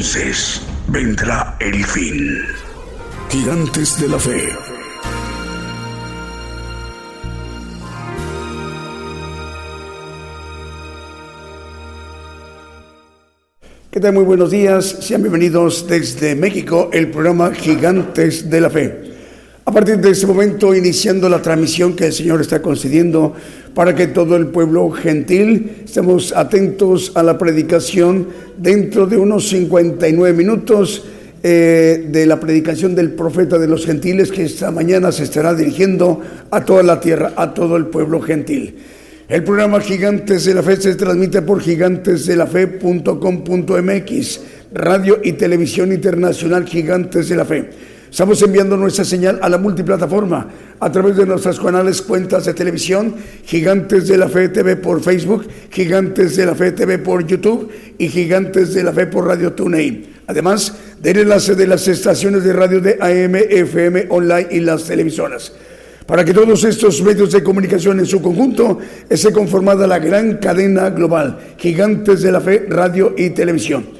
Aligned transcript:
Entonces 0.00 0.62
vendrá 0.88 1.58
el 1.60 1.84
fin. 1.84 2.42
Gigantes 3.28 4.00
de 4.00 4.08
la 4.08 4.18
fe. 4.18 4.48
¿Qué 13.90 14.00
tal? 14.00 14.14
Muy 14.14 14.24
buenos 14.24 14.50
días. 14.50 14.86
Sean 14.86 15.20
bienvenidos 15.20 15.86
desde 15.86 16.34
México, 16.34 16.88
el 16.94 17.10
programa 17.10 17.52
Gigantes 17.52 18.48
de 18.48 18.60
la 18.62 18.70
Fe. 18.70 18.99
A 19.64 19.72
partir 19.72 19.98
de 19.98 20.10
este 20.10 20.26
momento, 20.26 20.74
iniciando 20.74 21.28
la 21.28 21.42
transmisión 21.42 21.94
que 21.94 22.06
el 22.06 22.12
Señor 22.12 22.40
está 22.40 22.62
concediendo 22.62 23.34
para 23.74 23.94
que 23.94 24.06
todo 24.06 24.36
el 24.36 24.46
pueblo 24.46 24.90
gentil 24.90 25.82
estemos 25.84 26.34
atentos 26.34 27.12
a 27.14 27.22
la 27.22 27.36
predicación 27.36 28.28
dentro 28.56 29.06
de 29.06 29.18
unos 29.18 29.50
59 29.50 30.36
minutos 30.36 31.04
eh, 31.42 32.06
de 32.08 32.26
la 32.26 32.40
predicación 32.40 32.94
del 32.94 33.12
profeta 33.12 33.58
de 33.58 33.66
los 33.66 33.84
gentiles 33.86 34.30
que 34.32 34.44
esta 34.44 34.70
mañana 34.70 35.10
se 35.12 35.24
estará 35.24 35.54
dirigiendo 35.54 36.20
a 36.50 36.64
toda 36.64 36.82
la 36.82 37.00
tierra, 37.00 37.32
a 37.36 37.52
todo 37.54 37.76
el 37.76 37.86
pueblo 37.86 38.20
gentil. 38.20 38.76
El 39.28 39.44
programa 39.44 39.80
Gigantes 39.80 40.46
de 40.46 40.54
la 40.54 40.62
Fe 40.62 40.76
se 40.76 40.94
transmite 40.96 41.42
por 41.42 41.60
gigantesdelafe.com.mx, 41.60 44.40
radio 44.72 45.20
y 45.22 45.32
televisión 45.32 45.92
internacional 45.92 46.64
Gigantes 46.66 47.28
de 47.28 47.36
la 47.36 47.44
Fe. 47.44 47.68
Estamos 48.10 48.42
enviando 48.42 48.76
nuestra 48.76 49.04
señal 49.04 49.38
a 49.40 49.48
la 49.48 49.56
multiplataforma 49.56 50.48
a 50.80 50.90
través 50.90 51.16
de 51.16 51.24
nuestras 51.24 51.60
canales 51.60 52.02
cuentas 52.02 52.44
de 52.44 52.54
televisión, 52.54 53.14
Gigantes 53.44 54.08
de 54.08 54.18
la 54.18 54.28
Fe 54.28 54.48
TV 54.48 54.74
por 54.76 55.00
Facebook, 55.00 55.46
Gigantes 55.70 56.34
de 56.34 56.44
la 56.44 56.56
Fe 56.56 56.72
TV 56.72 56.98
por 56.98 57.24
YouTube 57.24 57.70
y 57.98 58.08
Gigantes 58.08 58.74
de 58.74 58.82
la 58.82 58.92
Fe 58.92 59.06
por 59.06 59.28
Radio 59.28 59.52
TuneIn. 59.52 60.06
Además 60.26 60.74
del 61.00 61.18
enlace 61.18 61.54
de 61.54 61.68
las 61.68 61.86
estaciones 61.86 62.42
de 62.42 62.52
radio 62.52 62.80
de 62.80 62.98
AM, 63.00 63.36
FM, 63.36 64.06
online 64.08 64.48
y 64.50 64.60
las 64.60 64.84
televisoras. 64.84 65.52
Para 66.04 66.24
que 66.24 66.34
todos 66.34 66.64
estos 66.64 67.00
medios 67.02 67.30
de 67.30 67.44
comunicación 67.44 68.00
en 68.00 68.06
su 68.06 68.20
conjunto 68.20 68.78
esté 69.08 69.32
conformada 69.32 69.86
la 69.86 70.00
gran 70.00 70.38
cadena 70.38 70.90
global, 70.90 71.38
Gigantes 71.56 72.22
de 72.22 72.32
la 72.32 72.40
Fe, 72.40 72.66
radio 72.68 73.14
y 73.16 73.30
televisión. 73.30 73.99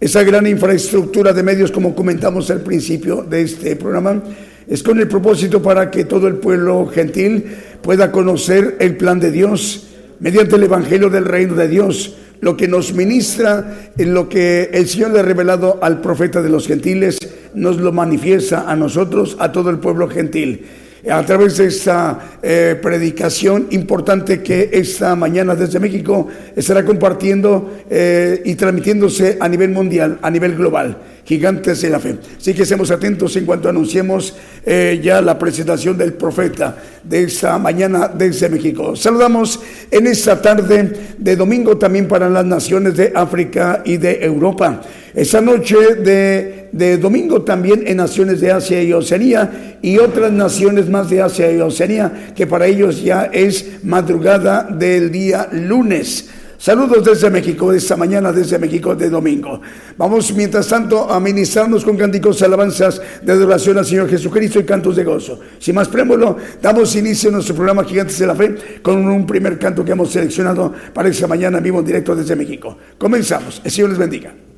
Esa 0.00 0.24
gran 0.24 0.46
infraestructura 0.46 1.34
de 1.34 1.42
medios, 1.42 1.70
como 1.70 1.94
comentamos 1.94 2.50
al 2.50 2.62
principio 2.62 3.22
de 3.22 3.42
este 3.42 3.76
programa, 3.76 4.22
es 4.66 4.82
con 4.82 4.98
el 4.98 5.06
propósito 5.06 5.60
para 5.60 5.90
que 5.90 6.06
todo 6.06 6.26
el 6.26 6.36
pueblo 6.36 6.86
gentil 6.86 7.44
pueda 7.82 8.10
conocer 8.10 8.78
el 8.80 8.96
plan 8.96 9.20
de 9.20 9.30
Dios 9.30 9.88
mediante 10.18 10.56
el 10.56 10.62
Evangelio 10.62 11.10
del 11.10 11.26
Reino 11.26 11.54
de 11.54 11.68
Dios, 11.68 12.14
lo 12.40 12.56
que 12.56 12.66
nos 12.66 12.94
ministra, 12.94 13.90
en 13.98 14.14
lo 14.14 14.26
que 14.26 14.70
el 14.72 14.88
Señor 14.88 15.10
le 15.10 15.20
ha 15.20 15.22
revelado 15.22 15.78
al 15.82 16.00
profeta 16.00 16.40
de 16.40 16.48
los 16.48 16.66
gentiles, 16.66 17.18
nos 17.52 17.76
lo 17.76 17.92
manifiesta 17.92 18.70
a 18.70 18.76
nosotros, 18.76 19.36
a 19.38 19.52
todo 19.52 19.68
el 19.68 19.80
pueblo 19.80 20.08
gentil 20.08 20.64
a 21.08 21.24
través 21.24 21.56
de 21.56 21.66
esta 21.66 22.36
eh, 22.42 22.78
predicación 22.80 23.68
importante 23.70 24.42
que 24.42 24.70
esta 24.72 25.16
mañana 25.16 25.54
desde 25.54 25.80
México 25.80 26.28
estará 26.54 26.84
compartiendo 26.84 27.82
eh, 27.88 28.42
y 28.44 28.54
transmitiéndose 28.54 29.38
a 29.40 29.48
nivel 29.48 29.70
mundial, 29.70 30.18
a 30.20 30.30
nivel 30.30 30.56
global. 30.56 30.96
Gigantes 31.24 31.82
de 31.82 31.90
la 31.90 32.00
fe. 32.00 32.16
Así 32.36 32.54
que 32.54 32.62
estemos 32.62 32.90
atentos 32.90 33.36
en 33.36 33.46
cuanto 33.46 33.68
anunciemos 33.68 34.34
eh, 34.66 35.00
ya 35.02 35.22
la 35.22 35.38
presentación 35.38 35.96
del 35.96 36.14
profeta 36.14 36.76
de 37.04 37.22
esta 37.22 37.56
mañana 37.58 38.08
desde 38.08 38.48
México. 38.48 38.96
Saludamos 38.96 39.60
en 39.90 40.08
esta 40.08 40.42
tarde 40.42 40.92
de 41.16 41.36
domingo 41.36 41.78
también 41.78 42.08
para 42.08 42.28
las 42.28 42.44
naciones 42.44 42.96
de 42.96 43.12
África 43.14 43.82
y 43.84 43.96
de 43.96 44.24
Europa. 44.24 44.80
Esta 45.14 45.40
noche 45.40 45.76
de, 45.96 46.59
de, 46.72 46.98
domingo 46.98 47.42
también 47.42 47.84
en 47.86 47.96
naciones 47.96 48.40
de 48.40 48.52
Asia 48.52 48.82
y 48.82 48.92
Oceanía 48.92 49.78
y 49.82 49.98
otras 49.98 50.32
naciones 50.32 50.88
más 50.88 51.10
de 51.10 51.22
Asia 51.22 51.50
y 51.50 51.60
Oceanía 51.60 52.32
que 52.34 52.46
para 52.46 52.66
ellos 52.66 53.02
ya 53.02 53.30
es 53.32 53.84
madrugada 53.84 54.62
del 54.64 55.10
día 55.10 55.48
lunes. 55.52 56.28
Saludos 56.60 57.02
desde 57.02 57.30
México, 57.30 57.72
esta 57.72 57.96
mañana 57.96 58.32
desde 58.32 58.58
México 58.58 58.94
de 58.94 59.08
domingo. 59.08 59.62
Vamos 59.96 60.30
mientras 60.34 60.68
tanto 60.68 61.10
a 61.10 61.18
ministrarnos 61.18 61.82
con 61.86 61.96
cánticos 61.96 62.42
alabanzas 62.42 63.00
de 63.22 63.32
adoración 63.32 63.78
al 63.78 63.86
Señor 63.86 64.10
Jesucristo 64.10 64.60
y 64.60 64.64
cantos 64.64 64.94
de 64.94 65.02
gozo. 65.02 65.40
Sin 65.58 65.74
más 65.74 65.88
preámbulo, 65.88 66.36
damos 66.60 66.94
inicio 66.96 67.30
a 67.30 67.32
nuestro 67.32 67.54
programa 67.54 67.82
Gigantes 67.84 68.18
de 68.18 68.26
la 68.26 68.34
Fe 68.34 68.54
con 68.82 68.98
un 69.08 69.26
primer 69.26 69.58
canto 69.58 69.82
que 69.82 69.92
hemos 69.92 70.12
seleccionado 70.12 70.70
para 70.92 71.08
esta 71.08 71.26
mañana 71.26 71.60
vivo 71.60 71.78
en 71.78 71.86
directo 71.86 72.14
desde 72.14 72.36
México. 72.36 72.76
Comenzamos. 72.98 73.62
El 73.64 73.70
Señor 73.70 73.88
les 73.88 73.98
bendiga. 73.98 74.49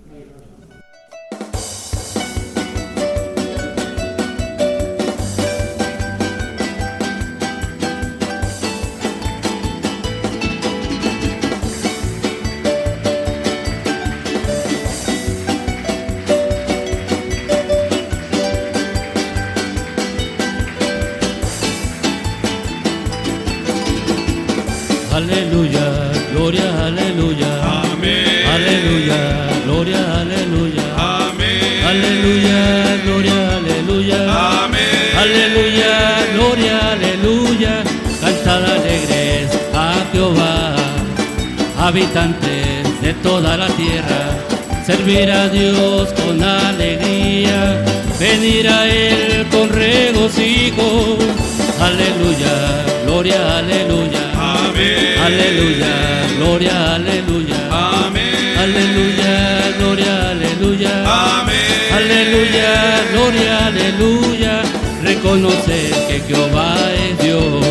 Reconocer 65.32 65.90
que 66.08 66.20
Jehová 66.28 66.76
es 67.08 67.24
Dios. 67.24 67.64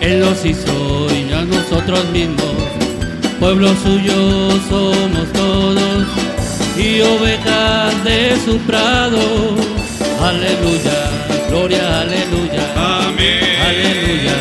Él 0.00 0.20
nos 0.20 0.44
hizo 0.44 1.08
y 1.10 1.32
a 1.32 1.42
nosotros 1.42 2.04
mismos. 2.12 2.54
Pueblo 3.40 3.74
suyo 3.82 4.50
somos 4.68 5.32
todos 5.32 6.06
y 6.76 7.00
ovejas 7.00 8.04
de 8.04 8.36
su 8.44 8.56
prado. 8.58 9.18
Aleluya, 10.22 11.10
gloria, 11.48 12.02
aleluya. 12.02 12.62
Amén. 12.76 13.40
Aleluya, 13.66 14.36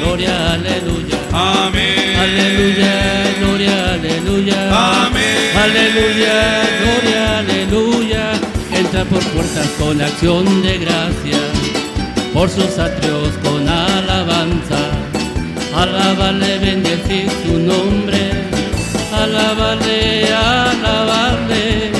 gloria, 0.00 0.52
aleluya. 0.54 1.18
Amén. 1.32 2.16
Aleluya, 2.18 2.94
gloria, 3.40 3.92
aleluya. 3.92 5.04
Amén. 5.04 5.24
Aleluya, 5.54 6.62
gloria, 6.80 7.38
aleluya. 7.40 8.32
Entra 8.72 9.04
por 9.04 9.20
puertas 9.20 9.68
con 9.78 10.00
acción 10.00 10.62
de 10.62 10.78
gracia, 10.78 11.38
por 12.34 12.50
sus 12.50 12.78
atrios 12.78 13.30
con 13.44 13.66
alabanza. 13.68 14.80
Alábale, 15.74 16.58
bendecir 16.58 17.30
su 17.46 17.58
nombre. 17.60 18.32
Alábale, 19.12 20.26
alabarle. 20.34 21.92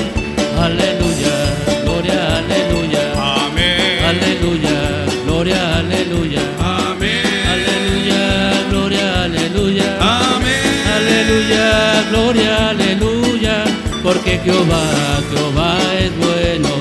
Aleluya, 0.61 1.37
gloria, 1.83 2.37
aleluya. 2.39 3.03
Amén. 3.45 4.03
Aleluya, 4.11 4.77
gloria, 5.25 5.77
aleluya. 5.79 6.41
Amén. 6.59 7.23
Aleluya, 7.55 8.23
gloria, 8.69 9.23
aleluya. 9.23 9.87
Amén. 10.01 10.65
Aleluya, 10.97 11.65
gloria, 12.11 12.69
aleluya. 12.69 13.63
Porque 14.03 14.39
Jehová, 14.43 14.83
Jehová 15.31 15.77
es 15.97 16.11
bueno. 16.17 16.73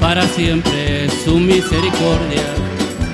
Para 0.00 0.26
siempre 0.28 0.85
su 1.26 1.40
misericordia 1.40 2.46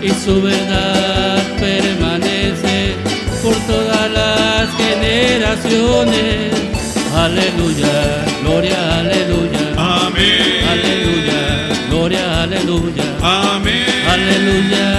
y 0.03 0.11
su 0.11 0.43
verdad 0.43 1.43
permanece 1.59 2.95
por 3.43 3.55
todas 3.67 4.11
las 4.11 4.69
generaciones. 4.77 6.53
Aleluya, 7.17 8.27
gloria, 8.43 8.99
aleluya. 8.99 9.63
Amén. 9.79 10.61
Aleluya, 10.73 11.41
gloria, 11.89 12.43
aleluya. 12.43 13.05
Amén. 13.23 13.87
Aleluya, 14.07 14.92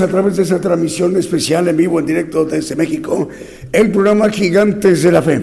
a 0.00 0.08
través 0.08 0.36
de 0.36 0.42
esa 0.42 0.60
transmisión 0.60 1.16
especial 1.16 1.68
en 1.68 1.76
vivo, 1.76 2.00
en 2.00 2.06
directo 2.06 2.44
desde 2.44 2.76
México, 2.76 3.28
el 3.72 3.90
programa 3.90 4.30
Gigantes 4.30 5.02
de 5.02 5.12
la 5.12 5.22
Fe. 5.22 5.42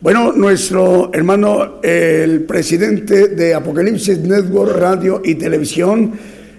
Bueno, 0.00 0.32
nuestro 0.32 1.10
hermano, 1.12 1.80
el 1.82 2.42
presidente 2.42 3.28
de 3.28 3.54
Apocalipsis 3.54 4.18
Network 4.18 4.76
Radio 4.76 5.22
y 5.24 5.36
Televisión, 5.36 6.12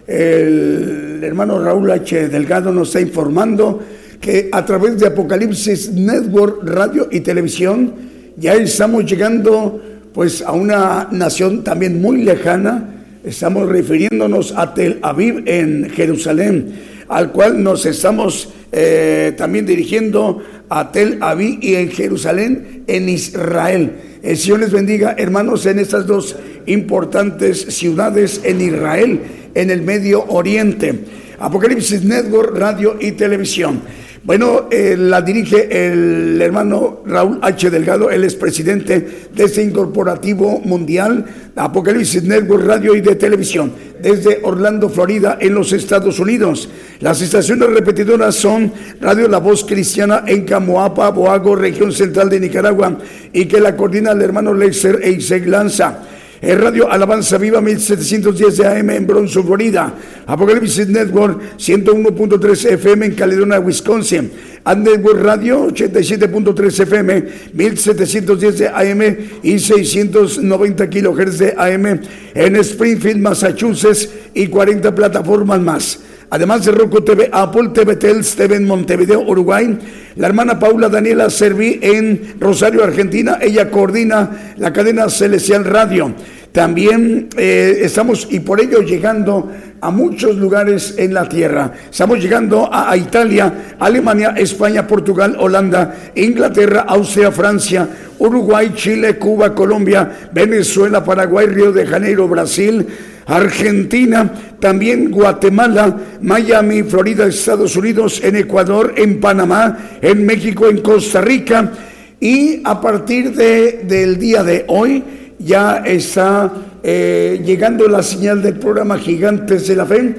el 0.08 1.20
hermano 1.24 1.64
Raúl 1.64 1.92
H. 1.92 2.30
Delgado 2.30 2.72
nos 2.72 2.90
está 2.90 3.02
informando 3.02 3.84
que 4.20 4.50
a 4.52 4.66
través 4.66 5.00
de 5.00 5.08
Apocalipsis 5.08 5.92
Network 5.92 6.62
Radio 6.64 7.10
y 7.12 7.20
Televisión 7.20 7.94
ya 8.38 8.54
estamos 8.54 9.06
llegando 9.06 9.82
pues 10.14 10.42
a 10.42 10.52
una 10.54 11.08
nación 11.12 11.64
también 11.64 12.02
muy 12.02 12.24
lejana, 12.24 12.98
Estamos 13.28 13.68
refiriéndonos 13.68 14.54
a 14.56 14.74
Tel 14.74 15.00
Aviv 15.02 15.44
en 15.46 15.90
Jerusalén, 15.90 16.72
al 17.08 17.32
cual 17.32 17.64
nos 17.64 17.86
estamos 17.86 18.50
eh, 18.72 19.34
también 19.38 19.66
dirigiendo 19.66 20.44
a 20.70 20.92
Tel 20.92 21.18
Aviv 21.22 21.60
y 21.62 21.76
en 21.76 21.90
Jerusalén 21.90 22.84
en 22.88 23.10
Israel. 23.10 23.94
El 24.22 24.38
Señor 24.38 24.60
les 24.60 24.72
bendiga, 24.72 25.16
hermanos, 25.18 25.66
en 25.66 25.80
estas 25.80 26.06
dos 26.06 26.36
importantes 26.66 27.62
ciudades 27.76 28.42
en 28.44 28.62
Israel, 28.62 29.22
en 29.54 29.70
el 29.72 29.82
Medio 29.82 30.26
Oriente. 30.26 31.00
Apocalipsis 31.40 32.04
Network, 32.04 32.58
radio 32.58 32.98
y 33.00 33.12
televisión. 33.12 33.82
Bueno, 34.28 34.68
eh, 34.70 34.98
la 35.00 35.22
dirige 35.22 35.70
el 35.72 36.42
hermano 36.42 37.00
Raúl 37.06 37.40
H. 37.42 37.70
Delgado, 37.70 38.10
él 38.10 38.26
es 38.26 38.36
presidente 38.36 39.30
de 39.34 39.44
este 39.46 39.64
incorporativo 39.64 40.60
mundial, 40.66 41.24
Apocalipsis 41.56 42.24
Network 42.24 42.66
Radio 42.66 42.94
y 42.94 43.00
de 43.00 43.16
Televisión, 43.16 43.72
desde 44.02 44.42
Orlando, 44.44 44.90
Florida, 44.90 45.38
en 45.40 45.54
los 45.54 45.72
Estados 45.72 46.20
Unidos. 46.20 46.68
Las 47.00 47.22
estaciones 47.22 47.70
repetidoras 47.70 48.36
son 48.36 48.74
Radio 49.00 49.30
La 49.30 49.38
Voz 49.38 49.64
Cristiana 49.64 50.26
en 50.28 50.44
Camoapa, 50.44 51.10
Boago, 51.12 51.56
región 51.56 51.94
central 51.94 52.30
de 52.30 52.42
Nicaragua, 52.42 52.98
y 53.32 53.46
que 53.46 53.62
la 53.62 53.78
coordina 53.78 54.12
el 54.12 54.22
hermano 54.22 54.54
Lexer 54.54 55.00
Eiseg 55.04 55.48
Lanza. 55.48 56.00
El 56.40 56.60
Radio 56.60 56.92
Alabanza 56.92 57.40
Viva 57.40 57.62
1710 57.62 58.58
de 58.58 58.68
AM 58.68 58.90
en 58.92 59.08
Bronson, 59.08 59.44
Florida. 59.44 59.94
Apocalipsis 60.28 60.88
Network 60.88 61.58
101.3 61.58 62.74
FM 62.74 63.06
en 63.08 63.16
Caledonia, 63.16 63.60
Wisconsin. 63.60 64.32
And 64.64 64.88
Network 64.88 65.24
Radio 65.24 65.68
87.3 65.68 66.82
FM 66.82 67.24
1710 67.54 68.58
de 68.60 68.68
AM 68.68 69.18
y 69.42 69.58
690 69.58 70.90
kilohertz 70.90 71.40
de 71.40 71.56
AM 71.58 72.02
en 72.36 72.56
Springfield, 72.58 73.20
Massachusetts 73.20 74.10
y 74.34 74.48
40 74.48 74.94
plataformas 74.94 75.60
más. 75.60 76.00
Además 76.30 76.66
de 76.66 76.74
Roku 76.74 77.02
TV, 77.02 77.30
Apple 77.32 77.70
TV, 77.70 77.96
Tels 77.96 78.36
TV 78.36 78.58
en 78.58 78.66
Montevideo, 78.66 79.22
Uruguay. 79.22 79.78
La 80.18 80.28
hermana 80.28 80.60
Paula 80.60 80.90
Daniela 80.90 81.30
Serví 81.30 81.80
en 81.82 82.36
Rosario, 82.38 82.84
Argentina. 82.84 83.38
Ella 83.42 83.72
coordina 83.72 84.54
la 84.58 84.74
cadena 84.74 85.10
Celestial 85.10 85.64
Radio. 85.64 86.14
También 86.52 87.30
eh, 87.38 87.80
estamos, 87.82 88.28
y 88.30 88.42
por 88.42 88.60
ello, 88.60 88.82
llegando 88.82 89.50
a 89.80 89.90
muchos 89.90 90.36
lugares 90.36 90.96
en 90.98 91.14
la 91.14 91.30
tierra. 91.30 91.72
Estamos 91.90 92.20
llegando 92.20 92.68
a, 92.74 92.92
a 92.92 92.98
Italia, 92.98 93.76
Alemania, 93.80 94.34
España, 94.36 94.86
Portugal, 94.86 95.38
Holanda, 95.40 95.96
Inglaterra, 96.16 96.86
Austria, 96.90 97.32
Francia, 97.32 97.88
Uruguay, 98.20 98.74
Chile, 98.76 99.18
Cuba, 99.18 99.56
Colombia, 99.56 100.30
Venezuela, 100.34 101.06
Paraguay, 101.06 101.48
Río 101.48 101.72
de 101.72 101.86
Janeiro, 101.86 102.28
Brasil. 102.28 102.86
Argentina, 103.28 104.32
también 104.60 105.12
Guatemala, 105.12 105.98
Miami, 106.22 106.84
Florida, 106.84 107.28
Estados 107.28 107.76
Unidos, 107.76 108.22
en 108.24 108.38
Ecuador, 108.38 108.94
en 108.96 109.20
Panamá, 109.20 109.78
en 110.02 110.26
México, 110.26 110.68
en 110.68 110.82
Costa 110.82 111.22
Rica. 111.22 111.72
Y 112.20 112.62
a 112.64 112.82
partir 112.82 113.36
de, 113.36 113.84
del 113.84 114.18
día 114.18 114.44
de 114.44 114.64
hoy 114.68 115.04
ya 115.40 115.84
está 115.86 116.52
eh, 116.82 117.42
llegando 117.46 117.88
la 117.88 118.02
señal 118.02 118.42
del 118.42 118.56
programa 118.56 118.98
Gigantes 118.98 119.68
de 119.68 119.76
la 119.76 119.86
Fe, 119.86 120.16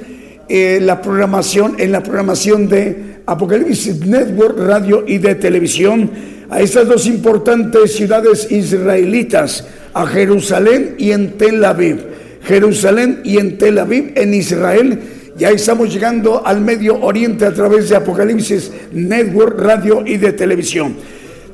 eh, 0.49 0.79
la 0.81 1.00
programación, 1.00 1.77
en 1.79 1.93
la 1.93 2.03
programación 2.03 2.69
de 2.69 3.23
Apocalipsis 3.27 4.07
Network, 4.07 4.59
radio 4.59 5.05
y 5.07 5.19
de 5.19 5.35
televisión, 5.35 6.11
a 6.50 6.61
estas 6.61 6.87
dos 6.87 7.07
importantes 7.07 7.95
ciudades 7.95 8.50
israelitas, 8.50 9.67
a 9.95 10.07
Jerusalén 10.07 10.95
y 10.99 11.12
en 11.12 11.33
Tel 11.38 11.65
Aviv. 11.65 12.19
Jerusalén 12.49 13.21
y 13.25 13.37
en 13.37 13.59
Tel 13.59 13.78
Aviv, 13.78 14.12
en 14.14 14.33
Israel. 14.33 14.99
Ya 15.37 15.50
estamos 15.50 15.93
llegando 15.93 16.45
al 16.45 16.62
Medio 16.62 16.99
Oriente 17.00 17.45
a 17.45 17.52
través 17.52 17.90
de 17.90 17.97
Apocalipsis 17.97 18.73
Network, 18.90 19.61
radio 19.61 20.02
y 20.05 20.17
de 20.17 20.33
televisión. 20.33 20.97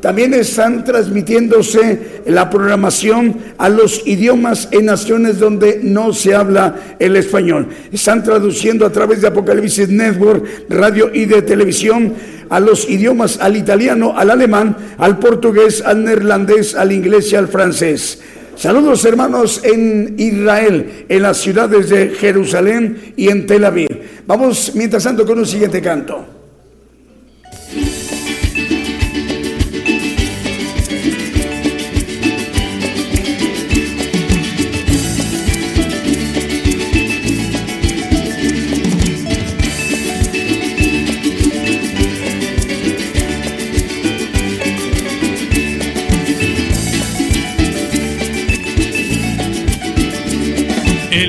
También 0.00 0.34
están 0.34 0.84
transmitiéndose 0.84 2.22
la 2.26 2.48
programación 2.48 3.38
a 3.58 3.68
los 3.68 4.06
idiomas 4.06 4.68
en 4.70 4.84
naciones 4.84 5.38
donde 5.38 5.80
no 5.82 6.12
se 6.12 6.34
habla 6.34 6.76
el 6.98 7.16
español. 7.16 7.68
Están 7.90 8.22
traduciendo 8.22 8.86
a 8.86 8.92
través 8.92 9.22
de 9.22 9.28
Apocalipsis 9.28 9.88
Network, 9.88 10.46
radio 10.68 11.10
y 11.12 11.24
de 11.24 11.42
televisión 11.42 12.14
a 12.50 12.60
los 12.60 12.88
idiomas, 12.88 13.38
al 13.40 13.56
italiano, 13.56 14.14
al 14.16 14.30
alemán, 14.30 14.76
al 14.98 15.18
portugués, 15.18 15.82
al 15.84 16.04
neerlandés, 16.04 16.74
al 16.74 16.92
inglés 16.92 17.32
y 17.32 17.36
al 17.36 17.48
francés. 17.48 18.20
Saludos 18.56 19.04
hermanos 19.04 19.62
en 19.64 20.14
Israel, 20.18 21.06
en 21.08 21.22
las 21.22 21.38
ciudades 21.38 21.88
de 21.90 22.10
Jerusalén 22.10 23.14
y 23.16 23.28
en 23.28 23.46
Tel 23.46 23.64
Aviv. 23.64 23.88
Vamos 24.26 24.72
mientras 24.74 25.04
tanto 25.04 25.26
con 25.26 25.38
un 25.38 25.46
siguiente 25.46 25.82
canto. 25.82 26.43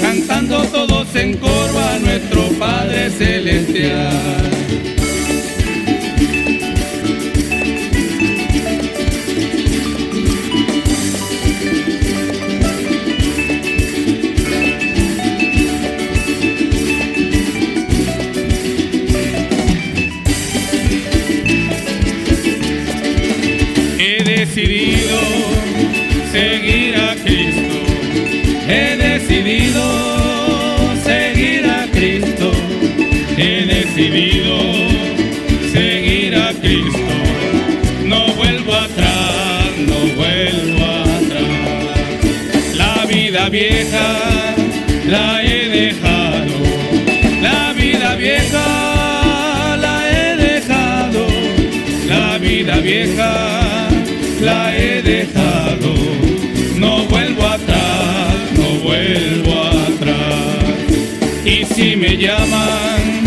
cantando 0.00 0.62
todos 0.64 1.14
en 1.14 1.36
coro 1.36 1.78
a 1.78 1.98
nuestro 1.98 2.48
Padre 2.58 3.10
Celestial. 3.10 4.69
Decidido 34.00 34.56
seguir 35.72 36.34
a 36.34 36.52
Cristo. 36.54 37.14
No 38.06 38.32
vuelvo 38.34 38.74
atrás, 38.74 39.68
no 39.76 39.98
vuelvo 40.16 40.84
atrás. 41.18 42.76
La 42.76 43.04
vida 43.04 43.50
vieja 43.50 44.16
la 45.06 45.42
he 45.42 45.68
dejado. 45.68 46.56
La 47.42 47.74
vida 47.74 48.14
vieja 48.16 49.76
la 49.76 50.10
he 50.10 50.36
dejado. 50.36 51.26
La 52.08 52.38
vida 52.38 52.76
vieja 52.78 53.88
la 54.40 54.76
he 54.78 55.02
dejado. 55.02 55.92
No 56.76 57.04
vuelvo 57.04 57.46
atrás, 57.46 58.34
no 58.56 58.68
vuelvo 58.82 59.62
atrás. 59.62 60.40
Y 61.44 61.66
si 61.66 61.96
me 61.96 62.16
llaman, 62.16 63.19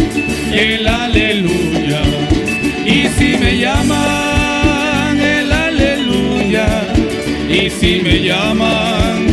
el 0.54 0.88
aleluya. 0.88 2.02
Y 2.86 3.08
si 3.18 3.38
me 3.38 3.58
llaman, 3.58 5.20
el 5.20 5.52
aleluya. 5.52 6.68
Y 7.50 7.70
si 7.70 8.02
me 8.02 8.22
llaman, 8.22 9.28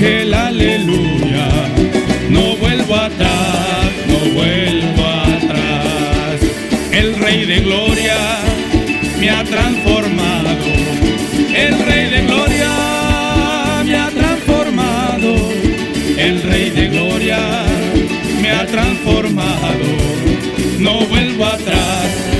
el 0.00 0.32
aleluya. 0.32 1.48
No 2.28 2.56
vuelvo 2.56 2.94
atrás, 2.94 3.90
no 4.08 4.18
vuelvo 4.32 5.04
atrás. 5.04 6.40
El 6.92 7.14
Rey 7.16 7.44
de 7.46 7.60
Gloria 7.60 8.16
me 9.18 9.30
ha 9.30 9.44
transformado. 9.44 10.50
El 11.54 11.78
Rey 11.84 12.10
de 12.10 12.22
Gloria 12.22 12.70
me 13.84 13.96
ha 13.96 14.08
transformado. 14.10 15.34
El 16.16 16.42
Rey 16.42 16.70
de 16.70 16.88
Gloria 16.88 17.38
me 18.40 18.50
ha 18.50 18.66
transformado. 18.66 20.39
No 20.80 21.06
vuelvo 21.06 21.44
atrás, 21.44 22.39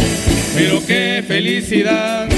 pero 0.63 0.79
qué 0.85 1.23
felicidad, 1.27 2.29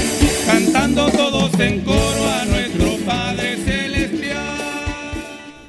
cantando 0.46 1.10
todos 1.10 1.60
en 1.60 1.80
coro 1.80 2.24
a 2.26 2.46
nuestro 2.46 2.96
Padre 3.04 3.58
Celestial. 3.62 4.56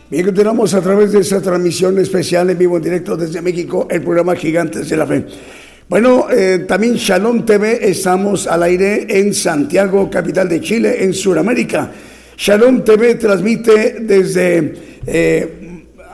Bien, 0.10 0.24
continuamos 0.24 0.74
a 0.74 0.80
través 0.80 1.12
de 1.12 1.20
esta 1.20 1.42
transmisión 1.42 2.00
especial 2.00 2.50
en 2.50 2.58
vivo 2.58 2.78
en 2.78 2.84
directo 2.84 3.18
desde 3.18 3.42
México, 3.42 3.90
el 3.92 4.02
programa 4.02 4.38
Gigantes 4.38 4.88
de 4.88 4.96
la 4.96 5.06
Fe. 5.06 5.26
Bueno, 5.90 6.28
eh, 6.32 6.64
también 6.66 6.94
Shalom 6.96 7.46
TV 7.46 7.90
estamos 7.90 8.48
al 8.48 8.64
aire 8.64 9.06
en 9.10 9.34
Santiago, 9.34 10.10
capital 10.10 10.48
de 10.48 10.62
Chile, 10.62 11.04
en 11.04 11.14
Sudamérica. 11.14 11.92
Shalom 12.38 12.86
TV 12.86 13.16
transmite 13.16 13.98
desde 14.00 14.74
eh, 15.06 15.65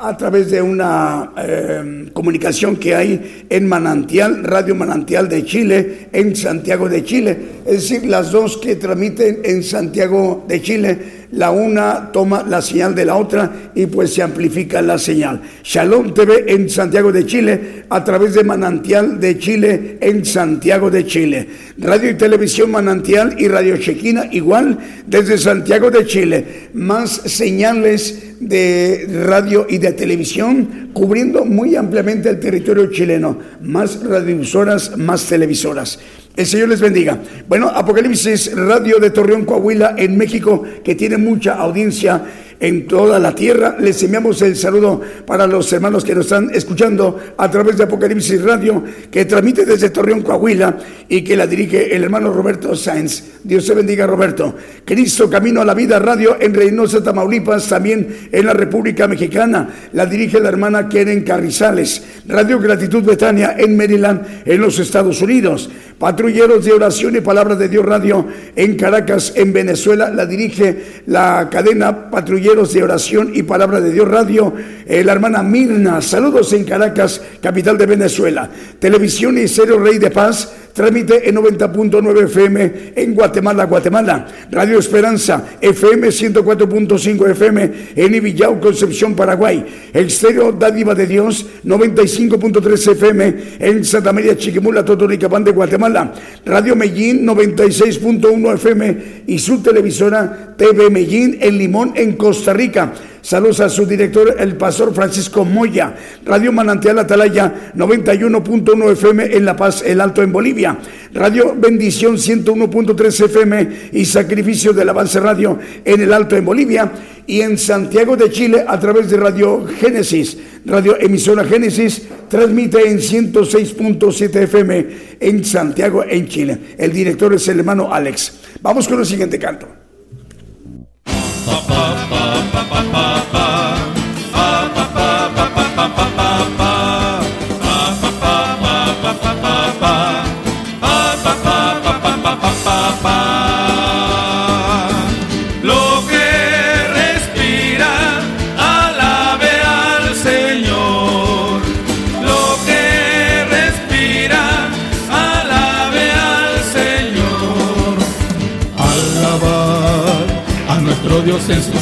a 0.02 0.18
través 0.18 0.50
de 0.50 0.62
una 0.62 1.32
eh, 1.38 2.10
comunicación 2.12 2.76
que 2.76 2.96
hay 2.96 3.46
en 3.50 3.68
Manantial, 3.68 4.44
Radio 4.44 4.74
Manantial 4.74 5.30
de 5.30 5.46
Chile, 5.46 6.10
en 6.12 6.36
Santiago 6.36 6.90
de 6.90 7.04
Chile. 7.04 7.38
Es 7.66 7.90
decir, 7.90 8.06
las 8.06 8.32
dos 8.32 8.58
que 8.58 8.78
transmiten 8.78 9.42
en 9.44 9.62
Santiago 9.62 10.44
de 10.48 10.62
Chile 10.62 11.21
la 11.32 11.52
una 11.52 12.12
toma 12.12 12.44
la 12.48 12.62
señal 12.62 12.94
de 12.94 13.06
la 13.06 13.16
otra 13.16 13.72
y 13.74 13.86
pues 13.86 14.14
se 14.14 14.22
amplifica 14.22 14.82
la 14.82 14.98
señal. 14.98 15.42
Shalom 15.64 16.14
TV 16.14 16.46
en 16.48 16.70
Santiago 16.70 17.12
de 17.12 17.26
Chile 17.26 17.84
a 17.90 18.04
través 18.04 18.34
de 18.34 18.44
Manantial 18.44 19.20
de 19.20 19.38
Chile 19.38 19.98
en 20.02 20.26
Santiago 20.26 20.90
de 20.90 21.06
Chile. 21.06 21.48
Radio 21.78 22.12
y 22.12 22.16
Televisión 22.16 22.72
Manantial 22.72 23.36
y 23.38 23.48
Radio 23.48 23.78
Chequina 23.78 24.26
igual 24.32 24.78
desde 25.08 25.38
Santiago 25.38 25.90
de 25.90 26.06
Chile. 26.06 26.70
Más 26.74 27.12
señales 27.12 28.32
de 28.40 29.08
radio 29.26 29.68
y 29.70 29.78
de 29.78 29.94
televisión 29.94 30.90
cubriendo 30.94 31.46
muy 31.46 31.76
ampliamente 31.76 32.30
el 32.30 32.40
territorio 32.40 32.92
chileno. 32.92 33.38
Más 33.62 34.04
radiovisoras, 34.04 34.98
más 34.98 35.26
televisoras. 35.28 36.00
El 36.36 36.46
Señor 36.46 36.70
les 36.70 36.80
bendiga. 36.80 37.20
Bueno, 37.48 37.68
Apocalipsis 37.68 38.56
Radio 38.56 39.00
de 39.00 39.10
Torreón, 39.10 39.44
Coahuila, 39.44 39.96
en 39.98 40.18
México, 40.18 40.64
que 40.84 40.96
tiene 40.96 41.18
mucha 41.18 41.56
audiencia 41.56 42.24
en 42.62 42.88
toda 42.88 43.20
la 43.20 43.36
tierra. 43.36 43.76
Les 43.80 44.02
enviamos 44.04 44.42
el 44.44 44.56
saludo 44.56 45.02
para 45.26 45.48
los 45.48 45.74
hermanos 45.74 46.06
que 46.06 46.16
nos 46.16 46.28
están 46.28 46.52
escuchando 46.54 47.20
a 47.36 47.52
través 47.52 47.78
de 47.78 47.84
Apocalipsis 47.84 48.42
Radio, 48.42 48.84
que 49.12 49.26
transmite 49.26 49.66
desde 49.66 49.90
Torreón, 49.90 50.22
Coahuila, 50.22 50.78
y 51.10 51.24
que 51.24 51.36
la 51.36 51.48
dirige 51.48 51.94
el 51.94 52.04
hermano 52.04 52.32
Roberto 52.32 52.76
Sáenz. 52.76 53.24
Dios 53.44 53.66
se 53.66 53.74
bendiga, 53.74 54.06
Roberto. 54.06 54.56
Cristo 54.86 55.30
Camino 55.30 55.62
a 55.62 55.66
la 55.66 55.74
Vida 55.74 56.00
Radio 56.00 56.38
en 56.40 56.54
Reynosa, 56.54 57.04
Tamaulipas, 57.04 57.68
también 57.68 58.30
en 58.32 58.46
la 58.46 58.54
República 58.54 59.08
Mexicana. 59.08 59.68
La 59.94 60.06
dirige 60.06 60.40
la 60.40 60.50
hermana 60.50 60.88
Keren 60.88 61.24
Carrizales. 61.24 62.04
Radio 62.28 62.60
Gratitud 62.60 63.04
Betania 63.04 63.56
en 63.58 63.76
Maryland, 63.76 64.44
en 64.46 64.62
los 64.62 64.78
Estados 64.78 65.22
Unidos. 65.22 65.70
Patrulleros 65.98 66.66
de 66.66 66.74
Oración 66.74 67.16
y 67.16 67.22
Palabra 67.22 67.56
de 67.56 67.68
Dios 67.68 67.86
Radio 67.86 68.28
en 68.56 68.76
Caracas, 68.76 69.34
en 69.36 69.52
Venezuela. 69.52 70.10
La 70.10 70.26
dirige 70.26 71.04
la 71.08 71.48
cadena 71.52 72.10
De 72.52 72.84
Oración 72.84 73.32
y 73.34 73.44
Palabra 73.44 73.80
de 73.80 73.94
Dios 73.94 74.10
Radio, 74.10 74.54
eh, 74.86 75.06
la 75.06 75.14
hermana 75.14 75.42
Mirna. 75.42 76.02
Saludos 76.02 76.52
en 76.52 76.66
Caracas, 76.66 77.22
capital 77.42 77.78
de 77.78 77.86
Venezuela. 77.86 78.50
Televisión 78.78 79.38
y 79.38 79.48
Cero 79.48 79.80
Rey 79.80 80.00
de 80.00 80.12
Paz 80.12 80.52
Trámite 80.74 81.28
en 81.28 81.36
90.9 81.36 82.24
FM 82.26 82.74
en 82.96 83.14
Guatemala, 83.14 83.66
Guatemala. 83.66 84.28
Radio 84.52 84.80
Esperanza, 84.80 85.44
FM 85.60 86.08
104.5 86.08 87.32
FM 87.32 87.72
en 87.96 88.16
Ibillau, 88.16 88.60
Concepción, 88.60 89.16
Paraguay. 89.16 89.66
Estéreo 89.94 90.52
Dádiva 90.52 90.96
de 90.96 91.08
Dios, 91.08 91.46
95.3 91.66 92.92
FM 92.92 93.36
en 93.60 93.84
Santa 93.86 94.14
María, 94.14 94.38
Chiquimula, 94.38 94.86
Totonicapán 94.86 95.44
de 95.44 95.52
Guatemala. 95.52 96.14
Radio 96.46 96.76
Medellín, 96.76 97.26
96.1 97.26 98.54
FM 98.56 98.98
y 99.28 99.40
su 99.40 99.62
televisora 99.62 100.56
TV 100.58 100.90
Medellín 100.90 101.38
en 101.42 101.58
Limón, 101.58 101.94
en 101.96 102.14
Costa 102.14 102.54
Rica. 102.54 102.94
Saludos 103.22 103.60
a 103.60 103.70
su 103.70 103.86
director, 103.86 104.36
el 104.40 104.56
pastor 104.58 104.94
Francisco 104.96 105.46
Moya. 105.46 105.96
Radio 106.26 106.52
Manantial 106.52 106.98
Atalaya, 106.98 107.72
91.1 107.76 108.92
FM 108.94 109.36
en 109.36 109.46
La 109.46 109.56
Paz, 109.56 109.84
El 109.86 110.02
Alto 110.02 110.24
en 110.24 110.32
Bolivia. 110.32 110.80
Radio 111.14 111.54
Bendición 111.56 112.18
101.3 112.18 113.26
FM 113.26 113.70
y 113.94 114.06
Sacrificio 114.06 114.74
del 114.74 114.90
Avance 114.90 115.20
Radio 115.20 115.60
en 115.86 116.02
El 116.02 116.14
Alto 116.14 116.36
en 116.36 116.46
Bolivia. 116.46 116.92
Y 117.28 117.42
en 117.42 117.60
Santiago 117.60 118.18
de 118.18 118.32
Chile 118.32 118.66
a 118.68 118.80
través 118.80 119.10
de 119.10 119.18
Radio 119.18 119.68
Génesis. 119.68 120.38
Radio 120.66 120.98
Emisora 121.00 121.46
Génesis 121.46 122.08
transmite 122.28 122.90
en 122.90 122.98
106.7 122.98 124.36
FM 124.36 124.88
en 125.20 125.46
Santiago, 125.46 126.04
en 126.04 126.28
Chile. 126.28 126.58
El 126.78 126.92
director 126.92 127.34
es 127.36 127.48
el 127.48 127.60
hermano 127.60 127.94
Alex. 127.94 128.40
Vamos 128.62 128.88
con 128.88 129.00
el 129.00 129.06
siguiente 129.06 129.38
canto. 129.38 129.81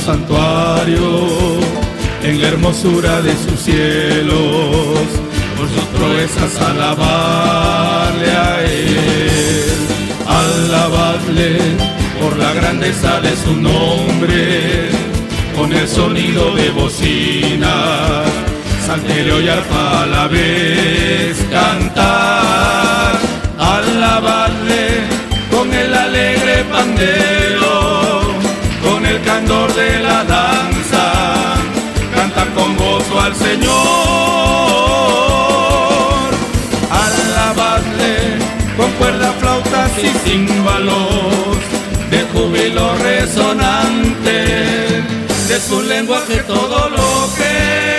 Santuario, 0.09 1.59
en 2.23 2.41
la 2.41 2.47
hermosura 2.47 3.21
de 3.21 3.33
sus 3.43 3.59
cielos, 3.59 5.05
por 5.55 5.67
sus 5.75 5.85
proezas 5.97 6.53
alabarle 6.71 8.31
a 8.31 8.63
Él, 8.63 9.79
alabadle 10.41 11.51
por 12.19 12.35
la 12.37 12.51
grandeza 12.53 13.21
de 13.21 13.35
su 13.43 13.53
nombre, 13.55 14.89
con 15.55 15.71
el 15.73 15.87
sonido 15.87 16.55
de 16.55 16.69
bocina, 16.71 17.75
salterio 18.87 19.41
y 19.41 19.47
arpa 19.47 20.01
a 20.01 20.05
la 20.07 20.27
vez 20.27 21.37
cantar, 21.51 23.13
alabadle 23.59 24.85
con 25.51 25.71
el 25.71 25.93
alegre 25.93 26.63
pandero, 26.71 27.38
candor 29.29 29.71
de 29.75 29.99
la 29.99 30.23
danza, 30.23 31.05
canta 32.15 32.43
con 32.55 32.75
gozo 32.77 33.15
al 33.21 33.35
Señor, 33.35 33.69
alabadle 37.05 38.13
con 38.75 38.91
cuerda, 38.93 39.31
flautas 39.39 39.91
y 40.07 40.09
címbalos, 40.23 41.57
de 42.09 42.21
júbilo 42.31 42.95
resonante, 43.09 44.37
de 45.49 45.59
su 45.67 45.83
lenguaje 45.83 46.37
todo 46.47 46.89
lo 46.89 47.09
que 47.37 47.98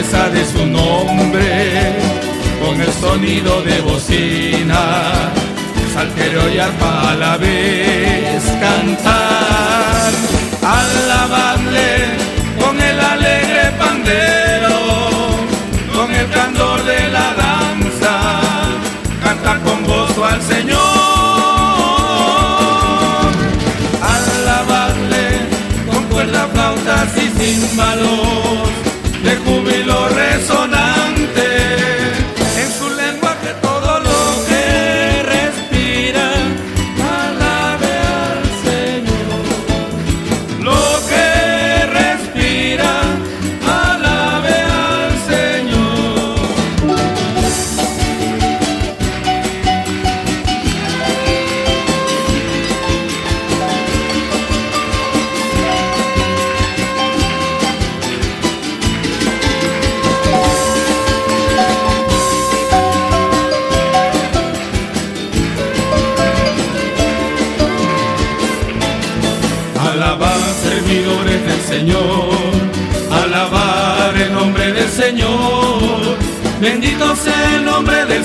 de 0.00 0.46
su 0.46 0.66
nombre, 0.66 1.92
con 2.64 2.80
el 2.80 2.90
sonido 2.90 3.60
de 3.62 3.82
bocina, 3.82 5.30
salterio 5.92 6.54
y 6.54 6.58
arpa 6.58 7.10
a 7.10 7.14
la 7.16 7.36
vez 7.36 8.42
cantar. 8.60 10.10
Alabadle 10.62 12.16
con 12.58 12.80
el 12.80 12.98
alegre 12.98 13.72
pandero, 13.78 14.76
con 15.94 16.10
el 16.14 16.30
candor 16.30 16.82
de 16.82 17.08
la 17.10 17.34
danza, 17.34 18.40
canta 19.22 19.58
con 19.58 19.84
gozo 19.84 20.24
al 20.24 20.40
Señor. 20.40 20.80
Alabadle 24.00 25.40
címbalos 27.38 28.69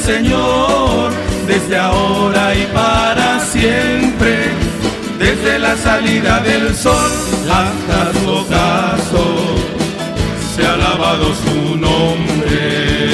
Señor, 0.06 1.12
desde 1.48 1.78
ahora 1.78 2.54
y 2.54 2.68
para 2.68 3.40
siempre. 3.40 4.52
Desde 5.18 5.58
la 5.58 5.76
salida 5.76 6.42
del 6.42 6.76
sol 6.76 7.12
hasta 7.50 8.14
su 8.20 8.30
ocaso, 8.30 9.56
se 10.56 10.64
ha 10.64 10.74
alabado 10.74 11.34
su 11.34 11.76
nombre. 11.76 13.08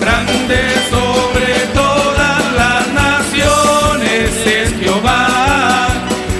Grande 0.00 0.60
sobre 0.88 1.48
todas 1.74 2.40
las 2.56 2.88
naciones 3.04 4.30
es 4.46 4.72
Jehová 4.80 5.88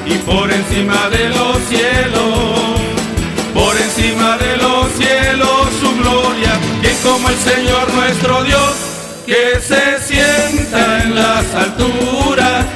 y 0.06 0.14
por 0.24 0.50
encima 0.50 1.10
de 1.10 1.28
los 1.28 1.58
cielos, 1.68 1.93
como 7.24 7.30
el 7.30 7.38
Señor 7.38 7.92
nuestro 7.94 8.44
Dios, 8.44 8.72
que 9.24 9.58
se 9.60 9.98
sienta 10.00 11.02
en 11.02 11.14
las 11.14 11.54
alturas 11.54 12.66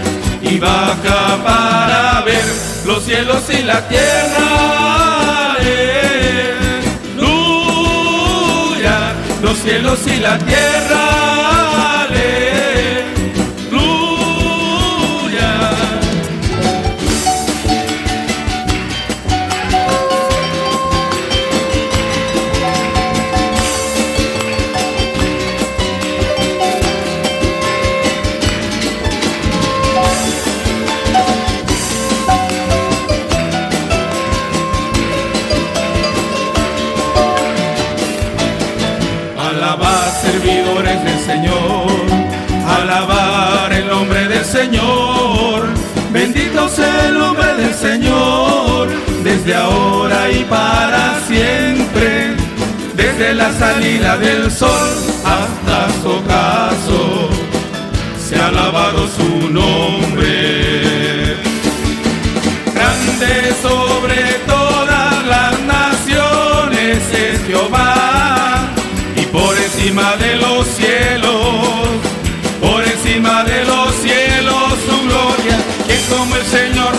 y 0.41 0.59
baja 0.59 1.37
para 1.45 2.23
ver 2.23 2.45
los 2.87 3.05
cielos 3.05 3.43
y 3.51 3.63
la 3.63 3.87
tierra. 3.89 5.57
Aleluya, 5.59 5.93
los 9.43 9.59
cielos 9.59 9.99
y 10.07 10.17
la 10.17 10.39
tierra. 10.39 11.18
Del 47.59 47.75
Señor, 47.75 48.89
desde 49.25 49.55
ahora 49.55 50.31
y 50.31 50.45
para 50.45 51.21
siempre. 51.27 52.37
Desde 52.95 53.35
la 53.35 53.53
salida 53.53 54.17
del 54.17 54.51
sol 54.51 54.91
hasta 55.25 55.89
su 56.01 56.09
ocaso, 56.21 57.29
se 58.25 58.37
ha 58.37 58.47
alabado 58.49 59.09
su 59.09 59.51
nombre. 59.51 61.37
Grande 62.75 63.33
sobre 63.61 64.17
todas 64.47 64.58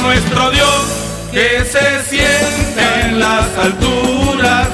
nuestro 0.10 0.50
Dios, 0.50 0.86
que 1.32 1.64
se 1.66 2.04
siente 2.10 2.84
en 3.04 3.20
las 3.20 3.46
alturas 3.56 4.68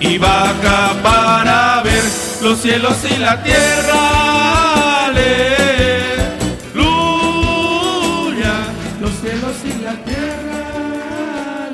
y 0.00 0.16
baja 0.16 0.94
para 1.02 1.82
ver 1.82 2.02
los 2.42 2.58
cielos 2.58 2.96
y 3.04 3.18
la 3.18 3.42
tierra. 3.42 5.04
Aleluya, 5.08 5.34
los 9.02 9.10
cielos 9.20 9.56
y 9.64 9.82
la 9.84 9.94
tierra. 10.04 11.68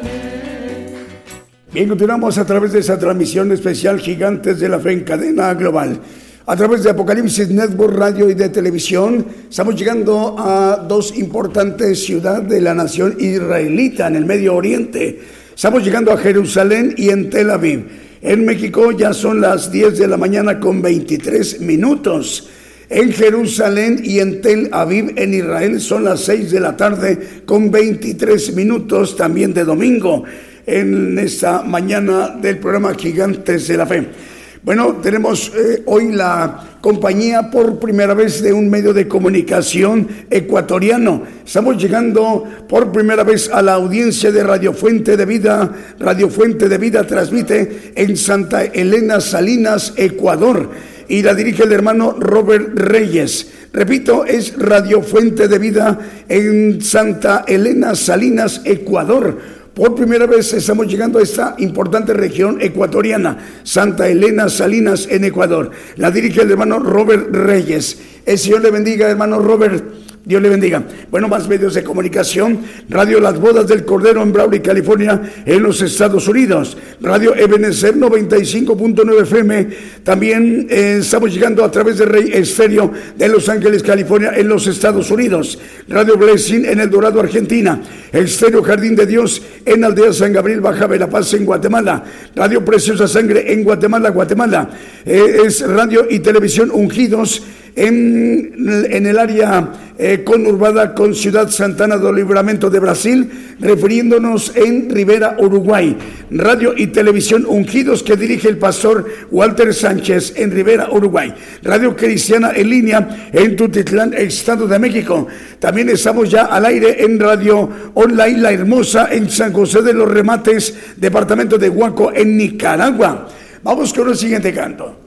Bien, 1.73 1.89
continuamos 1.89 2.37
a 2.39 2.45
través 2.45 2.73
de 2.73 2.81
esa 2.81 2.99
transmisión 2.99 3.53
especial 3.53 4.01
Gigantes 4.01 4.59
de 4.59 4.69
la 4.69 4.81
Fe 4.81 4.91
en 4.91 5.05
cadena 5.05 5.55
global. 5.55 6.01
A 6.47 6.57
través 6.57 6.83
de 6.83 6.91
Apocalipsis 6.91 7.49
Network 7.49 7.97
Radio 7.97 8.29
y 8.29 8.35
de 8.35 8.51
televisión, 8.51 9.25
estamos 9.49 9.77
llegando 9.77 10.37
a 10.39 10.77
dos 10.87 11.17
importantes 11.17 12.05
ciudades 12.05 12.51
de 12.51 12.61
la 12.61 12.75
nación 12.75 13.17
israelita 13.19 14.09
en 14.09 14.17
el 14.17 14.27
Medio 14.27 14.55
Oriente. 14.55 15.21
Estamos 15.57 15.83
llegando 15.83 16.13
a 16.13 16.19
Jerusalén 16.19 16.93
y 16.99 17.09
en 17.09 17.31
Tel 17.31 17.49
Aviv. 17.49 17.87
En 18.21 18.45
México 18.45 18.93
ya 18.93 19.15
son 19.15 19.41
las 19.41 19.73
10 19.73 19.97
de 19.97 20.07
la 20.07 20.19
mañana 20.19 20.61
con 20.61 20.83
23 20.83 21.63
minutos. 21.63 22.51
En 22.91 23.11
Jerusalén 23.11 24.03
y 24.05 24.19
en 24.19 24.43
Tel 24.43 24.69
Aviv, 24.71 25.15
en 25.17 25.33
Israel, 25.33 25.81
son 25.81 26.05
las 26.05 26.21
6 26.25 26.51
de 26.51 26.61
la 26.61 26.77
tarde 26.77 27.43
con 27.47 27.71
23 27.71 28.55
minutos 28.55 29.17
también 29.17 29.55
de 29.55 29.65
domingo 29.65 30.25
en 30.67 31.19
esta 31.19 31.63
mañana 31.63 32.37
del 32.39 32.59
programa 32.59 32.95
Gigantes 32.95 33.67
de 33.67 33.77
la 33.79 33.87
Fe. 33.87 34.34
Bueno, 34.65 34.95
tenemos 35.03 35.53
eh, 35.55 35.83
hoy 35.85 36.13
la 36.13 36.79
compañía 36.81 37.51
por 37.51 37.79
primera 37.79 38.15
vez 38.15 38.43
de 38.43 38.55
un 38.55 38.71
medio 38.71 38.95
de 38.95 39.07
comunicación 39.07 40.09
ecuatoriano. 40.31 41.23
Estamos 41.45 41.77
llegando 41.77 42.45
por 42.67 42.91
primera 42.91 43.25
vez 43.25 43.51
a 43.53 43.61
la 43.61 43.75
audiencia 43.75 44.33
de 44.33 44.43
Radio 44.43 44.73
Fuente 44.73 45.19
de 45.19 45.27
Vida. 45.27 45.71
Radio 45.99 46.31
Fuente 46.31 46.71
de 46.71 46.79
Vida 46.79 47.07
transmite 47.07 47.93
en 47.95 48.17
Santa 48.17 48.65
Elena 48.65 49.21
Salinas, 49.21 49.93
Ecuador. 49.97 50.71
Y 51.09 51.21
la 51.21 51.35
dirige 51.35 51.65
el 51.65 51.73
hermano 51.73 52.17
Robert 52.19 52.71
Reyes. 52.75 53.51
Repito, 53.71 54.25
es 54.25 54.57
Radio 54.57 55.03
Fuente 55.03 55.47
de 55.47 55.59
Vida 55.59 55.99
en 56.27 56.81
Santa 56.81 57.45
Elena 57.47 57.95
Salinas, 57.95 58.63
Ecuador. 58.65 59.64
Por 59.75 59.97
primera 59.97 60.27
vez 60.27 60.53
estamos 60.53 60.87
llegando 60.87 61.19
a 61.19 61.23
esta 61.23 61.57
importante 61.59 62.13
región 62.13 62.61
ecuatoriana, 62.61 63.39
Santa 63.65 64.09
Elena 64.09 64.49
Salinas 64.49 65.09
en 65.11 65.25
Ecuador. 65.25 65.73
La 65.97 66.13
dirige 66.13 66.43
el 66.43 66.53
hermano 66.53 66.79
Robert 66.79 67.35
Reyes. 67.35 67.99
El 68.25 68.39
Señor 68.39 68.63
le 68.63 68.71
bendiga, 68.71 69.11
hermano 69.11 69.41
Robert. 69.41 70.04
Dios 70.25 70.41
le 70.41 70.49
bendiga. 70.49 70.83
Bueno, 71.11 71.29
más 71.29 71.47
medios 71.47 71.75
de 71.75 71.85
comunicación. 71.85 72.61
Radio 72.89 73.21
Las 73.21 73.39
Bodas 73.39 73.69
del 73.69 73.85
Cordero 73.85 74.23
en 74.23 74.33
Brawley, 74.33 74.61
California, 74.61 75.21
en 75.45 75.63
los 75.63 75.83
Estados 75.83 76.27
Unidos. 76.29 76.79
Radio 77.03 77.37
Ebenezer 77.37 77.95
95.9 77.95 79.23
FM. 79.23 79.69
También 80.03 80.67
eh, 80.71 80.99
estamos 81.01 81.31
llegando 81.35 81.63
a 81.63 81.71
través 81.71 81.99
de 81.99 82.07
Rey 82.07 82.31
Estéreo 82.33 82.91
de 83.17 83.29
Los 83.29 83.51
Ángeles, 83.51 83.83
California, 83.83 84.33
en 84.35 84.49
los 84.49 84.67
Estados 84.67 85.11
Unidos. 85.11 85.59
Radio 85.89 86.17
Blessing 86.17 86.65
en 86.65 86.81
El 86.81 86.89
Dorado, 86.89 87.21
Argentina. 87.21 87.83
Estéreo 88.11 88.63
Jardín 88.63 88.97
de 88.97 89.05
Dios 89.05 89.43
en 89.67 89.85
Aldea 89.85 90.15
San 90.15 90.33
Gabriel, 90.33 90.63
Baja 90.63 90.87
Verapaz, 90.87 91.35
en 91.35 91.45
Guatemala. 91.45 92.03
Radio 92.35 92.65
Preciosa 92.65 93.07
Sangre 93.07 93.53
en 93.53 93.63
Guatemala, 93.63 94.09
Guatemala. 94.09 94.71
Eh, 95.05 95.43
es 95.45 95.61
radio 95.69 96.07
y 96.09 96.21
televisión 96.21 96.71
ungidos 96.73 97.43
en, 97.77 99.07
el 99.07 99.19
área 99.19 99.73
eh, 99.99 100.23
conurbada 100.25 100.95
con 100.95 101.15
Ciudad 101.15 101.51
Santana 101.51 101.97
do 101.97 102.13
Libramento 102.13 102.71
de 102.71 102.79
Brasil, 102.79 103.57
refiriéndonos 103.61 104.53
en 104.55 104.91
Rivera, 104.91 105.37
Uruguay. 105.39 105.97
Radio 106.31 106.75
y 106.77 106.89
televisión 106.89 107.47
Ungidos 107.47 108.03
que 108.03 108.17
dirige 108.17 108.49
el 108.49 108.59
pastor 108.59 109.07
Walter 109.31 109.75
Sánchez 109.75 110.35
en 110.37 110.51
Rivera, 110.51 110.91
Uruguay. 110.91 111.35
Radio 111.63 111.95
Cristiana 111.97 112.53
en 112.55 112.69
línea 112.69 113.31
en 113.33 113.57
Tutitlán, 113.57 114.15
Estado 114.15 114.67
de 114.67 114.79
México. 114.79 115.27
También 115.59 115.89
estamos 115.89 116.31
ya 116.31 116.45
al 116.45 116.67
aire 116.67 117.05
en 117.05 117.19
Radio 117.19 117.69
Online 117.95 118.39
La 118.39 118.53
Hermosa 118.53 119.09
en 119.11 119.29
San 119.31 119.53
José 119.53 119.83
de 119.83 119.95
los 119.95 120.11
Remates, 120.11 120.75
departamento 120.97 121.59
de 121.59 121.69
Huaco, 121.69 122.13
en 122.13 122.37
Nicaragua. 122.37 123.29
Vamos 123.63 123.93
con 123.95 124.09
el 124.09 124.17
siguiente 124.17 124.53
canto. 124.53 125.04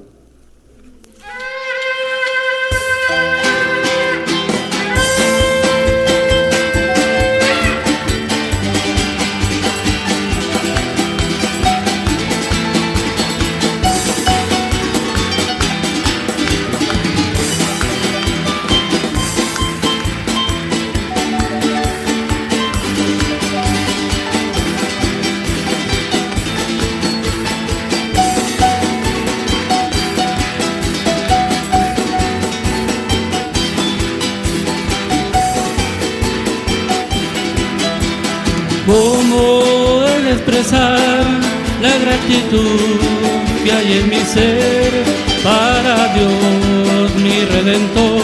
¿Cómo 38.88 40.06
el 40.16 40.28
expresar 40.30 41.26
la 41.82 41.98
gratitud 42.04 43.00
que 43.62 43.72
hay 43.74 44.00
en 44.00 44.10
mi 44.10 44.22
ser 44.22 45.04
para 45.44 46.14
Dios 46.16 47.16
mi 47.22 47.38
redentor? 47.54 48.24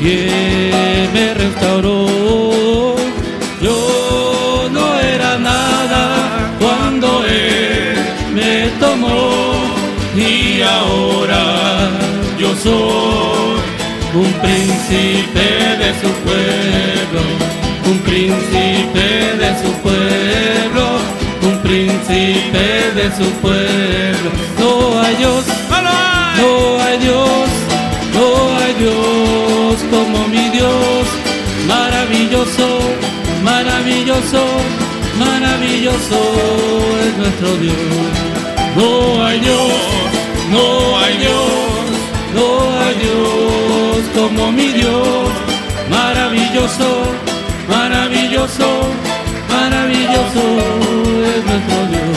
Quien 0.00 1.12
me 1.14 1.32
restauró, 1.32 2.94
yo 3.62 4.68
no 4.70 5.00
era 5.00 5.38
nada 5.38 6.52
cuando 6.60 7.24
Él 7.24 7.96
me 8.34 8.68
tomó 8.78 9.54
y 10.14 10.60
ahora 10.60 11.90
yo 12.38 12.54
soy 12.54 13.60
un 14.14 14.30
príncipe 14.42 15.48
de 15.80 15.90
su 16.02 16.10
pueblo 16.22 16.85
príncipe 18.16 19.36
de 19.42 19.50
su 19.62 19.70
pueblo, 19.82 20.84
un 21.42 21.58
príncipe 21.58 22.90
de 22.94 23.06
su 23.14 23.30
pueblo. 23.42 24.30
No 24.58 25.02
hay 25.02 25.16
Dios, 25.16 25.44
no 25.76 26.82
hay 26.82 26.98
Dios, 26.98 27.48
no 28.16 28.56
hay 28.58 28.72
Dios 28.84 29.76
como 29.90 30.28
mi 30.28 30.48
Dios, 30.48 31.04
maravilloso, 31.68 32.78
maravilloso, 33.44 34.46
maravilloso 35.18 36.18
es 37.06 37.18
nuestro 37.18 37.54
Dios. 37.58 37.76
No 38.76 39.26
hay 39.26 39.40
Dios, 39.40 39.72
no 40.50 40.98
hay 41.00 41.16
Dios, 41.18 41.84
no 42.34 42.46
hay 42.80 42.94
Dios 42.94 43.98
como 44.14 44.52
mi 44.52 44.68
Dios, 44.68 45.28
maravilloso 45.90 47.25
maravilloso, 47.68 48.92
maravilloso 49.48 50.42
es 51.24 51.44
nuestro 51.44 51.86
Dios. 51.86 52.15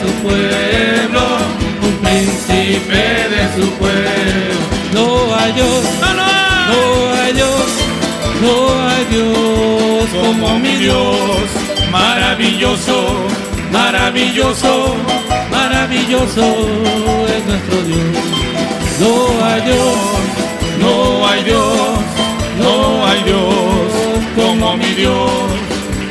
Su 0.00 0.12
pueblo 0.22 1.60
príncipe 2.10 3.28
de 3.34 3.42
su 3.54 3.70
pueblo. 3.72 4.60
No 4.92 5.34
hay 5.34 5.52
Dios, 5.52 5.84
no 6.68 7.12
hay 7.14 7.32
Dios, 7.32 7.66
no 8.42 8.88
hay 8.88 9.04
Dios 9.10 10.08
como 10.10 10.58
mi 10.58 10.76
Dios, 10.76 11.38
maravilloso, 11.90 13.14
maravilloso, 13.72 14.96
maravilloso 15.50 16.44
es 17.34 17.46
nuestro 17.46 17.82
Dios. 17.82 18.00
No 19.00 19.44
hay 19.46 19.60
Dios, 19.62 19.96
no 20.80 21.26
hay 21.26 21.44
Dios, 21.44 21.98
no 22.58 23.06
hay 23.06 23.22
Dios 23.22 23.46
como 24.36 24.76
mi 24.76 24.92
Dios, 24.94 25.30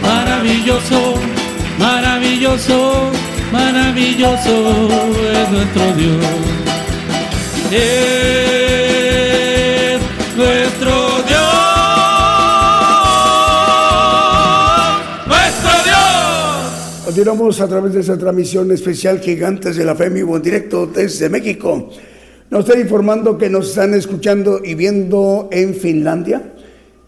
maravilloso, 0.02 1.16
maravilloso 1.78 3.19
maravilloso 3.52 4.88
es 5.32 5.52
nuestro 5.52 5.94
Dios. 5.96 6.26
Es 7.72 10.00
nuestro 10.36 10.90
Dios, 11.28 11.40
nuestro 15.28 15.70
Dios. 15.84 17.06
Continuamos 17.06 17.62
a 17.62 17.68
través 17.68 17.94
de 17.94 18.00
esa 18.02 18.18
transmisión 18.18 18.72
especial 18.72 19.20
Gigantes 19.20 19.76
de 19.76 19.86
la 19.86 19.94
Fe, 19.96 20.10
mi 20.10 20.24
buen 20.24 20.42
directo 20.42 20.88
desde 20.88 21.30
México. 21.30 21.92
Nos 22.50 22.68
está 22.68 22.80
informando 22.80 23.38
que 23.38 23.50
nos 23.50 23.70
están 23.70 23.94
escuchando 23.94 24.62
y 24.64 24.74
viendo 24.74 25.48
en 25.52 25.76
Finlandia 25.76 26.54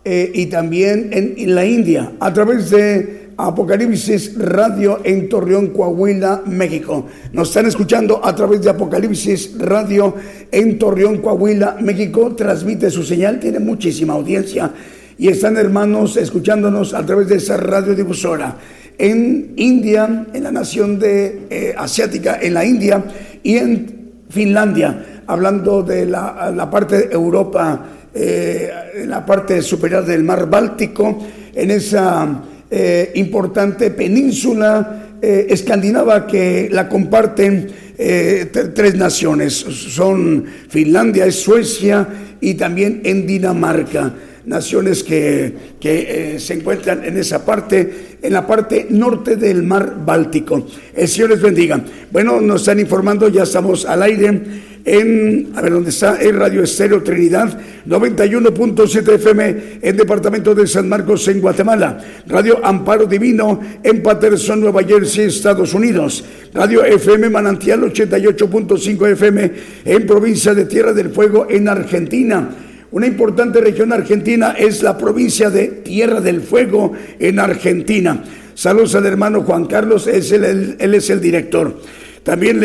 eh, 0.05 0.31
y 0.33 0.45
también 0.47 1.09
en 1.11 1.55
la 1.55 1.65
India 1.65 2.11
a 2.19 2.31
través 2.31 2.69
de 2.69 3.20
Apocalipsis 3.47 4.37
Radio 4.37 4.99
en 5.03 5.27
Torreón, 5.27 5.67
Coahuila, 5.67 6.43
México. 6.45 7.07
Nos 7.33 7.49
están 7.49 7.65
escuchando 7.65 8.23
a 8.23 8.35
través 8.35 8.61
de 8.61 8.69
Apocalipsis 8.69 9.57
Radio 9.57 10.15
en 10.51 10.77
Torreón, 10.77 11.17
Coahuila, 11.17 11.77
México. 11.81 12.35
Transmite 12.35 12.91
su 12.91 13.03
señal, 13.03 13.39
tiene 13.39 13.59
muchísima 13.59 14.13
audiencia. 14.13 14.71
Y 15.17 15.27
están 15.27 15.57
hermanos 15.57 16.17
escuchándonos 16.17 16.93
a 16.93 17.05
través 17.05 17.29
de 17.29 17.37
esa 17.37 17.57
radiodifusora. 17.57 18.57
En 18.97 19.53
India, 19.55 20.27
en 20.33 20.43
la 20.43 20.51
nación 20.51 20.99
de, 20.99 21.47
eh, 21.49 21.73
asiática, 21.75 22.37
en 22.41 22.53
la 22.53 22.63
India 22.63 23.03
y 23.41 23.57
en 23.57 24.11
Finlandia, 24.29 25.23
hablando 25.25 25.81
de 25.81 26.05
la, 26.05 26.69
parte 26.71 27.07
de 27.07 27.13
Europa, 27.13 27.87
eh, 28.13 28.69
en 28.95 29.09
la 29.09 29.25
parte 29.25 29.61
superior 29.61 30.05
del 30.05 30.23
mar 30.23 30.47
Báltico, 30.49 31.17
en 31.53 31.71
esa 31.71 32.43
eh, 32.73 33.11
importante 33.15 33.91
península 33.91 35.17
eh, 35.21 35.47
escandinava 35.49 36.25
que 36.25 36.69
la 36.71 36.87
comparten 36.87 37.67
eh, 37.97 38.49
tres 38.73 38.95
naciones. 38.95 39.53
Son 39.53 40.45
Finlandia, 40.69 41.29
Suecia 41.31 42.07
y 42.39 42.53
también 42.53 43.01
en 43.03 43.27
Dinamarca. 43.27 44.13
naciones 44.45 45.03
que, 45.03 45.53
que 45.79 46.37
se 46.39 46.55
encuentran 46.55 47.05
en 47.05 47.15
esa 47.17 47.45
parte, 47.45 48.17
en 48.21 48.33
la 48.33 48.47
parte 48.47 48.87
norte 48.89 49.35
del 49.35 49.61
mar 49.61 49.97
Báltico. 50.03 50.65
El 50.95 51.07
Señor 51.07 51.29
les 51.29 51.41
bendiga. 51.41 51.83
Bueno, 52.11 52.41
nos 52.41 52.61
están 52.61 52.79
informando, 52.79 53.27
ya 53.27 53.43
estamos 53.43 53.85
al 53.85 54.01
aire 54.01 54.41
en, 54.85 55.51
a 55.55 55.61
ver 55.61 55.73
dónde 55.73 55.89
está, 55.89 56.21
en 56.21 56.37
Radio 56.37 56.63
Estéreo 56.63 57.03
Trinidad, 57.03 57.59
91.7 57.87 59.13
FM 59.13 59.79
en 59.81 59.97
Departamento 59.97 60.55
de 60.55 60.67
San 60.67 60.89
Marcos 60.89 61.27
en 61.27 61.41
Guatemala, 61.41 61.99
Radio 62.27 62.59
Amparo 62.63 63.05
Divino 63.05 63.59
en 63.83 64.01
Patterson, 64.01 64.59
Nueva 64.59 64.83
Jersey, 64.83 65.25
Estados 65.25 65.73
Unidos, 65.73 66.23
Radio 66.53 66.83
FM 66.83 67.29
Manantial 67.29 67.81
88.5 67.81 69.11
FM 69.11 69.51
en 69.85 70.05
provincia 70.05 70.53
de 70.53 70.65
Tierra 70.65 70.93
del 70.93 71.09
Fuego 71.09 71.47
en 71.49 71.67
Argentina. 71.67 72.49
Una 72.91 73.07
importante 73.07 73.61
región 73.61 73.93
argentina 73.93 74.53
es 74.57 74.83
la 74.83 74.97
provincia 74.97 75.49
de 75.49 75.67
Tierra 75.67 76.19
del 76.19 76.41
Fuego 76.41 76.91
en 77.19 77.39
Argentina. 77.39 78.21
Saludos 78.53 78.95
al 78.95 79.05
hermano 79.05 79.43
Juan 79.43 79.65
Carlos, 79.65 80.07
es 80.07 80.31
él 80.31 80.75
es 80.79 81.09
el 81.09 81.21
director. 81.21 81.79
También 82.23 82.59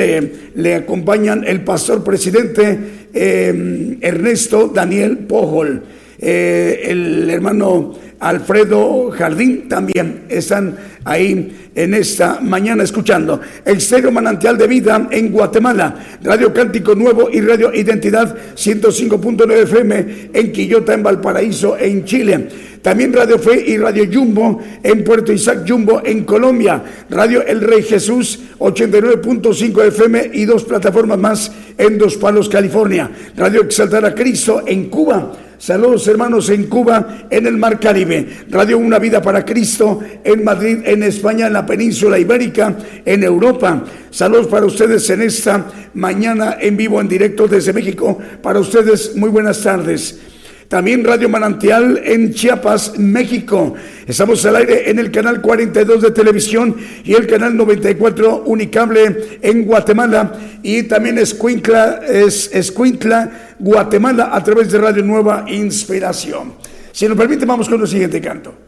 le, 0.54 0.74
acompañan 0.74 1.44
el 1.46 1.62
pastor 1.62 2.04
presidente 2.04 2.78
eh, 3.14 3.98
Ernesto 4.00 4.68
Daniel 4.68 5.18
Pojol, 5.18 5.82
eh, 6.18 6.80
el 6.84 7.30
hermano 7.30 7.94
Alfredo 8.18 9.10
Jardín 9.10 9.68
también 9.68 10.24
están 10.28 10.76
ahí 11.04 11.70
en 11.74 11.94
esta 11.94 12.40
mañana 12.40 12.82
escuchando. 12.82 13.40
Exterior 13.64 14.10
Manantial 14.10 14.56
de 14.56 14.66
Vida 14.66 15.08
en 15.10 15.30
Guatemala, 15.30 15.94
Radio 16.22 16.52
Cántico 16.52 16.94
Nuevo 16.94 17.28
y 17.30 17.40
Radio 17.40 17.72
Identidad 17.74 18.34
105.9 18.54 19.52
FM 19.64 20.30
en 20.32 20.52
Quillota, 20.52 20.94
en 20.94 21.02
Valparaíso, 21.02 21.76
en 21.76 22.04
Chile. 22.04 22.48
También 22.82 23.12
Radio 23.12 23.38
Fe 23.38 23.64
y 23.66 23.76
Radio 23.78 24.04
Jumbo 24.12 24.60
en 24.82 25.04
Puerto 25.04 25.32
Isaac 25.32 25.64
Jumbo 25.66 26.02
en 26.04 26.24
Colombia. 26.24 26.82
Radio 27.10 27.44
El 27.44 27.60
Rey 27.60 27.82
Jesús 27.82 28.38
89.5 28.58 29.84
FM 29.86 30.30
y 30.34 30.44
dos 30.44 30.64
plataformas 30.64 31.18
más 31.18 31.52
en 31.78 31.98
Dos 31.98 32.16
Palos, 32.16 32.48
California. 32.48 33.10
Radio 33.36 33.62
Exaltar 33.62 34.04
a 34.04 34.14
Cristo 34.14 34.62
en 34.66 34.88
Cuba. 34.88 35.32
Saludos 35.58 36.06
hermanos 36.06 36.50
en 36.50 36.64
Cuba, 36.64 37.26
en 37.30 37.46
el 37.46 37.56
Mar 37.56 37.80
Caribe. 37.80 38.26
Radio 38.50 38.78
Una 38.78 38.98
Vida 38.98 39.22
para 39.22 39.44
Cristo 39.44 40.00
en 40.22 40.44
Madrid, 40.44 40.80
en 40.84 41.02
España, 41.02 41.46
en 41.46 41.54
la 41.54 41.64
península 41.64 42.18
ibérica, 42.18 42.76
en 43.04 43.24
Europa. 43.24 43.82
Saludos 44.10 44.48
para 44.48 44.66
ustedes 44.66 45.08
en 45.10 45.22
esta 45.22 45.66
mañana 45.94 46.58
en 46.60 46.76
vivo, 46.76 47.00
en 47.00 47.08
directo 47.08 47.48
desde 47.48 47.72
México. 47.72 48.18
Para 48.42 48.60
ustedes, 48.60 49.16
muy 49.16 49.30
buenas 49.30 49.62
tardes. 49.62 50.20
También 50.68 51.04
Radio 51.04 51.28
Manantial 51.28 52.00
en 52.04 52.34
Chiapas, 52.34 52.98
México. 52.98 53.74
Estamos 54.06 54.44
al 54.46 54.56
aire 54.56 54.90
en 54.90 54.98
el 54.98 55.12
canal 55.12 55.40
42 55.40 56.02
de 56.02 56.10
televisión 56.10 56.76
y 57.04 57.14
el 57.14 57.26
canal 57.26 57.56
94 57.56 58.42
Unicable 58.46 59.38
en 59.42 59.64
Guatemala. 59.64 60.32
Y 60.62 60.82
también 60.84 61.18
Escuintla, 61.18 62.00
es 62.08 62.50
Escuintla, 62.52 63.54
Guatemala, 63.60 64.30
a 64.32 64.42
través 64.42 64.72
de 64.72 64.78
Radio 64.78 65.04
Nueva 65.04 65.44
Inspiración. 65.48 66.54
Si 66.90 67.06
nos 67.06 67.16
permite, 67.16 67.46
vamos 67.46 67.68
con 67.68 67.80
el 67.80 67.86
siguiente 67.86 68.20
canto. 68.20 68.65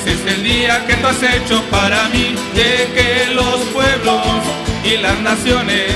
Ese 0.00 0.14
es 0.14 0.34
el 0.34 0.42
día 0.42 0.86
que 0.86 0.94
tú 0.94 1.08
has 1.08 1.22
hecho 1.22 1.62
para 1.70 2.08
mí, 2.08 2.34
de 2.54 2.88
que 2.94 3.34
los 3.34 3.60
pueblos 3.74 4.22
y 4.82 4.96
las 4.96 5.18
naciones 5.20 5.92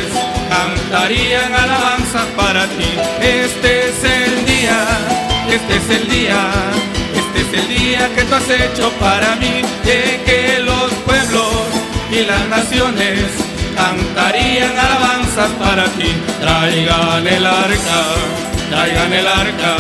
cantarían 0.51 1.55
alabanzas 1.55 2.27
para 2.37 2.67
ti. 2.67 2.91
Este 3.23 3.89
es 3.89 4.05
el 4.05 4.45
día, 4.45 4.87
este 5.49 5.77
es 5.77 6.03
el 6.03 6.09
día, 6.11 6.51
este 7.15 7.41
es 7.41 7.63
el 7.63 7.69
día 7.79 8.15
que 8.15 8.25
tú 8.25 8.35
has 8.35 8.51
hecho 8.51 8.91
para 9.01 9.37
mí, 9.37 9.63
de 9.85 10.21
que 10.27 10.59
los 10.61 10.93
pueblos 11.07 11.65
y 12.11 12.27
las 12.27 12.47
naciones 12.49 13.21
cantarían 13.75 14.79
alabanzas 14.79 15.51
para 15.53 15.85
ti. 15.97 16.13
Traigan 16.43 17.27
el 17.27 17.47
arca, 17.47 18.03
traigan 18.71 19.13
el 19.15 19.27
arca 19.27 19.77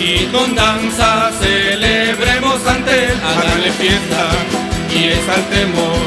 y 0.00 0.26
con 0.26 0.54
danza 0.54 1.30
celebremos 1.40 2.64
ante 2.66 3.06
él, 3.06 3.20
háganle 3.24 3.72
fiesta 3.72 4.30
y 4.94 5.04
exaltemos 5.08 5.98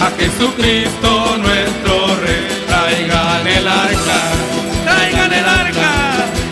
a 0.00 0.10
Jesucristo 0.18 1.36
nuestro 1.38 2.16
Rey. 2.22 2.46
Traigan 2.66 3.46
el 3.46 3.66
arca, 3.66 4.20
traigan 4.84 5.32
el 5.32 5.44
arca 5.44 5.92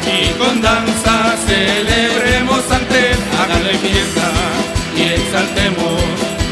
y 0.07 0.31
con 0.39 0.61
danza 0.61 1.37
celebremos 1.47 2.63
ante 2.71 3.13
él, 3.13 3.19
háganle 3.41 3.75
fiesta 3.79 4.31
y 4.97 5.03
exaltemos 5.21 6.03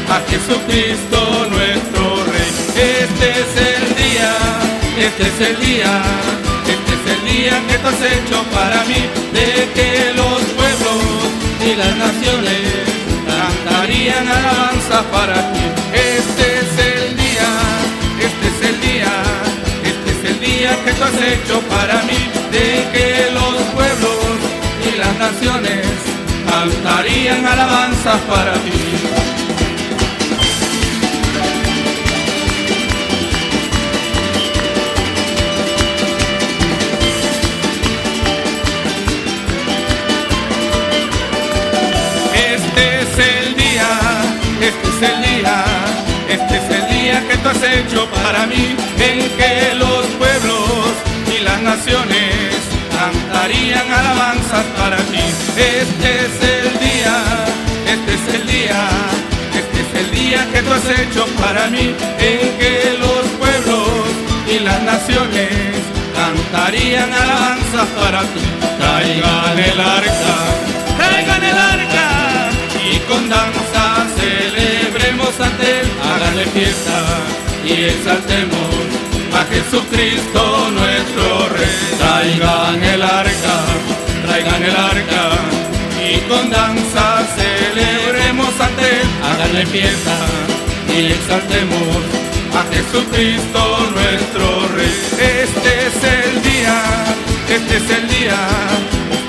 a 0.09 0.21
Jesucristo 0.29 1.47
nuestro 1.51 2.23
Rey. 2.31 2.51
Este 2.75 3.29
es 3.41 3.51
el 3.73 3.95
día, 3.95 4.35
este 4.97 5.23
es 5.27 5.49
el 5.49 5.59
día 5.59 6.01
día 7.31 7.61
que 7.67 7.77
tú 7.81 7.87
has 7.87 8.01
hecho 8.15 8.37
para 8.57 8.83
mí, 8.89 9.01
de 9.37 9.49
que 9.75 9.91
los 10.15 10.39
pueblos 10.57 11.01
y 11.67 11.75
las 11.75 11.95
naciones 12.05 12.61
cantarían 13.29 14.27
alabanza 14.27 14.97
para 15.11 15.37
ti. 15.53 15.65
Este 15.93 16.45
es 16.61 16.71
el 16.91 17.17
día, 17.17 17.49
este 18.27 18.45
es 18.51 18.59
el 18.69 18.77
día, 18.87 19.13
este 19.91 20.09
es 20.15 20.21
el 20.31 20.39
día 20.39 20.71
que 20.83 20.91
tú 20.97 21.03
has 21.03 21.19
hecho 21.33 21.55
para 21.75 21.97
mí, 22.07 22.19
de 22.55 22.67
que 22.93 23.07
los 23.37 23.55
pueblos 23.75 24.19
y 24.87 24.97
las 24.97 25.13
naciones 25.25 25.85
cantarían 26.49 27.45
alabanza 27.45 28.13
para 28.27 28.53
ti. 28.53 28.98
Tú 47.41 47.49
has 47.49 47.63
hecho 47.63 48.07
para 48.09 48.45
mí, 48.47 48.75
en 48.99 49.19
que 49.37 49.75
los 49.75 50.05
pueblos 50.17 50.91
y 51.33 51.43
las 51.43 51.61
naciones 51.61 52.55
cantarían 52.97 53.91
alabanzas 53.91 54.65
para 54.77 54.97
ti. 54.97 55.23
Este 55.57 56.09
es 56.25 56.35
el 56.57 56.79
día, 56.79 57.15
este 57.93 58.13
es 58.13 58.35
el 58.35 58.47
día, 58.47 58.81
este 59.59 59.77
es 59.81 60.05
el 60.05 60.11
día 60.11 60.47
que 60.51 60.61
tú 60.61 60.71
has 60.73 60.89
hecho 60.99 61.25
para 61.41 61.69
mí, 61.69 61.95
en 62.19 62.57
que 62.59 62.97
los 62.99 63.23
pueblos 63.39 63.89
y 64.47 64.59
las 64.59 64.81
naciones 64.83 65.49
cantarían 66.15 67.11
alabanzas 67.13 67.87
para 67.99 68.21
ti. 68.21 68.45
Traigan 68.79 69.59
el 69.59 69.79
arca, 69.79 70.35
traigan 70.97 71.43
el 71.43 71.57
arca 71.57 72.49
y 72.91 72.97
con 73.07 73.29
danza 73.29 74.05
celebremos 74.17 74.58
ante 75.37 75.81
háganle 76.01 76.45
fiesta 76.47 76.97
y 77.63 77.83
exaltemos 77.85 78.71
a 79.31 79.45
Jesucristo 79.45 80.71
nuestro 80.71 81.49
Rey. 81.49 81.77
Traigan 81.99 82.83
el 82.83 83.01
arca, 83.03 83.55
traigan 84.25 84.63
el 84.63 84.75
arca 84.75 85.29
y 86.01 86.17
con 86.27 86.49
danza 86.49 87.27
celebremos 87.37 88.49
ante 88.59 89.01
él, 89.01 89.07
háganle 89.23 89.65
fiesta 89.67 90.17
y 90.97 91.11
exaltemos 91.13 92.01
a 92.57 92.61
Jesucristo 92.73 93.61
nuestro 93.93 94.67
Rey. 94.75 94.95
Este 95.43 95.69
es 95.87 95.97
el 96.17 96.41
día, 96.41 96.81
este 97.47 97.77
es 97.77 97.89
el 97.97 98.07
día, 98.07 98.39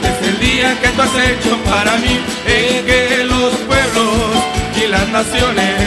este 0.02 0.08
es 0.08 0.28
el 0.32 0.40
día 0.40 0.80
que 0.80 0.88
tú 0.88 1.02
has 1.02 1.14
hecho 1.28 1.58
para 1.64 1.96
mí, 1.98 2.18
en 2.46 2.86
que 2.86 3.09
naciones 5.24 5.86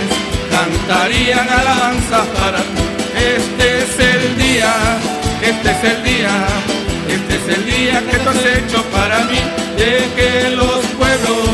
cantarían 0.51 1.47
alabanzas 1.49 2.25
para 2.37 2.59
ti. 2.59 2.83
Este 3.35 3.65
es 3.83 3.93
el 4.13 4.37
día, 4.37 4.73
este 5.41 5.71
es 5.71 5.83
el 5.91 6.03
día, 6.03 6.33
este 7.15 7.33
es 7.39 7.57
el 7.57 7.65
día 7.65 7.95
que 8.09 8.17
tú 8.19 8.29
has 8.29 8.45
hecho 8.57 8.79
para 8.97 9.17
mí, 9.29 9.41
de 9.81 9.93
que 10.17 10.55
los 10.55 10.81
pueblos 10.99 11.49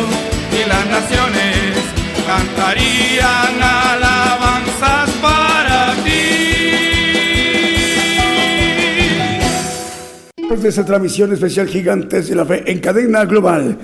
y 0.59 0.61
las 0.67 0.85
naciones 0.97 1.77
cantarían 2.27 3.55
alabanzas 3.61 5.09
para 5.21 5.93
ti. 6.03 6.19
amigos 10.37 10.63
de 10.63 10.69
esta 10.69 10.83
transmisión 10.83 11.31
especial 11.31 11.67
Gigantes 11.67 12.27
de 12.27 12.35
la 12.35 12.43
Fe 12.43 12.69
en 12.69 12.79
cadena 12.79 13.23
global. 13.23 13.77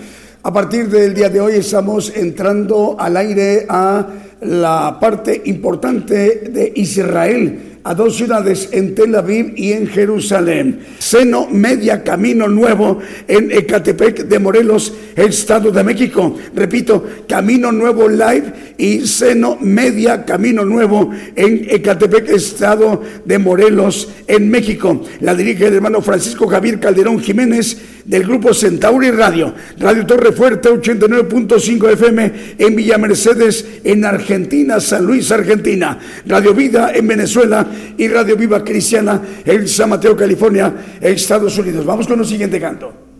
A 0.45 0.53
partir 0.53 0.89
del 0.89 1.15
día 1.15 1.27
de 1.27 1.41
hoy 1.41 1.53
estamos 1.55 2.13
entrando 2.15 2.95
al 2.99 3.17
aire 3.17 3.65
a 3.67 4.07
la 4.41 4.95
parte 5.01 5.41
importante 5.45 6.51
de 6.51 6.71
Israel 6.75 7.79
a 7.83 7.95
dos 7.95 8.15
ciudades 8.15 8.69
en 8.71 8.93
Tel 8.93 9.15
Aviv 9.15 9.53
y 9.55 9.71
en 9.71 9.87
Jerusalén. 9.87 10.81
Seno 10.99 11.47
Media 11.49 12.03
Camino 12.03 12.47
Nuevo 12.47 12.99
en 13.27 13.51
Ecatepec 13.51 14.25
de 14.25 14.37
Morelos, 14.37 14.93
Estado 15.15 15.71
de 15.71 15.83
México. 15.83 16.35
Repito, 16.55 17.03
Camino 17.27 17.71
Nuevo 17.71 18.07
Live 18.07 18.75
y 18.77 19.07
Seno 19.07 19.57
Media 19.59 20.25
Camino 20.25 20.63
Nuevo 20.63 21.09
en 21.35 21.65
Ecatepec, 21.69 22.29
Estado 22.29 23.01
de 23.23 23.39
Morelos, 23.39 24.09
en 24.27 24.49
México. 24.49 25.01
La 25.21 25.33
dirige 25.33 25.65
el 25.65 25.75
hermano 25.75 26.01
Francisco 26.01 26.47
Javier 26.47 26.79
Calderón 26.79 27.19
Jiménez 27.19 27.94
del 28.05 28.23
grupo 28.23 28.53
Centauri 28.53 29.11
Radio. 29.11 29.53
Radio 29.79 30.05
Torre 30.05 30.31
Fuerte 30.31 30.69
89.5 30.69 31.91
FM 31.91 32.33
en 32.57 32.75
Villa 32.75 32.97
Mercedes, 32.97 33.65
en 33.83 34.05
Argentina, 34.05 34.79
San 34.79 35.05
Luis, 35.05 35.31
Argentina. 35.31 35.97
Radio 36.25 36.53
Vida 36.53 36.91
en 36.93 37.07
Venezuela 37.07 37.67
y 37.97 38.07
Radio 38.07 38.37
Viva 38.37 38.63
Cristiana 38.63 39.21
en 39.43 39.67
San 39.67 39.89
Mateo, 39.89 40.15
California, 40.15 40.73
Estados 41.01 41.57
Unidos. 41.57 41.85
Vamos 41.85 42.07
con 42.07 42.19
el 42.19 42.25
siguiente 42.25 42.59
canto. 42.59 43.14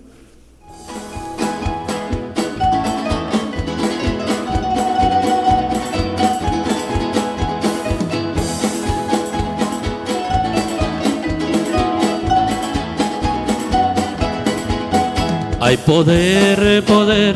Hay 15.66 15.78
poder, 15.78 16.84
poder, 16.84 17.36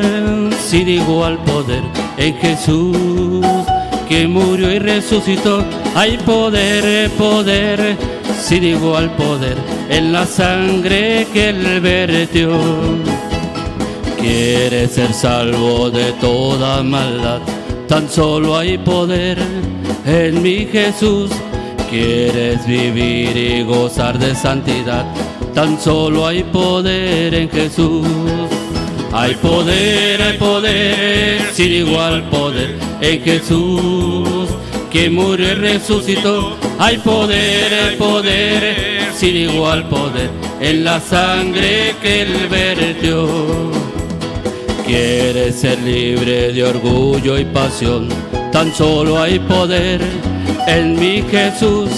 si 0.62 0.84
digo 0.84 1.24
al 1.24 1.36
poder 1.38 1.82
en 2.16 2.36
Jesús 2.36 3.36
que 4.08 4.28
murió 4.28 4.70
y 4.70 4.78
resucitó. 4.78 5.64
Hay 5.96 6.16
poder, 6.18 7.10
poder, 7.18 7.96
si 8.40 8.60
digo 8.60 8.96
al 8.96 9.10
poder, 9.16 9.56
en 9.88 10.12
la 10.12 10.26
sangre 10.26 11.26
que 11.32 11.48
él 11.48 11.80
vertió. 11.80 12.52
Quieres 14.20 14.92
ser 14.92 15.12
salvo 15.12 15.90
de 15.90 16.12
toda 16.20 16.84
maldad, 16.84 17.40
tan 17.88 18.08
solo 18.08 18.56
hay 18.56 18.78
poder 18.78 19.38
en 20.06 20.40
mi 20.40 20.66
Jesús. 20.66 21.32
Quieres 21.90 22.64
vivir 22.64 23.36
y 23.36 23.64
gozar 23.64 24.20
de 24.20 24.36
santidad, 24.36 25.04
tan 25.54 25.80
solo 25.80 26.26
hay 26.26 26.42
poder 26.44 27.34
en 27.34 27.50
Jesús. 27.50 28.06
Hay 29.12 29.34
poder, 29.34 30.22
hay 30.22 30.38
poder, 30.38 31.42
sin 31.52 31.72
igual 31.72 32.22
poder 32.30 32.76
en 33.00 33.22
Jesús, 33.22 34.48
que 34.90 35.10
murió 35.10 35.50
y 35.50 35.54
resucitó. 35.54 36.56
Hay 36.78 36.98
poder, 36.98 37.74
hay 37.74 37.96
poder, 37.96 39.12
sin 39.14 39.36
igual 39.36 39.88
poder 39.88 40.30
en 40.60 40.84
la 40.84 41.00
sangre 41.00 41.94
que 42.00 42.22
él 42.22 42.48
vertió. 42.48 43.28
Quieres 44.86 45.56
ser 45.56 45.80
libre 45.80 46.52
de 46.52 46.64
orgullo 46.64 47.38
y 47.38 47.44
pasión, 47.44 48.08
tan 48.52 48.72
solo 48.74 49.20
hay 49.20 49.38
poder 49.40 50.00
en 50.66 50.98
mi 50.98 51.22
Jesús. 51.22 51.90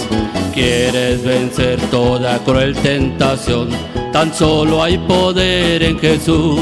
Quieres 0.53 1.23
vencer 1.23 1.79
toda 1.89 2.37
cruel 2.43 2.75
tentación, 2.75 3.69
tan 4.11 4.31
solo 4.31 4.83
hay 4.83 4.99
poder 4.99 5.81
en 5.81 5.97
Jesús. 5.97 6.59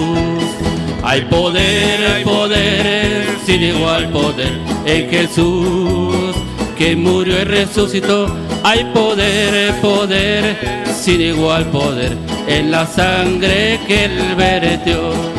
Hay 1.04 1.22
poder, 1.24 2.00
hay 2.08 2.24
poder, 2.24 3.26
sin 3.46 3.62
igual 3.62 4.10
poder 4.12 4.60
en 4.86 5.10
Jesús, 5.10 6.36
que 6.78 6.96
murió 6.96 7.42
y 7.42 7.44
resucitó. 7.44 8.28
Hay 8.64 8.86
poder, 8.94 9.74
poder, 9.82 10.56
sin 10.94 11.20
igual 11.20 11.66
poder 11.66 12.16
en 12.48 12.72
la 12.72 12.86
sangre 12.86 13.78
que 13.88 14.06
él 14.06 14.36
vertió. 14.38 15.31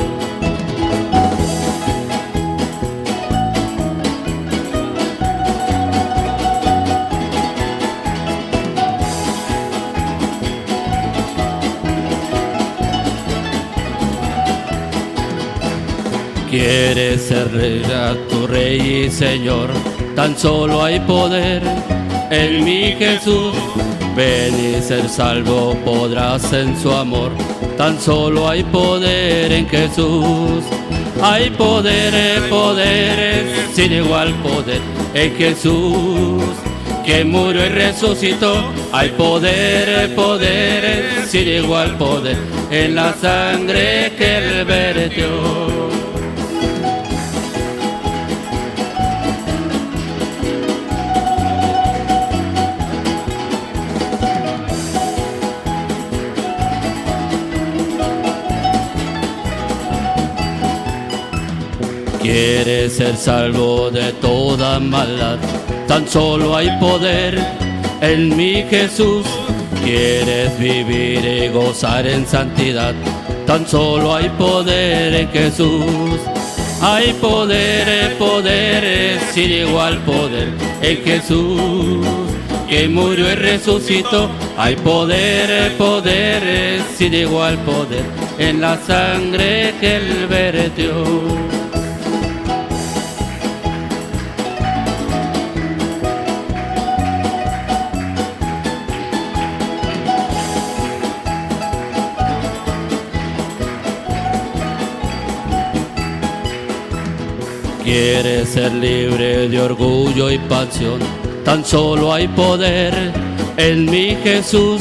Quieres 16.52 17.22
ser 17.22 17.50
rey 17.50 17.82
a 17.82 18.14
tu 18.28 18.46
rey 18.46 19.06
y 19.06 19.10
señor, 19.10 19.70
tan 20.14 20.36
solo 20.36 20.84
hay 20.84 21.00
poder 21.00 21.62
en 22.30 22.62
mi 22.62 22.92
Jesús. 22.92 23.54
Ven 24.14 24.52
y 24.62 24.82
ser 24.82 25.08
salvo 25.08 25.74
podrás 25.82 26.52
en 26.52 26.78
su 26.78 26.92
amor, 26.92 27.30
tan 27.78 27.98
solo 27.98 28.50
hay 28.50 28.64
poder 28.64 29.50
en 29.50 29.66
Jesús. 29.66 30.62
Hay 31.22 31.48
poder, 31.48 32.46
poder, 32.50 33.46
sin 33.72 33.90
igual 33.90 34.34
poder 34.42 34.82
en 35.14 35.34
Jesús, 35.34 36.42
que 37.02 37.24
murió 37.24 37.64
y 37.64 37.70
resucitó. 37.70 38.62
Hay 38.92 39.08
poder, 39.08 40.14
poder, 40.14 41.24
sin 41.26 41.48
igual 41.48 41.96
poder 41.96 42.36
en 42.70 42.94
la 42.94 43.14
sangre 43.14 44.12
que 44.18 44.36
él 44.36 44.64
vertió. 44.66 45.91
Quieres 62.22 62.92
ser 62.92 63.16
salvo 63.16 63.90
de 63.90 64.12
toda 64.12 64.78
maldad, 64.78 65.38
tan 65.88 66.06
solo 66.06 66.54
hay 66.54 66.70
poder 66.78 67.36
en 68.00 68.36
mi 68.36 68.62
Jesús. 68.62 69.26
Quieres 69.84 70.56
vivir 70.56 71.24
y 71.24 71.48
gozar 71.48 72.06
en 72.06 72.24
santidad, 72.24 72.94
tan 73.44 73.66
solo 73.66 74.14
hay 74.14 74.28
poder 74.38 75.14
en 75.14 75.28
Jesús. 75.30 76.20
Hay 76.80 77.12
poder, 77.14 78.16
poder, 78.18 79.18
sin 79.32 79.50
igual 79.50 79.98
poder 79.98 80.48
en 80.80 80.96
Jesús, 81.04 82.06
que 82.68 82.88
murió 82.88 83.32
y 83.32 83.34
resucitó. 83.34 84.30
Hay 84.56 84.76
poder, 84.76 85.72
poder, 85.76 86.80
sin 86.96 87.14
igual 87.14 87.58
poder 87.58 88.04
en 88.38 88.60
la 88.60 88.76
sangre 88.78 89.74
que 89.80 89.96
él 89.96 90.26
vertió. 90.28 91.61
Quieres 107.92 108.48
ser 108.48 108.72
libre 108.72 109.50
de 109.50 109.60
orgullo 109.60 110.30
y 110.30 110.38
pasión, 110.38 110.98
tan 111.44 111.62
solo 111.62 112.10
hay 112.10 112.26
poder 112.26 112.94
en 113.58 113.84
mi 113.84 114.16
Jesús. 114.24 114.80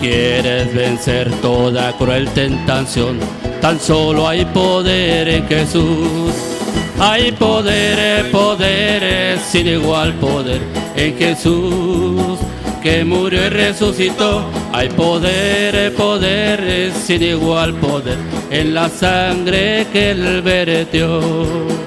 Quieres 0.00 0.72
vencer 0.72 1.32
toda 1.42 1.90
cruel 1.98 2.28
tentación, 2.28 3.18
tan 3.60 3.80
solo 3.80 4.28
hay 4.28 4.44
poder 4.44 5.28
en 5.30 5.48
Jesús. 5.48 6.32
Hay 7.00 7.32
poder, 7.32 8.30
poder, 8.30 9.36
sin 9.40 9.66
igual 9.66 10.12
poder 10.20 10.60
en 10.94 11.18
Jesús, 11.18 12.38
que 12.80 13.04
murió 13.04 13.46
y 13.46 13.48
resucitó. 13.48 14.44
Hay 14.72 14.90
poder, 14.90 15.92
poder, 15.94 16.92
sin 16.92 17.20
igual 17.20 17.74
poder 17.74 18.16
en 18.52 18.74
la 18.74 18.88
sangre 18.88 19.88
que 19.92 20.12
él 20.12 20.40
vertió. 20.40 21.83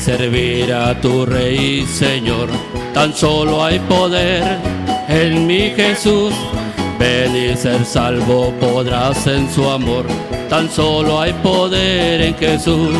Servir 0.00 0.72
a 0.72 0.98
tu 0.98 1.26
Rey 1.26 1.86
Señor, 1.86 2.48
tan 2.94 3.14
solo 3.14 3.62
hay 3.62 3.78
poder 3.80 4.58
en 5.08 5.46
mi 5.46 5.70
Jesús. 5.70 6.32
Ven 6.98 7.36
y 7.36 7.56
ser 7.56 7.84
salvo 7.84 8.52
podrás 8.60 9.26
en 9.26 9.50
su 9.50 9.68
amor. 9.68 10.06
Tan 10.48 10.70
solo 10.70 11.20
hay 11.20 11.32
poder 11.34 12.20
en 12.22 12.34
Jesús. 12.34 12.96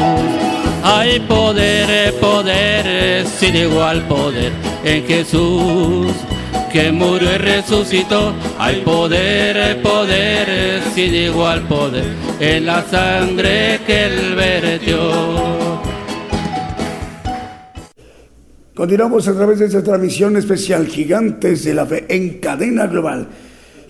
Hay 0.82 1.20
poder, 1.20 2.14
poder, 2.14 3.26
sin 3.26 3.56
igual 3.56 4.02
poder 4.02 4.52
en 4.84 5.06
Jesús 5.06 6.12
que 6.72 6.92
murió 6.92 7.34
y 7.34 7.38
resucitó. 7.38 8.32
Hay 8.58 8.76
poder, 8.76 9.80
poder, 9.82 10.82
sin 10.94 11.14
igual 11.14 11.62
poder 11.62 12.04
en 12.40 12.66
la 12.66 12.82
sangre 12.82 13.80
que 13.86 14.04
él 14.04 14.34
vertió. 14.34 15.69
Continuamos 18.80 19.28
a 19.28 19.34
través 19.34 19.58
de 19.58 19.66
esta 19.66 19.82
transmisión 19.82 20.38
especial 20.38 20.86
Gigantes 20.86 21.64
de 21.64 21.74
la 21.74 21.84
Fe 21.84 22.06
en 22.08 22.38
cadena 22.38 22.86
global. 22.86 23.28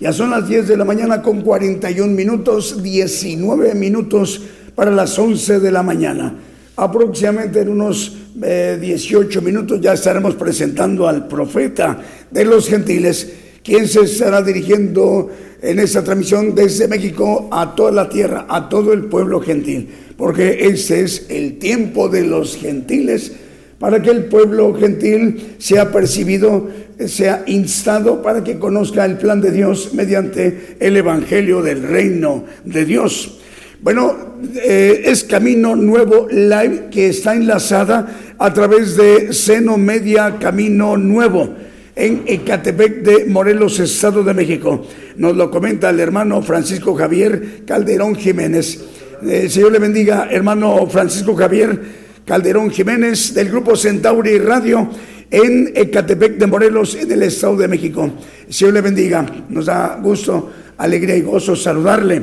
Ya 0.00 0.12
son 0.12 0.30
las 0.30 0.48
10 0.48 0.66
de 0.66 0.76
la 0.76 0.84
mañana 0.84 1.22
con 1.22 1.42
41 1.42 2.12
minutos, 2.12 2.82
19 2.82 3.76
minutos 3.76 4.42
para 4.74 4.90
las 4.90 5.16
11 5.16 5.60
de 5.60 5.70
la 5.70 5.84
mañana. 5.84 6.34
Aproximadamente 6.74 7.60
en 7.60 7.68
unos 7.68 8.16
18 8.34 9.38
eh, 9.38 9.42
minutos 9.42 9.80
ya 9.80 9.92
estaremos 9.92 10.34
presentando 10.34 11.06
al 11.06 11.28
profeta 11.28 12.00
de 12.28 12.44
los 12.44 12.68
gentiles, 12.68 13.32
quien 13.62 13.86
se 13.86 14.00
estará 14.00 14.42
dirigiendo 14.42 15.30
en 15.62 15.78
esta 15.78 16.02
transmisión 16.02 16.52
desde 16.52 16.88
México 16.88 17.48
a 17.52 17.76
toda 17.76 17.92
la 17.92 18.08
tierra, 18.08 18.46
a 18.48 18.68
todo 18.68 18.92
el 18.92 19.04
pueblo 19.04 19.40
gentil, 19.40 19.88
porque 20.16 20.66
ese 20.66 21.02
es 21.02 21.26
el 21.28 21.60
tiempo 21.60 22.08
de 22.08 22.24
los 22.24 22.56
gentiles 22.56 23.34
para 23.80 24.02
que 24.02 24.10
el 24.10 24.26
pueblo 24.26 24.74
gentil 24.74 25.54
sea 25.58 25.90
percibido, 25.90 26.68
sea 27.06 27.44
instado 27.46 28.20
para 28.20 28.44
que 28.44 28.58
conozca 28.58 29.06
el 29.06 29.16
plan 29.16 29.40
de 29.40 29.50
Dios 29.50 29.94
mediante 29.94 30.76
el 30.78 30.98
Evangelio 30.98 31.62
del 31.62 31.82
reino 31.82 32.44
de 32.62 32.84
Dios. 32.84 33.38
Bueno, 33.80 34.36
eh, 34.54 35.04
es 35.06 35.24
Camino 35.24 35.74
Nuevo 35.76 36.28
Live 36.30 36.88
que 36.90 37.08
está 37.08 37.34
enlazada 37.34 38.34
a 38.36 38.52
través 38.52 38.98
de 38.98 39.32
Seno 39.32 39.78
Media 39.78 40.36
Camino 40.38 40.98
Nuevo 40.98 41.48
en 41.96 42.24
Ecatepec 42.26 43.02
de 43.02 43.24
Morelos, 43.24 43.80
Estado 43.80 44.22
de 44.22 44.34
México. 44.34 44.86
Nos 45.16 45.34
lo 45.34 45.50
comenta 45.50 45.88
el 45.88 46.00
hermano 46.00 46.42
Francisco 46.42 46.94
Javier 46.94 47.62
Calderón 47.66 48.14
Jiménez. 48.14 48.84
Eh, 49.26 49.48
Señor 49.48 49.72
le 49.72 49.78
bendiga, 49.78 50.28
hermano 50.30 50.86
Francisco 50.86 51.34
Javier 51.34 52.09
Calderón 52.30 52.70
Jiménez 52.70 53.34
del 53.34 53.48
grupo 53.48 53.74
Centauri 53.74 54.38
Radio 54.38 54.88
en 55.32 55.72
Ecatepec 55.74 56.38
de 56.38 56.46
Morelos, 56.46 56.94
en 56.94 57.10
el 57.10 57.24
Estado 57.24 57.56
de 57.56 57.66
México. 57.66 58.08
Señor 58.48 58.74
le 58.74 58.80
bendiga, 58.82 59.26
nos 59.48 59.66
da 59.66 59.98
gusto, 60.00 60.48
alegría 60.78 61.16
y 61.16 61.22
gozo 61.22 61.56
saludarle. 61.56 62.22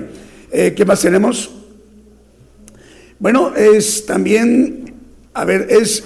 Eh, 0.50 0.74
¿Qué 0.74 0.86
más 0.86 1.02
tenemos? 1.02 1.52
Bueno, 3.20 3.54
es 3.54 4.06
también, 4.06 4.94
a 5.34 5.44
ver, 5.44 5.68
es 5.70 6.06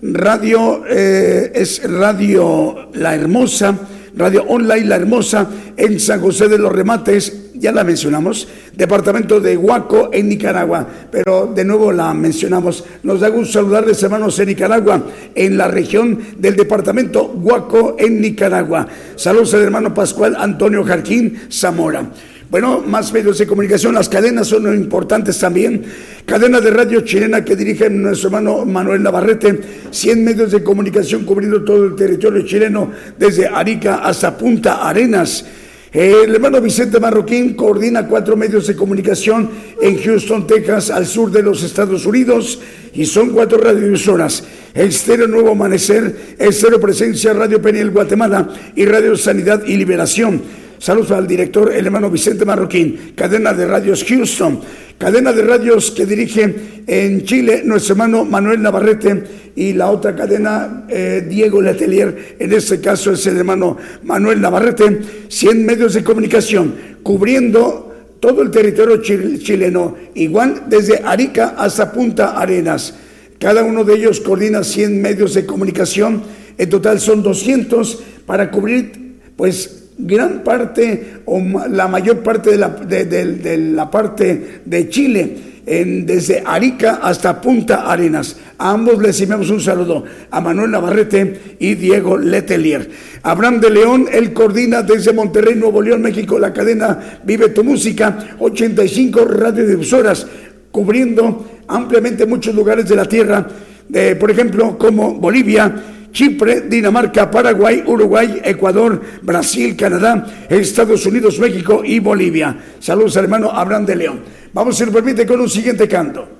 radio, 0.00 0.84
eh, 0.88 1.50
es 1.52 1.82
radio 1.82 2.88
La 2.94 3.16
Hermosa, 3.16 3.76
radio 4.16 4.44
online 4.44 4.86
La 4.86 4.96
Hermosa 4.96 5.48
en 5.76 6.00
San 6.00 6.20
José 6.20 6.48
de 6.48 6.58
los 6.58 6.72
Remates, 6.72 7.50
ya 7.54 7.72
la 7.72 7.84
mencionamos, 7.84 8.48
departamento 8.74 9.40
de 9.40 9.56
Huaco 9.56 10.10
en 10.12 10.28
Nicaragua, 10.28 10.86
pero 11.10 11.52
de 11.54 11.64
nuevo 11.64 11.92
la 11.92 12.12
mencionamos. 12.14 12.84
Nos 13.02 13.20
da 13.20 13.28
gusto 13.28 13.54
saludarles 13.54 14.02
hermanos 14.02 14.38
en 14.38 14.48
Nicaragua, 14.48 15.02
en 15.34 15.56
la 15.56 15.68
región 15.68 16.18
del 16.38 16.56
departamento 16.56 17.26
Huaco 17.26 17.96
en 17.98 18.20
Nicaragua. 18.20 18.86
Saludos 19.16 19.54
al 19.54 19.62
hermano 19.62 19.92
Pascual 19.92 20.36
Antonio 20.38 20.84
Jarquín 20.84 21.38
Zamora. 21.50 22.10
Bueno, 22.50 22.82
más 22.84 23.12
medios 23.12 23.38
de 23.38 23.46
comunicación, 23.46 23.94
las 23.94 24.08
cadenas 24.08 24.48
son 24.48 24.66
importantes 24.74 25.38
también. 25.38 25.84
Cadena 26.26 26.60
de 26.60 26.72
radio 26.72 27.02
chilena 27.02 27.44
que 27.44 27.54
dirige 27.54 27.88
nuestro 27.88 28.26
hermano 28.26 28.64
Manuel 28.64 29.04
Navarrete, 29.04 29.60
100 29.88 30.24
medios 30.24 30.50
de 30.50 30.64
comunicación 30.64 31.24
cubriendo 31.24 31.62
todo 31.62 31.86
el 31.86 31.94
territorio 31.94 32.44
chileno, 32.44 32.90
desde 33.16 33.46
Arica 33.46 33.98
hasta 33.98 34.36
Punta 34.36 34.88
Arenas. 34.88 35.46
El 35.92 36.34
hermano 36.34 36.60
Vicente 36.60 36.98
Marroquín 36.98 37.54
coordina 37.54 38.08
cuatro 38.08 38.36
medios 38.36 38.66
de 38.66 38.74
comunicación 38.74 39.48
en 39.80 40.02
Houston, 40.02 40.44
Texas, 40.44 40.90
al 40.90 41.06
sur 41.06 41.30
de 41.30 41.44
los 41.44 41.62
Estados 41.62 42.04
Unidos, 42.04 42.58
y 42.92 43.06
son 43.06 43.30
cuatro 43.30 43.58
radioemisoras. 43.58 44.42
Estéreo 44.74 45.28
Nuevo 45.28 45.52
Amanecer, 45.52 46.34
Estéreo 46.36 46.80
Presencia, 46.80 47.32
Radio 47.32 47.62
Peniel 47.62 47.92
Guatemala 47.92 48.48
y 48.74 48.86
Radio 48.86 49.16
Sanidad 49.16 49.62
y 49.64 49.76
Liberación. 49.76 50.42
Saludos 50.80 51.10
al 51.10 51.26
director, 51.26 51.70
el 51.74 51.84
hermano 51.84 52.08
Vicente 52.08 52.46
Marroquín, 52.46 53.12
cadena 53.14 53.52
de 53.52 53.66
radios 53.66 54.02
Houston, 54.02 54.62
cadena 54.96 55.30
de 55.30 55.42
radios 55.42 55.90
que 55.90 56.06
dirige 56.06 56.54
en 56.86 57.22
Chile 57.24 57.60
nuestro 57.66 57.92
hermano 57.92 58.24
Manuel 58.24 58.62
Navarrete 58.62 59.52
y 59.54 59.74
la 59.74 59.90
otra 59.90 60.16
cadena 60.16 60.86
eh, 60.88 61.26
Diego 61.28 61.60
Letelier, 61.60 62.36
en 62.38 62.54
este 62.54 62.80
caso 62.80 63.12
es 63.12 63.26
el 63.26 63.36
hermano 63.36 63.76
Manuel 64.04 64.40
Navarrete, 64.40 65.00
100 65.28 65.66
medios 65.66 65.92
de 65.92 66.02
comunicación 66.02 66.74
cubriendo 67.02 68.16
todo 68.18 68.40
el 68.40 68.50
territorio 68.50 69.02
chileno, 69.02 69.96
igual 70.14 70.62
desde 70.66 71.02
Arica 71.04 71.56
hasta 71.58 71.92
Punta 71.92 72.40
Arenas. 72.40 72.94
Cada 73.38 73.62
uno 73.64 73.84
de 73.84 73.96
ellos 73.96 74.18
coordina 74.20 74.64
100 74.64 75.02
medios 75.02 75.34
de 75.34 75.44
comunicación, 75.44 76.22
en 76.56 76.70
total 76.70 77.00
son 77.00 77.22
200 77.22 78.02
para 78.24 78.50
cubrir 78.50 79.10
pues 79.36 79.79
gran 80.06 80.42
parte 80.42 81.22
o 81.26 81.40
la 81.68 81.88
mayor 81.88 82.18
parte 82.18 82.50
de 82.50 82.56
la, 82.56 82.68
de, 82.68 83.58
la 83.58 83.90
parte 83.90 84.60
de 84.64 84.88
Chile, 84.88 85.36
en, 85.66 86.06
desde 86.06 86.42
Arica 86.44 87.00
hasta 87.02 87.40
Punta 87.40 87.90
Arenas. 87.90 88.36
A 88.58 88.72
ambos 88.72 89.00
les 89.02 89.20
enviamos 89.20 89.50
un 89.50 89.60
saludo, 89.60 90.04
a 90.30 90.40
Manuel 90.40 90.70
Navarrete 90.70 91.56
y 91.58 91.74
Diego 91.74 92.18
Letelier. 92.18 92.90
Abraham 93.22 93.60
de 93.60 93.70
León, 93.70 94.06
él 94.10 94.32
coordina 94.32 94.82
desde 94.82 95.12
Monterrey, 95.12 95.54
Nuevo 95.54 95.82
León, 95.82 96.02
México, 96.02 96.38
la 96.38 96.52
cadena 96.52 97.20
Vive 97.24 97.50
tu 97.50 97.62
Música, 97.62 98.36
85 98.38 99.24
radiodifusoras, 99.24 100.26
cubriendo 100.70 101.62
ampliamente 101.68 102.26
muchos 102.26 102.54
lugares 102.54 102.88
de 102.88 102.96
la 102.96 103.04
tierra, 103.04 103.46
de, 103.88 104.16
por 104.16 104.30
ejemplo, 104.30 104.78
como 104.78 105.14
Bolivia, 105.14 105.74
Chipre, 106.12 106.62
Dinamarca, 106.62 107.30
Paraguay, 107.30 107.84
Uruguay, 107.86 108.40
Ecuador, 108.44 109.00
Brasil, 109.22 109.76
Canadá, 109.76 110.46
Estados 110.48 111.06
Unidos, 111.06 111.38
México 111.38 111.82
y 111.84 111.98
Bolivia. 111.98 112.56
Saludos, 112.78 113.16
hermano 113.16 113.50
Abraham 113.50 113.86
de 113.86 113.96
León. 113.96 114.20
Vamos, 114.52 114.76
si 114.76 114.84
nos 114.84 114.94
permite, 114.94 115.26
con 115.26 115.40
un 115.40 115.48
siguiente 115.48 115.86
canto. 115.86 116.39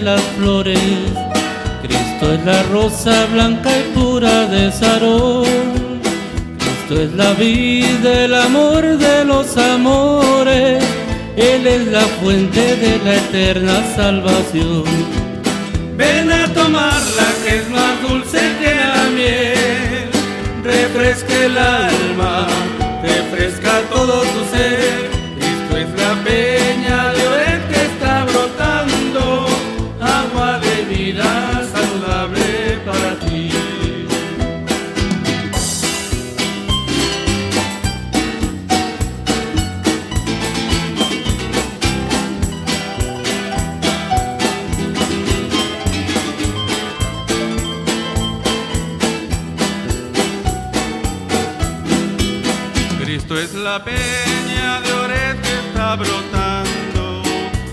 Las 0.00 0.20
flores. 0.36 0.78
Cristo 1.82 2.32
es 2.32 2.44
la 2.44 2.62
rosa 2.64 3.26
blanca 3.26 3.70
y 3.78 3.82
pura 3.94 4.46
de 4.46 4.72
Sarón. 4.72 6.00
Cristo 6.58 7.02
es 7.02 7.12
la 7.12 7.32
vida, 7.34 8.24
el 8.24 8.34
amor 8.34 8.82
de 8.96 9.24
los 9.24 9.56
amores. 9.56 10.82
Él 11.36 11.66
es 11.66 11.86
la 11.88 12.02
fuente 12.20 12.76
de 12.76 12.98
la 13.04 13.14
eterna 13.16 13.82
salvación. 13.96 14.84
Ven 15.96 16.30
a 16.30 16.46
tomarla 16.52 17.26
que 17.44 17.56
es 17.56 17.68
más 17.70 18.02
dulce 18.02 18.40
que 18.60 18.74
la 18.74 19.10
miel. 19.14 20.10
Refresca 20.64 21.34
el 21.44 21.58
alma, 21.58 22.46
Cristo 53.22 53.38
es 53.38 53.54
la 53.54 53.84
peña 53.84 54.80
de 54.80 54.92
Oret 54.94 55.40
que 55.42 55.52
está 55.68 55.94
brotando, 55.94 57.22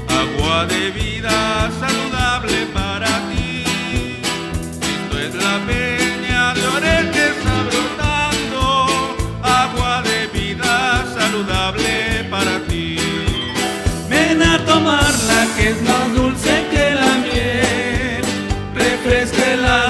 agua 0.08 0.68
de 0.68 0.92
vida 0.92 1.72
saludable 1.80 2.68
para 2.72 3.08
ti. 3.30 3.64
Cristo 4.80 5.20
es 5.20 5.34
la 5.34 5.58
peña 5.66 6.54
de 6.54 6.68
Oret 6.68 7.12
que 7.12 7.30
está 7.30 7.64
brotando, 7.64 9.18
agua 9.42 10.04
de 10.04 10.28
vida 10.28 11.04
saludable 11.18 12.28
para 12.30 12.60
ti. 12.68 13.00
Ven 14.08 14.44
a 14.44 14.64
tomarla 14.66 15.48
que 15.58 15.70
es 15.70 15.82
más 15.82 16.14
dulce 16.14 16.68
que 16.70 16.94
la 16.94 17.18
miel. 17.26 18.24
Refresca 18.76 19.54
el 19.54 19.66
alma, 19.66 19.89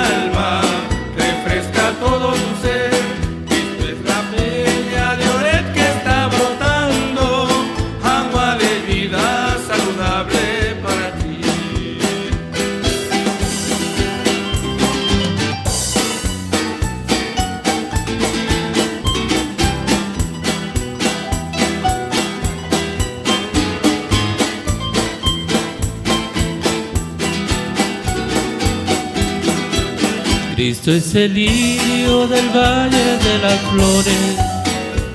Cristo 30.60 30.92
es 30.92 31.16
el 31.16 31.36
lirio 31.36 32.28
del 32.28 32.50
valle 32.50 33.18
de 33.24 33.38
las 33.42 33.58
flores. 33.72 34.36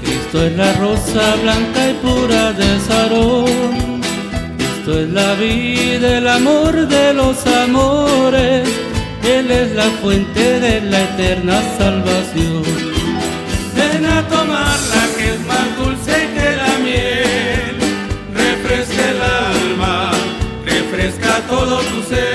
Cristo 0.03 0.43
es 0.43 0.57
la 0.57 0.73
rosa 0.73 1.37
blanca 1.43 1.91
y 1.91 1.93
pura 2.03 2.53
de 2.55 2.81
Sarón. 2.81 4.01
Cristo 4.57 5.01
es 5.01 5.11
la 5.11 5.35
vida, 5.35 6.17
el 6.17 6.29
amor 6.29 6.89
de 6.89 7.13
los 7.13 7.47
amores. 7.47 8.67
Él 9.23 9.51
es 9.51 9.73
la 9.73 9.91
fuente 10.01 10.61
de 10.61 10.81
la 10.81 11.03
eterna 11.03 11.61
salvación. 11.77 12.63
Ven 13.77 14.07
a 14.07 14.27
tomarla 14.27 15.03
que 15.19 15.29
es 15.29 15.41
más 15.47 15.77
dulce 15.77 16.27
que 16.35 16.57
la 16.57 16.79
miel. 16.79 17.77
Refresca 18.33 19.11
el 19.11 19.21
alma, 19.21 20.11
refresca 20.65 21.41
todo 21.47 21.81
tu 21.81 22.03
ser. 22.09 22.34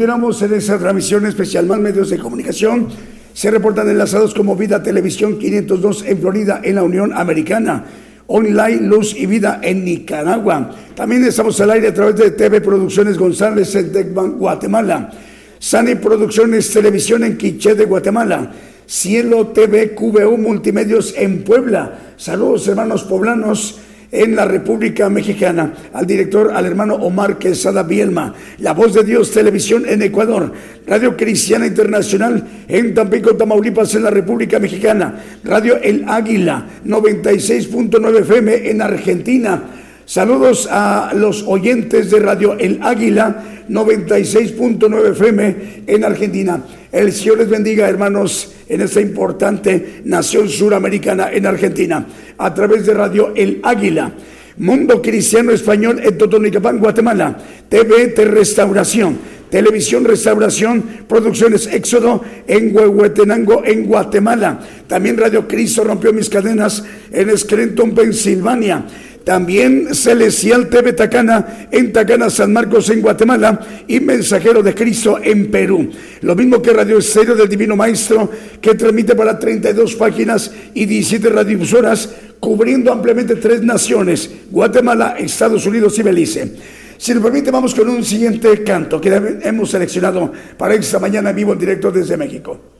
Continuamos 0.00 0.40
en 0.40 0.54
esa 0.54 0.78
transmisión 0.78 1.26
especial. 1.26 1.66
Más 1.66 1.78
medios 1.78 2.08
de 2.08 2.18
comunicación 2.18 2.88
se 3.34 3.50
reportan 3.50 3.86
enlazados 3.86 4.32
como 4.32 4.56
Vida 4.56 4.82
Televisión 4.82 5.38
502 5.38 6.04
en 6.06 6.18
Florida, 6.18 6.62
en 6.64 6.76
la 6.76 6.82
Unión 6.82 7.12
Americana. 7.12 7.84
Online 8.26 8.80
Luz 8.80 9.14
y 9.14 9.26
Vida 9.26 9.60
en 9.62 9.84
Nicaragua. 9.84 10.74
También 10.94 11.22
estamos 11.26 11.60
al 11.60 11.72
aire 11.72 11.88
a 11.88 11.92
través 11.92 12.16
de 12.16 12.30
TV 12.30 12.62
Producciones 12.62 13.18
González 13.18 13.74
en 13.74 13.92
Tecban, 13.92 14.38
Guatemala. 14.38 15.10
Sani 15.58 15.96
Producciones 15.96 16.72
Televisión 16.72 17.22
en 17.22 17.36
Quiché 17.36 17.74
de 17.74 17.84
Guatemala. 17.84 18.52
Cielo 18.86 19.48
TV 19.48 19.94
QVU 19.94 20.38
Multimedios 20.38 21.12
en 21.14 21.44
Puebla. 21.44 22.14
Saludos 22.16 22.66
hermanos 22.68 23.04
poblanos 23.04 23.78
en 24.12 24.34
la 24.34 24.44
República 24.44 25.08
Mexicana, 25.08 25.72
al 25.92 26.06
director, 26.06 26.50
al 26.52 26.66
hermano 26.66 26.94
Omar 26.94 27.38
Quesada 27.38 27.82
Bielma, 27.82 28.34
La 28.58 28.72
Voz 28.72 28.94
de 28.94 29.04
Dios 29.04 29.30
Televisión 29.30 29.84
en 29.86 30.02
Ecuador, 30.02 30.52
Radio 30.86 31.16
Cristiana 31.16 31.66
Internacional 31.66 32.44
en 32.68 32.94
Tampico, 32.94 33.36
Tamaulipas, 33.36 33.94
en 33.94 34.04
la 34.04 34.10
República 34.10 34.58
Mexicana, 34.58 35.14
Radio 35.44 35.78
El 35.80 36.04
Águila 36.08 36.66
96.9 36.84 38.20
FM 38.20 38.70
en 38.70 38.82
Argentina. 38.82 39.62
Saludos 40.10 40.68
a 40.68 41.12
los 41.14 41.44
oyentes 41.46 42.10
de 42.10 42.18
Radio 42.18 42.58
El 42.58 42.80
Águila 42.82 43.44
96.9 43.68 45.12
FM 45.12 45.56
en 45.86 46.04
Argentina. 46.04 46.64
El 46.90 47.12
Señor 47.12 47.38
les 47.38 47.48
bendiga, 47.48 47.88
hermanos, 47.88 48.52
en 48.68 48.80
esta 48.80 49.00
importante 49.00 50.00
nación 50.02 50.48
suramericana 50.48 51.30
en 51.30 51.46
Argentina, 51.46 52.04
a 52.38 52.52
través 52.52 52.86
de 52.86 52.94
Radio 52.94 53.32
El 53.36 53.60
Águila. 53.62 54.12
Mundo 54.56 55.00
Cristiano 55.00 55.52
Español 55.52 56.00
en 56.02 56.18
Totonicapán, 56.18 56.80
Guatemala. 56.80 57.38
TVT 57.68 58.24
Restauración. 58.24 59.16
Televisión 59.48 60.04
Restauración, 60.04 60.82
Producciones 61.08 61.66
Éxodo 61.66 62.22
en 62.46 62.74
Huehuetenango, 62.74 63.64
en 63.64 63.84
Guatemala. 63.84 64.60
También 64.86 65.18
Radio 65.18 65.46
Cristo 65.46 65.82
rompió 65.82 66.12
mis 66.12 66.28
cadenas 66.28 66.84
en 67.10 67.36
Scranton, 67.36 67.92
Pensilvania. 67.92 68.84
También 69.24 69.94
Celestial 69.94 70.68
TV 70.68 70.92
Tacana 70.92 71.68
en 71.70 71.92
Tacana, 71.92 72.30
San 72.30 72.52
Marcos, 72.52 72.88
en 72.90 73.00
Guatemala. 73.00 73.60
Y 73.86 74.00
Mensajero 74.00 74.62
de 74.62 74.74
Cristo 74.74 75.18
en 75.22 75.50
Perú. 75.50 75.90
Lo 76.22 76.34
mismo 76.34 76.62
que 76.62 76.72
Radio 76.72 76.98
Estéreo 76.98 77.34
del 77.34 77.48
Divino 77.48 77.76
Maestro, 77.76 78.30
que 78.60 78.74
transmite 78.74 79.14
para 79.14 79.38
32 79.38 79.94
páginas 79.96 80.50
y 80.74 80.86
17 80.86 81.28
radiodifusoras, 81.28 82.08
cubriendo 82.38 82.92
ampliamente 82.92 83.36
tres 83.36 83.62
naciones: 83.62 84.30
Guatemala, 84.50 85.16
Estados 85.18 85.66
Unidos 85.66 85.98
y 85.98 86.02
Belice. 86.02 86.52
Si 86.96 87.14
nos 87.14 87.22
permite, 87.22 87.50
vamos 87.50 87.74
con 87.74 87.88
un 87.88 88.04
siguiente 88.04 88.62
canto 88.62 89.00
que 89.00 89.38
hemos 89.42 89.70
seleccionado 89.70 90.32
para 90.58 90.74
esta 90.74 90.98
mañana 90.98 91.32
vivo 91.32 91.54
en 91.54 91.58
directo 91.58 91.90
desde 91.90 92.16
México. 92.16 92.79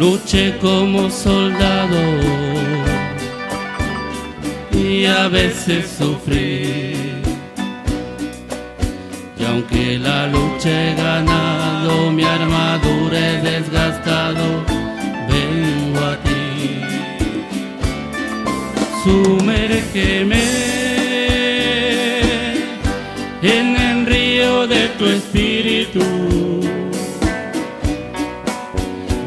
Luché 0.00 0.56
como 0.62 1.10
soldado 1.10 2.00
y 4.72 5.04
a 5.04 5.28
veces 5.28 5.94
sufrí. 5.98 7.20
Y 9.38 9.44
aunque 9.44 9.98
la 9.98 10.26
lucha 10.28 10.70
he 10.70 10.94
ganado, 10.94 12.10
mi 12.12 12.24
armadura 12.24 13.18
he 13.18 13.42
desgastado, 13.42 14.64
vengo 15.28 16.00
a 16.12 16.16
ti. 16.24 16.80
Sumérgeme 19.04 20.44
en 23.42 23.76
el 23.76 24.06
río 24.06 24.66
de 24.66 24.88
tu 24.98 25.04
espíritu. 25.04 26.29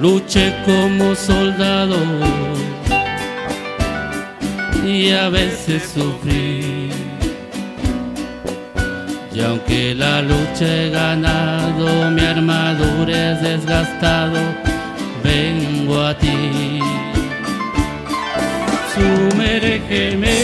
Luché 0.00 0.54
como 0.64 1.12
soldado 1.16 1.96
y 4.86 5.10
a 5.10 5.28
veces 5.28 5.92
sufrí. 5.92 6.90
Y 9.34 9.40
aunque 9.40 9.96
la 9.96 10.22
lucha 10.22 10.66
he 10.66 10.90
ganado, 10.90 12.10
mi 12.12 12.20
armadura 12.20 13.32
es 13.32 13.42
desgastado, 13.42 14.38
vengo 15.24 16.00
a 16.00 16.16
ti. 16.16 16.80
Sumérgeme 18.94 20.38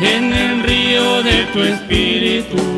en 0.00 0.32
el 0.32 0.62
río 0.62 1.22
de 1.22 1.46
tu 1.52 1.62
espíritu. 1.62 2.77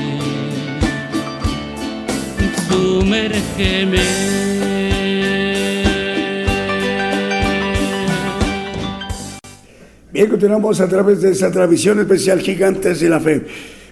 Sumérgeme. 2.81 3.99
Bien, 10.11 10.27
continuamos 10.27 10.81
a 10.81 10.87
través 10.87 11.21
de 11.21 11.31
esta 11.31 11.51
transmisión 11.51 11.99
especial 11.99 12.39
Gigantes 12.39 12.99
de 12.99 13.09
la 13.09 13.19
Fe. 13.19 13.45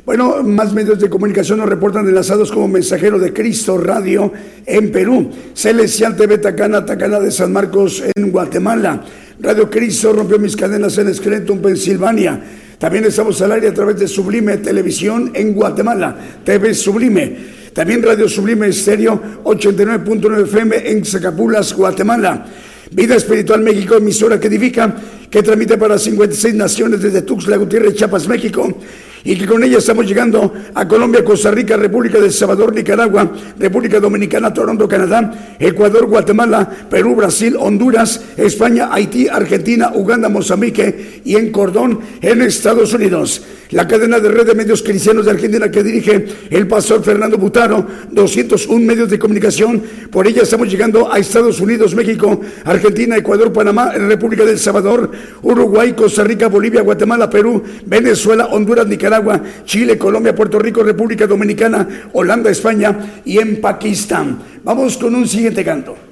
Bueno, 0.06 0.42
más 0.42 0.74
medios 0.74 1.00
de 1.00 1.08
comunicación 1.08 1.60
nos 1.60 1.70
reportan 1.70 2.08
enlazados 2.08 2.52
como 2.52 2.68
mensajero 2.68 3.20
de 3.20 3.32
Cristo 3.32 3.78
Radio 3.78 4.34
en 4.66 4.92
Perú, 4.92 5.30
Celestial 5.54 6.16
TV 6.16 6.40
Tacana, 6.40 6.84
Tacana 6.84 7.20
de 7.20 7.30
San 7.30 7.54
Marcos 7.54 8.04
en 8.16 8.32
Guatemala, 8.32 9.04
Radio 9.40 9.70
Cristo 9.70 10.14
rompió 10.14 10.40
mis 10.40 10.56
cadenas 10.56 10.98
en 10.98 11.14
Scranton, 11.14 11.60
Pensilvania. 11.60 12.42
También 12.80 13.06
estamos 13.06 13.40
al 13.42 13.52
aire 13.52 13.68
a 13.68 13.74
través 13.74 14.00
de 14.00 14.08
Sublime 14.08 14.58
Televisión 14.58 15.32
en 15.36 15.54
Guatemala, 15.54 16.18
TV 16.44 16.74
Sublime. 16.74 17.59
También 17.74 18.04
Radio 18.04 18.28
Sublime 18.28 18.68
Estéreo 18.68 19.42
89.9 19.44 20.44
FM 20.44 20.90
en 20.92 21.06
Zacapulas, 21.06 21.74
Guatemala. 21.74 22.46
Vida 22.92 23.16
Espiritual 23.16 23.62
México, 23.62 23.96
emisora 23.96 24.40
que 24.40 24.48
edifica, 24.48 24.96
que 25.30 25.44
transmite 25.44 25.78
para 25.78 26.00
56 26.00 26.56
naciones 26.56 27.02
desde 27.02 27.22
Tuxtla 27.22 27.58
Gutiérrez, 27.58 27.94
Chiapas, 27.94 28.28
México. 28.28 28.68
Y 29.24 29.36
que 29.36 29.46
con 29.46 29.64
ella 29.64 29.78
estamos 29.78 30.08
llegando 30.08 30.54
a 30.74 30.88
Colombia, 30.88 31.24
Costa 31.24 31.52
Rica, 31.52 31.78
República 31.78 32.20
de 32.20 32.32
Salvador, 32.32 32.74
Nicaragua, 32.74 33.32
República 33.60 34.00
Dominicana, 34.00 34.54
Toronto, 34.54 34.88
Canadá, 34.88 35.56
Ecuador, 35.60 36.08
Guatemala, 36.08 36.68
Perú, 36.90 37.16
Brasil, 37.16 37.56
Honduras, 37.60 38.22
España, 38.38 38.90
Haití, 38.92 39.28
Argentina, 39.28 39.92
Uganda, 39.94 40.30
Mozambique 40.30 41.22
y 41.26 41.36
en 41.36 41.52
Cordón, 41.52 42.00
en 42.22 42.42
Estados 42.42 42.94
Unidos. 42.94 43.44
La 43.72 43.88
cadena 43.88 44.20
de 44.20 44.30
red 44.30 44.48
de 44.48 44.56
medios 44.56 44.82
cristianos 44.82 45.26
de 45.26 45.32
Argentina 45.32 45.70
que 45.70 45.84
dirige 45.84 46.26
el 46.50 46.68
pastor 46.68 47.04
Fernando 47.04 47.38
Butaro, 47.38 47.86
201 48.10 48.84
medios 48.84 49.12
de 49.12 49.20
comunicación. 49.20 49.84
Por 50.10 50.26
ella 50.26 50.42
estamos 50.42 50.72
llegando 50.72 51.12
a 51.12 51.20
Estados 51.20 51.60
Unidos, 51.60 51.94
México, 51.94 52.42
Argentina, 52.66 53.16
Ecuador, 53.16 53.54
Panamá, 53.54 53.92
República 53.92 54.44
del 54.44 54.58
Salvador, 54.58 55.12
Uruguay, 55.44 55.94
Costa 55.94 56.24
Rica, 56.24 56.48
Bolivia, 56.48 56.82
Guatemala, 56.82 57.30
Perú, 57.30 57.62
Venezuela, 57.86 58.48
Honduras, 58.48 58.88
Nicaragua, 58.88 59.40
Chile, 59.66 60.00
Colombia, 60.00 60.34
Puerto 60.34 60.58
Rico, 60.58 60.82
República 60.82 61.28
Dominicana, 61.28 61.88
Holanda, 62.14 62.50
España 62.50 63.22
y 63.24 63.38
en 63.38 63.62
Pakistán. 63.62 64.40
Vamos 64.64 64.98
con 64.98 65.14
un 65.14 65.28
siguiente 65.28 65.64
canto. 65.64 66.09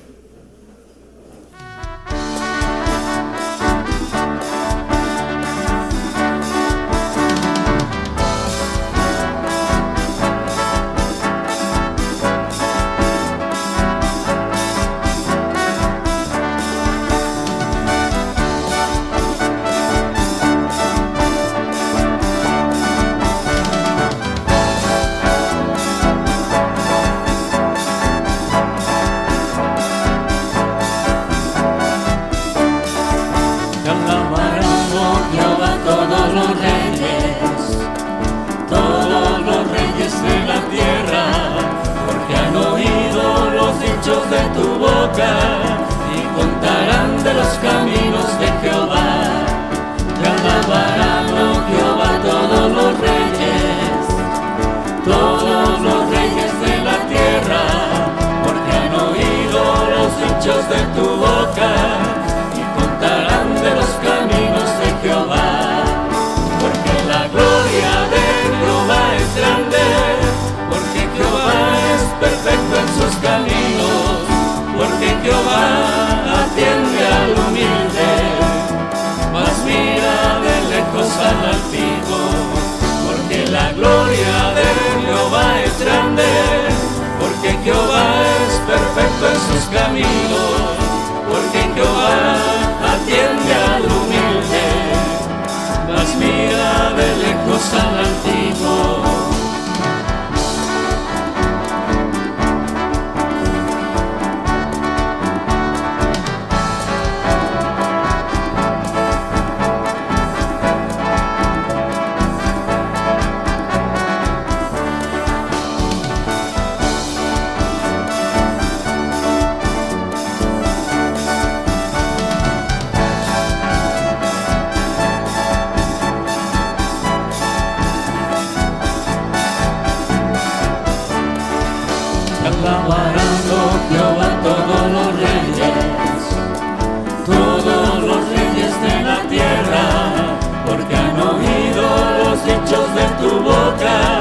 Dichos 143.18 143.22
de 143.22 143.30
tu 143.30 143.39
boca 143.43 144.16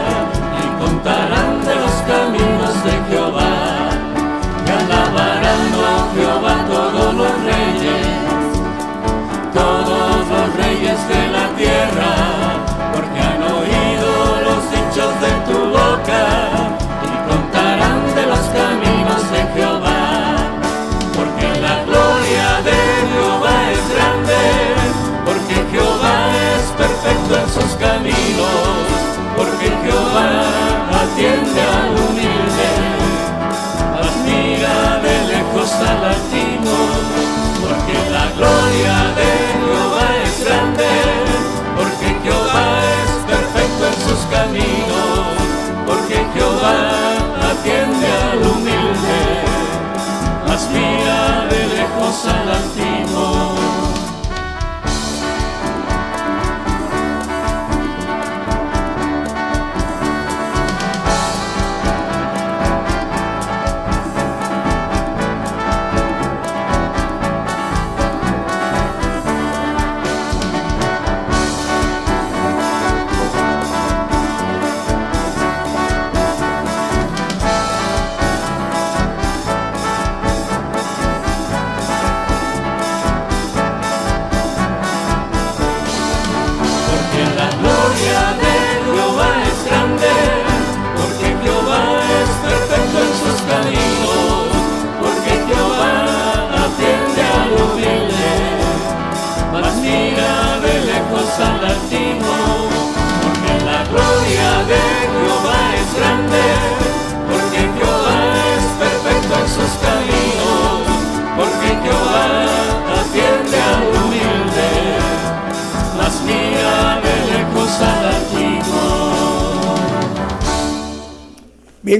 al 52.24 52.48
altivo. 52.48 53.35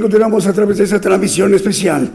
Continuamos 0.06 0.46
a 0.46 0.52
través 0.52 0.78
de 0.78 0.84
esta 0.84 1.00
transmisión 1.00 1.52
especial. 1.52 2.08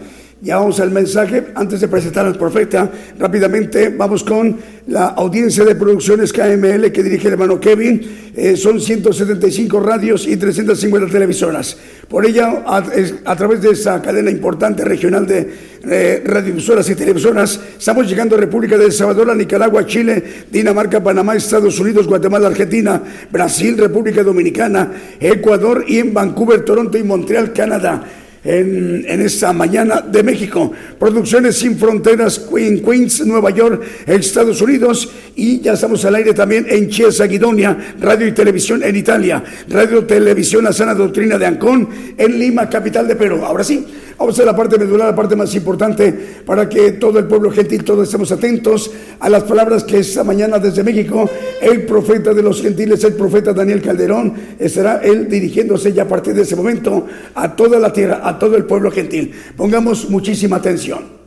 Ya 0.44 0.58
vamos 0.58 0.80
al 0.80 0.90
mensaje. 0.90 1.52
Antes 1.54 1.82
de 1.82 1.88
presentar 1.88 2.26
al 2.26 2.36
profeta, 2.36 2.90
rápidamente 3.20 3.90
vamos 3.90 4.24
con 4.24 4.58
la 4.88 5.10
audiencia 5.10 5.64
de 5.64 5.76
producciones 5.76 6.34
KML 6.34 6.92
que 6.92 7.04
dirige 7.04 7.28
el 7.28 7.34
hermano 7.34 7.60
Kevin. 7.60 8.32
Eh, 8.36 8.58
son 8.58 8.82
175 8.82 9.80
radios 9.80 10.26
y 10.28 10.38
350 10.38 11.12
televisoras. 11.12 11.78
Por 12.08 12.26
ella, 12.26 12.64
a, 12.66 13.36
través 13.36 13.62
de 13.62 13.70
esa 13.70 14.02
cadena 14.02 14.32
importante 14.32 14.84
regional 14.84 15.28
de 15.28 15.48
eh, 15.88 16.24
radiodifusoras 16.26 16.90
y 16.90 16.96
televisoras, 16.96 17.60
estamos 17.78 18.10
llegando 18.10 18.36
a 18.36 18.40
República 18.40 18.80
de 18.80 18.86
El 18.86 18.92
Salvador, 18.94 19.30
a 19.30 19.36
Nicaragua, 19.36 19.86
Chile, 19.86 20.24
Dinamarca, 20.52 21.04
Panamá, 21.04 21.36
Estados 21.36 21.80
Unidos, 21.80 22.08
Guatemala, 22.08 22.48
Argentina, 22.48 23.00
Brasil, 23.32 23.78
República 23.78 24.24
Dominicana, 24.24 24.92
Ecuador 25.20 25.86
y 25.88 26.00
en 26.00 26.16
Vancouver, 26.16 26.66
Toronto 26.66 26.98
y 26.98 27.04
Montreal, 27.04 27.54
Canadá 27.54 28.21
en, 28.44 29.06
en 29.08 29.22
esta 29.22 29.54
mañana 29.54 30.02
de 30.02 30.24
México. 30.24 30.72
Producciones 31.00 31.58
sin 31.58 31.78
fronteras, 31.78 32.40
Queen, 32.40 32.82
Queens, 32.84 33.26
Nueva 33.26 33.52
York, 33.52 33.84
Estados 34.06 34.62
Unidos. 34.62 35.10
Y 35.36 35.60
ya 35.62 35.74
estamos 35.74 36.04
al 36.06 36.16
aire 36.16 36.34
también 36.34 36.66
en 36.70 36.90
Chiesa, 36.90 37.26
Guidonia, 37.26 37.96
Radio 38.00 38.28
y 38.28 38.32
Televisión 38.32 38.84
en 38.84 38.96
Italia, 38.96 39.44
Radio 39.70 40.06
Televisión 40.06 40.64
La 40.64 40.74
Sana 40.74 40.94
Doctrina 40.94 41.38
de 41.38 41.46
Ancón, 41.46 41.88
en 42.18 42.40
Lima, 42.40 42.70
capital 42.70 43.08
de 43.08 43.16
Perú. 43.16 43.46
Ahora 43.46 43.64
sí, 43.64 43.86
vamos 44.18 44.40
a 44.40 44.46
la 44.46 44.56
parte 44.56 44.78
medular, 44.78 45.10
la 45.10 45.16
parte 45.16 45.36
más 45.36 45.54
importante 45.56 46.12
para 46.46 46.68
que 46.68 46.94
todo 46.94 47.20
el 47.20 47.26
pueblo 47.26 47.52
gentil, 47.52 47.84
todos 47.84 48.08
estemos 48.08 48.32
atentos 48.32 48.92
a 49.20 49.30
las 49.30 49.44
palabras 49.44 49.84
que 49.84 50.00
esta 50.00 50.24
mañana 50.24 50.60
desde 50.60 50.84
México, 50.84 51.30
el 51.62 51.86
profeta 51.86 52.34
de 52.34 52.44
los 52.44 52.62
gentiles, 52.62 53.04
el 53.04 53.14
profeta 53.14 53.54
Daniel 53.54 53.82
Calderón, 53.82 54.34
estará 54.60 55.02
él 55.04 55.28
dirigiéndose 55.30 55.94
ya 55.94 56.04
a 56.04 56.08
partir 56.08 56.34
de 56.34 56.44
ese 56.44 56.56
momento 56.56 57.06
a 57.36 57.56
toda 57.56 57.80
la 57.80 57.92
tierra, 57.92 58.22
a 58.24 58.38
todo 58.38 58.56
el 58.56 58.66
pueblo 58.66 58.92
gentil. 58.92 59.34
Pongamos 59.56 60.10
muchísima 60.10 60.58
atención. 60.58 61.22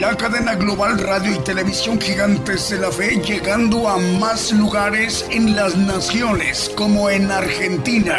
La 0.00 0.14
cadena 0.14 0.54
global 0.56 0.98
radio 0.98 1.34
y 1.34 1.38
televisión 1.38 1.98
gigantes 1.98 2.68
de 2.68 2.78
la 2.78 2.92
fe 2.92 3.18
llegando 3.26 3.88
a 3.88 3.96
más 3.96 4.52
lugares 4.52 5.24
en 5.30 5.56
las 5.56 5.74
naciones 5.74 6.70
como 6.76 7.08
en 7.08 7.30
Argentina, 7.30 8.18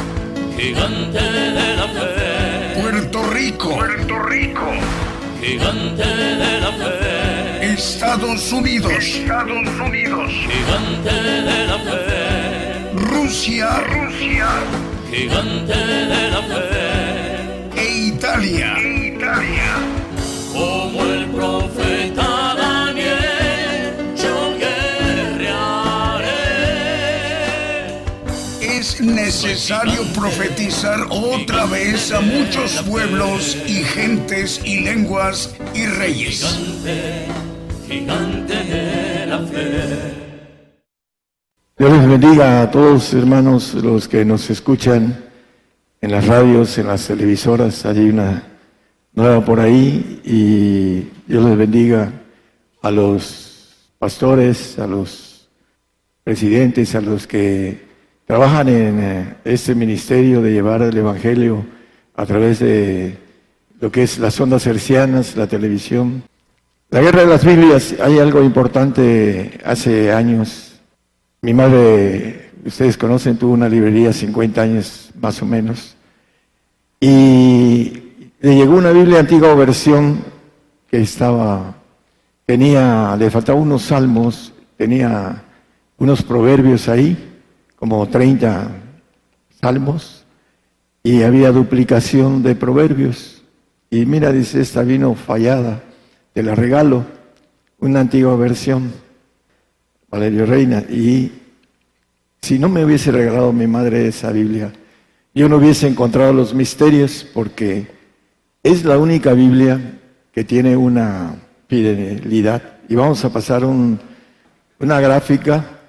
gigante 0.61 1.19
de 1.19 1.75
la 1.75 1.87
fe. 1.87 2.81
Puerto 2.81 3.23
Rico, 3.31 3.69
Puerto 3.75 4.19
Rico, 4.19 4.67
gigante 5.41 6.05
de 6.05 6.61
la 6.61 6.71
fe. 6.71 7.73
Estados 7.73 8.51
Unidos, 8.51 8.91
Estados 8.91 9.67
Unidos, 9.79 10.29
gigante 10.29 11.13
de 11.49 11.67
la 11.67 11.79
fe. 11.79 12.91
Rusia, 12.93 13.69
Rusia, 13.95 14.49
gigante 15.09 15.77
de 16.13 16.29
la 16.29 16.41
fe. 16.51 17.81
e 17.81 17.85
Italia, 18.13 18.69
Italia. 18.79 19.71
Como 20.53 21.03
el 21.05 21.25
profeta 21.31 22.30
necesario 29.31 30.03
profetizar 30.13 30.99
otra 31.09 31.65
vez 31.65 32.11
a 32.11 32.19
muchos 32.19 32.81
pueblos 32.81 33.55
y 33.65 33.75
gentes 33.75 34.59
y 34.65 34.81
lenguas 34.81 35.55
y 35.73 35.85
reyes. 35.85 36.43
Gigante, 36.43 37.27
gigante 37.87 38.53
de 38.53 39.25
la 39.27 39.39
fe. 39.39 40.13
Dios 41.77 41.91
les 41.93 42.07
bendiga 42.09 42.61
a 42.61 42.71
todos, 42.71 43.13
hermanos, 43.13 43.73
los 43.75 44.09
que 44.09 44.25
nos 44.25 44.49
escuchan 44.49 45.23
en 46.01 46.11
las 46.11 46.27
radios, 46.27 46.77
en 46.77 46.87
las 46.87 47.07
televisoras. 47.07 47.85
Hay 47.85 48.09
una 48.09 48.43
nueva 49.13 49.45
por 49.45 49.61
ahí 49.61 50.21
y 50.25 51.09
Dios 51.25 51.45
les 51.45 51.57
bendiga 51.57 52.11
a 52.81 52.91
los 52.91 53.93
pastores, 53.97 54.77
a 54.77 54.87
los 54.87 55.47
presidentes, 56.25 56.95
a 56.95 57.01
los 57.01 57.25
que 57.25 57.90
trabajan 58.31 58.69
en 58.69 58.99
eh, 59.01 59.35
este 59.43 59.75
ministerio 59.75 60.41
de 60.41 60.53
llevar 60.53 60.81
el 60.83 60.95
Evangelio 60.95 61.65
a 62.15 62.25
través 62.25 62.59
de 62.59 63.17
lo 63.81 63.91
que 63.91 64.03
es 64.03 64.19
las 64.19 64.39
ondas 64.39 64.65
hercianas, 64.67 65.35
la 65.35 65.47
televisión. 65.47 66.23
La 66.91 67.01
guerra 67.01 67.23
de 67.23 67.27
las 67.27 67.43
Biblias, 67.43 67.93
hay 68.01 68.19
algo 68.19 68.41
importante 68.41 69.59
hace 69.65 70.13
años. 70.13 70.79
Mi 71.41 71.53
madre, 71.53 72.51
ustedes 72.65 72.95
conocen, 72.95 73.35
tuvo 73.35 73.51
una 73.51 73.67
librería 73.67 74.13
50 74.13 74.61
años 74.61 75.11
más 75.19 75.41
o 75.41 75.45
menos. 75.45 75.97
Y 77.01 77.91
le 78.39 78.55
llegó 78.55 78.77
una 78.77 78.91
Biblia 78.91 79.19
antigua 79.19 79.53
versión 79.55 80.23
que 80.89 81.01
estaba, 81.01 81.75
tenía, 82.45 83.13
le 83.19 83.29
faltaba 83.29 83.59
unos 83.59 83.81
salmos, 83.81 84.53
tenía 84.77 85.43
unos 85.97 86.23
proverbios 86.23 86.87
ahí, 86.87 87.27
como 87.81 88.07
30 88.07 88.69
salmos, 89.59 90.23
y 91.01 91.23
había 91.23 91.51
duplicación 91.51 92.43
de 92.43 92.53
proverbios. 92.53 93.41
Y 93.89 94.05
mira, 94.05 94.31
dice, 94.31 94.61
esta 94.61 94.83
vino 94.83 95.15
fallada, 95.15 95.81
te 96.31 96.43
la 96.43 96.53
regalo, 96.53 97.03
una 97.79 98.01
antigua 98.01 98.35
versión. 98.35 98.91
Valerio 100.11 100.45
Reina, 100.45 100.81
y 100.87 101.31
si 102.39 102.59
no 102.59 102.69
me 102.69 102.85
hubiese 102.85 103.11
regalado 103.11 103.51
mi 103.51 103.65
madre 103.65 104.07
esa 104.07 104.31
Biblia, 104.31 104.71
yo 105.33 105.49
no 105.49 105.57
hubiese 105.57 105.87
encontrado 105.87 106.33
los 106.33 106.53
misterios 106.53 107.25
porque 107.33 107.87
es 108.61 108.85
la 108.85 108.99
única 108.99 109.33
Biblia 109.33 109.99
que 110.31 110.43
tiene 110.43 110.77
una 110.77 111.33
fidelidad. 111.67 112.61
Y 112.87 112.93
vamos 112.93 113.25
a 113.25 113.33
pasar 113.33 113.65
un- 113.65 113.99
una 114.79 114.99
gráfica 114.99 115.80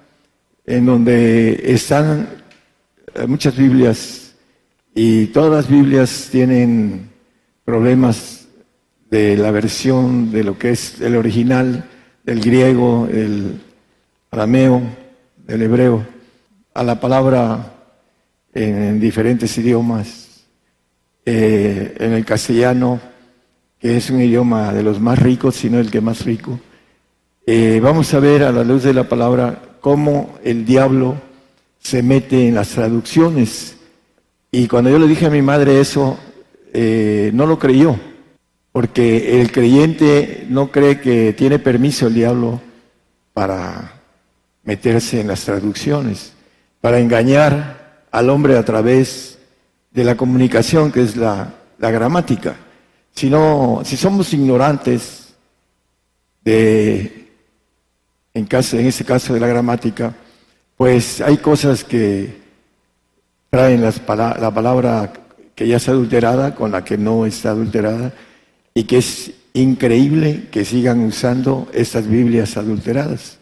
en 0.65 0.85
donde 0.85 1.61
están 1.65 2.27
eh, 3.13 3.27
muchas 3.27 3.55
Biblias 3.55 4.35
y 4.95 5.27
todas 5.27 5.51
las 5.51 5.69
Biblias 5.69 6.29
tienen 6.31 7.09
problemas 7.65 8.47
de 9.09 9.37
la 9.37 9.51
versión 9.51 10.31
de 10.31 10.43
lo 10.43 10.57
que 10.57 10.71
es 10.71 11.01
el 11.01 11.15
original, 11.15 11.89
del 12.23 12.41
griego, 12.41 13.07
el 13.11 13.61
arameo, 14.31 14.81
del 15.45 15.61
hebreo, 15.61 16.05
a 16.73 16.83
la 16.83 16.99
palabra 16.99 17.73
en 18.53 18.99
diferentes 18.99 19.57
idiomas, 19.57 20.45
eh, 21.25 21.95
en 21.99 22.13
el 22.13 22.25
castellano, 22.25 22.99
que 23.79 23.97
es 23.97 24.09
un 24.09 24.21
idioma 24.21 24.73
de 24.73 24.83
los 24.83 24.99
más 24.99 25.19
ricos, 25.19 25.55
sino 25.55 25.79
el 25.79 25.91
que 25.91 26.01
más 26.01 26.23
rico. 26.25 26.59
Eh, 27.45 27.79
vamos 27.83 28.13
a 28.13 28.19
ver 28.19 28.43
a 28.43 28.51
la 28.51 28.63
luz 28.63 28.83
de 28.83 28.93
la 28.93 29.07
palabra 29.07 29.72
cómo 29.83 30.39
el 30.45 30.63
diablo 30.63 31.17
se 31.77 32.01
mete 32.01 32.47
en 32.47 32.55
las 32.55 32.69
traducciones. 32.69 33.75
Y 34.49 34.69
cuando 34.69 34.89
yo 34.89 34.97
le 34.97 35.09
dije 35.09 35.25
a 35.25 35.29
mi 35.29 35.41
madre 35.41 35.81
eso, 35.81 36.17
eh, 36.71 37.31
no 37.33 37.45
lo 37.45 37.59
creyó, 37.59 37.99
porque 38.71 39.41
el 39.41 39.51
creyente 39.51 40.47
no 40.47 40.71
cree 40.71 41.01
que 41.01 41.33
tiene 41.33 41.59
permiso 41.59 42.07
el 42.07 42.13
diablo 42.13 42.61
para 43.33 43.99
meterse 44.63 45.19
en 45.19 45.27
las 45.27 45.43
traducciones, 45.43 46.31
para 46.79 46.99
engañar 46.99 48.05
al 48.09 48.29
hombre 48.29 48.57
a 48.57 48.63
través 48.63 49.37
de 49.91 50.05
la 50.05 50.15
comunicación, 50.15 50.93
que 50.93 51.01
es 51.01 51.17
la, 51.17 51.55
la 51.77 51.91
gramática. 51.91 52.55
Si, 53.11 53.29
no, 53.29 53.81
si 53.83 53.97
somos 53.97 54.33
ignorantes 54.33 55.33
de, 56.45 57.22
en, 58.33 58.45
caso, 58.45 58.77
en 58.77 58.87
este 58.87 59.05
caso 59.05 59.33
de 59.33 59.39
la 59.39 59.47
gramática, 59.47 60.13
pues 60.77 61.21
hay 61.21 61.37
cosas 61.37 61.83
que 61.83 62.41
traen 63.49 63.81
las 63.81 63.99
pala- 63.99 64.37
la 64.39 64.51
palabra 64.51 65.13
que 65.55 65.67
ya 65.67 65.77
está 65.77 65.91
adulterada 65.91 66.55
con 66.55 66.71
la 66.71 66.83
que 66.83 66.97
no 66.97 67.25
está 67.25 67.49
adulterada 67.51 68.11
y 68.73 68.85
que 68.85 68.97
es 68.97 69.31
increíble 69.53 70.47
que 70.51 70.65
sigan 70.65 71.01
usando 71.01 71.69
estas 71.73 72.07
Biblias 72.07 72.57
adulteradas. 72.57 73.37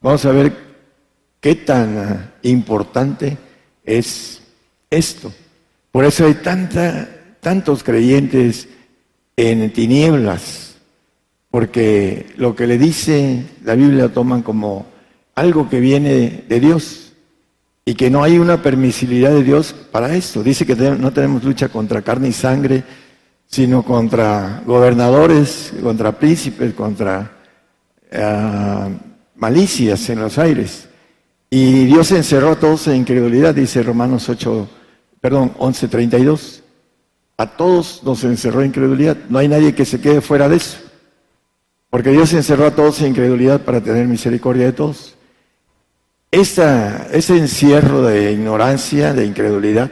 Vamos 0.00 0.24
a 0.24 0.32
ver 0.32 0.54
qué 1.40 1.54
tan 1.54 2.32
importante 2.42 3.36
es 3.84 4.40
esto. 4.88 5.32
Por 5.92 6.06
eso 6.06 6.24
hay 6.24 6.34
tanta, 6.34 7.08
tantos 7.40 7.82
creyentes 7.82 8.68
en 9.36 9.70
tinieblas, 9.72 10.69
porque 11.50 12.26
lo 12.36 12.54
que 12.54 12.66
le 12.66 12.78
dice 12.78 13.44
la 13.64 13.74
Biblia 13.74 14.04
lo 14.04 14.10
toman 14.10 14.42
como 14.42 14.86
algo 15.34 15.68
que 15.68 15.80
viene 15.80 16.44
de 16.48 16.60
Dios 16.60 17.12
y 17.84 17.94
que 17.94 18.10
no 18.10 18.22
hay 18.22 18.38
una 18.38 18.62
permisibilidad 18.62 19.30
de 19.30 19.42
Dios 19.42 19.74
para 19.90 20.14
esto. 20.14 20.42
Dice 20.42 20.64
que 20.66 20.76
no 20.76 21.12
tenemos 21.12 21.42
lucha 21.42 21.68
contra 21.68 22.02
carne 22.02 22.28
y 22.28 22.32
sangre, 22.32 22.84
sino 23.46 23.82
contra 23.82 24.62
gobernadores, 24.64 25.72
contra 25.82 26.16
príncipes, 26.16 26.72
contra 26.74 27.32
ah, 28.12 28.88
malicias 29.34 30.08
en 30.10 30.20
los 30.20 30.38
aires. 30.38 30.88
Y 31.48 31.86
Dios 31.86 32.12
encerró 32.12 32.52
a 32.52 32.60
todos 32.60 32.86
en 32.86 32.96
incredulidad, 32.96 33.54
dice 33.54 33.82
Romanos 33.82 34.28
8, 34.28 34.68
perdón, 35.20 35.52
11:32. 35.58 36.62
A 37.38 37.46
todos 37.56 38.02
nos 38.04 38.22
encerró 38.22 38.60
en 38.60 38.68
incredulidad. 38.68 39.16
No 39.28 39.38
hay 39.38 39.48
nadie 39.48 39.74
que 39.74 39.84
se 39.84 40.00
quede 40.00 40.20
fuera 40.20 40.48
de 40.48 40.56
eso. 40.56 40.89
Porque 41.90 42.10
Dios 42.10 42.32
encerró 42.32 42.66
a 42.66 42.74
todos 42.74 43.00
en 43.00 43.08
incredulidad 43.08 43.62
para 43.62 43.80
tener 43.80 44.06
misericordia 44.06 44.66
de 44.66 44.72
todos. 44.72 45.16
Esta, 46.30 47.08
ese 47.12 47.36
encierro 47.36 48.02
de 48.02 48.30
ignorancia, 48.32 49.12
de 49.12 49.26
incredulidad, 49.26 49.90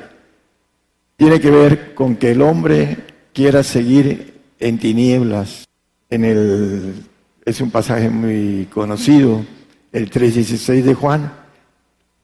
tiene 1.16 1.40
que 1.40 1.50
ver 1.50 1.94
con 1.94 2.14
que 2.14 2.30
el 2.30 2.42
hombre 2.42 2.98
quiera 3.32 3.64
seguir 3.64 4.34
en 4.60 4.78
tinieblas. 4.78 5.64
Es 6.08 7.60
un 7.60 7.72
pasaje 7.72 8.08
muy 8.08 8.68
conocido, 8.72 9.44
el 9.90 10.08
3.16 10.08 10.82
de 10.82 10.94
Juan. 10.94 11.32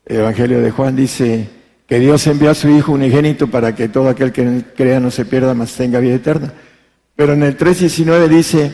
El 0.06 0.18
Evangelio 0.18 0.60
de 0.60 0.70
Juan 0.70 0.94
dice 0.94 1.48
que 1.88 1.98
Dios 1.98 2.24
envió 2.28 2.50
a 2.50 2.54
su 2.54 2.68
Hijo 2.68 2.92
unigénito 2.92 3.48
para 3.48 3.74
que 3.74 3.88
todo 3.88 4.08
aquel 4.08 4.30
que 4.30 4.62
crea 4.76 5.00
no 5.00 5.10
se 5.10 5.24
pierda, 5.24 5.54
mas 5.54 5.74
tenga 5.74 5.98
vida 5.98 6.14
eterna. 6.14 6.54
Pero 7.16 7.32
en 7.32 7.42
el 7.42 7.58
3.19 7.58 8.28
dice, 8.28 8.72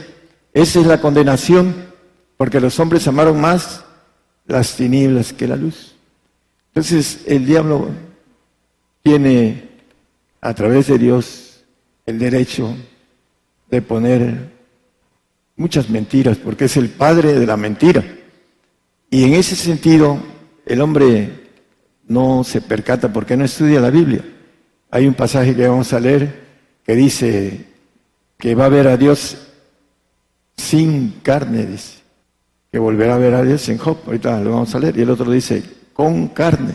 esa 0.53 0.81
es 0.81 0.87
la 0.87 1.01
condenación, 1.01 1.75
porque 2.37 2.61
los 2.61 2.79
hombres 2.81 3.07
amaron 3.07 3.41
más 3.41 3.85
las 4.47 4.75
tinieblas 4.77 5.33
que 5.33 5.47
la 5.47 5.57
luz. 5.57 5.95
Entonces 6.69 7.21
el 7.27 7.47
diablo 7.47 7.89
tiene 9.03 9.69
a 10.41 10.55
través 10.55 10.89
de 10.89 10.99
Dios 10.99 11.63
el 12.07 12.19
derecho 12.19 12.75
de 13.71 13.83
poner 13.83 14.51
muchas 15.57 15.89
mentiras, 15.91 16.39
porque 16.39 16.65
es 16.65 16.77
el 16.77 16.89
padre 16.89 17.35
de 17.35 17.47
la 17.47 17.57
mentira. 17.57 18.05
Y 19.11 19.25
en 19.25 19.35
ese 19.35 19.55
sentido, 19.55 20.19
el 20.67 20.81
hombre 20.81 21.51
no 22.07 22.43
se 22.45 22.61
percata 22.61 23.13
porque 23.13 23.37
no 23.37 23.45
estudia 23.45 23.81
la 23.81 23.91
Biblia. 23.91 24.25
Hay 24.91 25.07
un 25.07 25.15
pasaje 25.15 25.55
que 25.55 25.69
vamos 25.69 25.93
a 25.93 26.01
leer 26.01 26.41
que 26.85 26.97
dice 26.97 27.67
que 28.39 28.55
va 28.55 28.65
a 28.67 28.71
ver 28.71 28.89
a 28.89 28.97
Dios 28.97 29.50
sin 30.57 31.21
carne, 31.23 31.67
dice, 31.67 31.99
que 32.71 32.79
volverá 32.79 33.15
a 33.15 33.19
ver 33.19 33.35
a 33.35 33.43
Dios 33.43 33.69
en 33.69 33.79
Job, 33.79 33.99
ahorita 34.07 34.41
lo 34.41 34.53
vamos 34.53 34.75
a 34.75 34.79
leer, 34.79 34.97
y 34.99 35.03
el 35.03 35.11
otro 35.11 35.31
dice, 35.31 35.63
con 35.93 36.29
carne. 36.29 36.75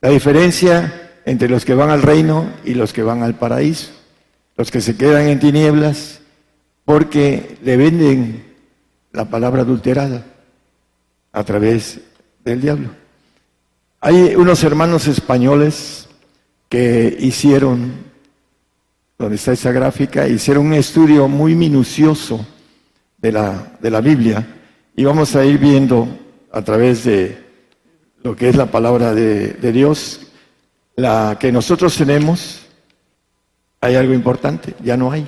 La 0.00 0.08
diferencia 0.08 1.20
entre 1.24 1.48
los 1.48 1.64
que 1.64 1.74
van 1.74 1.90
al 1.90 2.02
reino 2.02 2.50
y 2.64 2.74
los 2.74 2.92
que 2.92 3.02
van 3.02 3.22
al 3.22 3.34
paraíso, 3.34 3.92
los 4.56 4.70
que 4.70 4.80
se 4.80 4.96
quedan 4.96 5.28
en 5.28 5.38
tinieblas 5.38 6.20
porque 6.84 7.58
le 7.62 7.76
venden 7.76 8.44
la 9.12 9.26
palabra 9.26 9.62
adulterada 9.62 10.24
a 11.32 11.44
través 11.44 12.00
del 12.44 12.60
diablo. 12.60 12.90
Hay 14.00 14.34
unos 14.34 14.64
hermanos 14.64 15.06
españoles 15.06 16.08
que 16.68 17.16
hicieron, 17.20 17.92
donde 19.16 19.36
está 19.36 19.52
esa 19.52 19.70
gráfica, 19.70 20.26
hicieron 20.26 20.66
un 20.66 20.74
estudio 20.74 21.28
muy 21.28 21.54
minucioso 21.54 22.44
de 23.22 23.32
la, 23.32 23.78
de 23.80 23.90
la 23.90 24.00
Biblia 24.00 24.46
y 24.94 25.04
vamos 25.04 25.34
a 25.36 25.44
ir 25.44 25.58
viendo 25.58 26.08
a 26.50 26.60
través 26.62 27.04
de 27.04 27.38
lo 28.22 28.36
que 28.36 28.48
es 28.48 28.56
la 28.56 28.66
palabra 28.66 29.14
de, 29.14 29.54
de 29.54 29.72
Dios, 29.72 30.20
la 30.96 31.38
que 31.40 31.50
nosotros 31.50 31.96
tenemos, 31.96 32.66
hay 33.80 33.94
algo 33.94 34.12
importante, 34.12 34.74
ya 34.82 34.96
no 34.96 35.10
hay. 35.10 35.26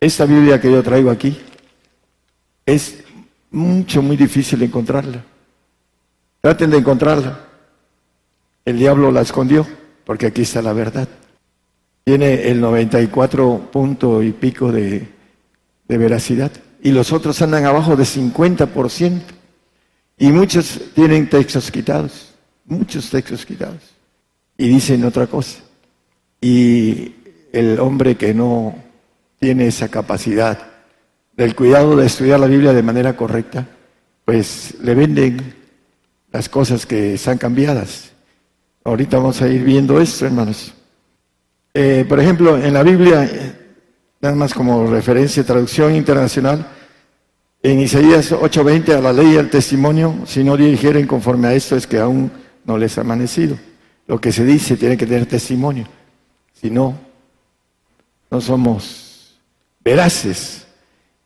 Esta 0.00 0.24
Biblia 0.24 0.60
que 0.60 0.72
yo 0.72 0.82
traigo 0.82 1.10
aquí 1.10 1.38
es 2.66 3.04
mucho, 3.50 4.02
muy 4.02 4.16
difícil 4.16 4.62
encontrarla. 4.62 5.24
Traten 6.40 6.70
de 6.70 6.78
encontrarla. 6.78 7.38
El 8.64 8.78
diablo 8.78 9.10
la 9.10 9.20
escondió, 9.20 9.66
porque 10.04 10.26
aquí 10.26 10.42
está 10.42 10.62
la 10.62 10.72
verdad. 10.72 11.08
Tiene 12.04 12.48
el 12.48 12.60
94 12.60 13.68
punto 13.70 14.22
y 14.22 14.32
pico 14.32 14.72
de, 14.72 15.06
de 15.86 15.98
veracidad. 15.98 16.50
Y 16.82 16.92
los 16.92 17.12
otros 17.12 17.40
andan 17.42 17.64
abajo 17.64 17.96
de 17.96 18.04
50%. 18.04 19.20
Y 20.18 20.28
muchos 20.28 20.80
tienen 20.94 21.28
textos 21.28 21.70
quitados. 21.70 22.34
Muchos 22.64 23.10
textos 23.10 23.44
quitados. 23.44 23.82
Y 24.56 24.68
dicen 24.68 25.04
otra 25.04 25.26
cosa. 25.26 25.60
Y 26.40 27.14
el 27.52 27.78
hombre 27.80 28.16
que 28.16 28.32
no 28.32 28.74
tiene 29.38 29.66
esa 29.66 29.88
capacidad 29.88 30.58
del 31.36 31.54
cuidado 31.54 31.96
de 31.96 32.06
estudiar 32.06 32.38
la 32.38 32.46
Biblia 32.46 32.72
de 32.72 32.82
manera 32.82 33.16
correcta, 33.16 33.66
pues 34.24 34.74
le 34.82 34.94
venden 34.94 35.54
las 36.30 36.48
cosas 36.48 36.86
que 36.86 37.14
están 37.14 37.38
cambiadas. 37.38 38.12
Ahorita 38.84 39.16
vamos 39.16 39.40
a 39.42 39.48
ir 39.48 39.64
viendo 39.64 40.00
esto, 40.00 40.26
hermanos. 40.26 40.74
Eh, 41.72 42.04
por 42.08 42.20
ejemplo, 42.20 42.56
en 42.56 42.74
la 42.74 42.82
Biblia, 42.82 43.58
nada 44.20 44.34
más 44.34 44.54
como 44.54 44.86
referencia, 44.86 45.44
traducción 45.44 45.94
internacional, 45.94 46.66
en 47.62 47.80
Isaías 47.80 48.32
8:20, 48.32 48.94
a 48.94 49.00
la 49.00 49.12
ley 49.12 49.34
y 49.34 49.36
al 49.36 49.50
testimonio, 49.50 50.14
si 50.26 50.42
no 50.42 50.56
dijeren 50.56 51.06
conforme 51.06 51.48
a 51.48 51.54
esto, 51.54 51.76
es 51.76 51.86
que 51.86 51.98
aún 51.98 52.30
no 52.64 52.78
les 52.78 52.96
ha 52.96 53.02
amanecido. 53.02 53.58
Lo 54.06 54.20
que 54.20 54.32
se 54.32 54.44
dice 54.44 54.76
tiene 54.76 54.96
que 54.96 55.06
tener 55.06 55.26
testimonio. 55.26 55.86
Si 56.52 56.70
no, 56.70 56.98
no 58.30 58.40
somos 58.40 59.38
veraces. 59.84 60.66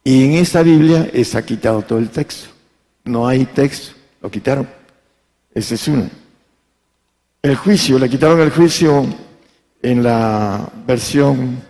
Y 0.03 0.25
en 0.25 0.33
esta 0.35 0.63
Biblia 0.63 1.09
está 1.13 1.45
quitado 1.45 1.83
todo 1.83 1.99
el 1.99 2.11
texto. 2.11 2.51
No 3.05 3.27
hay 3.27 3.45
texto, 3.47 3.95
lo 4.21 4.31
quitaron. 4.31 4.69
Ese 5.55 5.77
es 5.77 5.89
uno. 5.89 6.11
El 7.43 7.57
juicio, 7.57 7.99
le 7.99 8.09
quitaron 8.09 8.41
el 8.41 8.51
juicio 8.51 9.07
en 9.83 10.03
la 10.03 10.69
versión, 10.87 11.61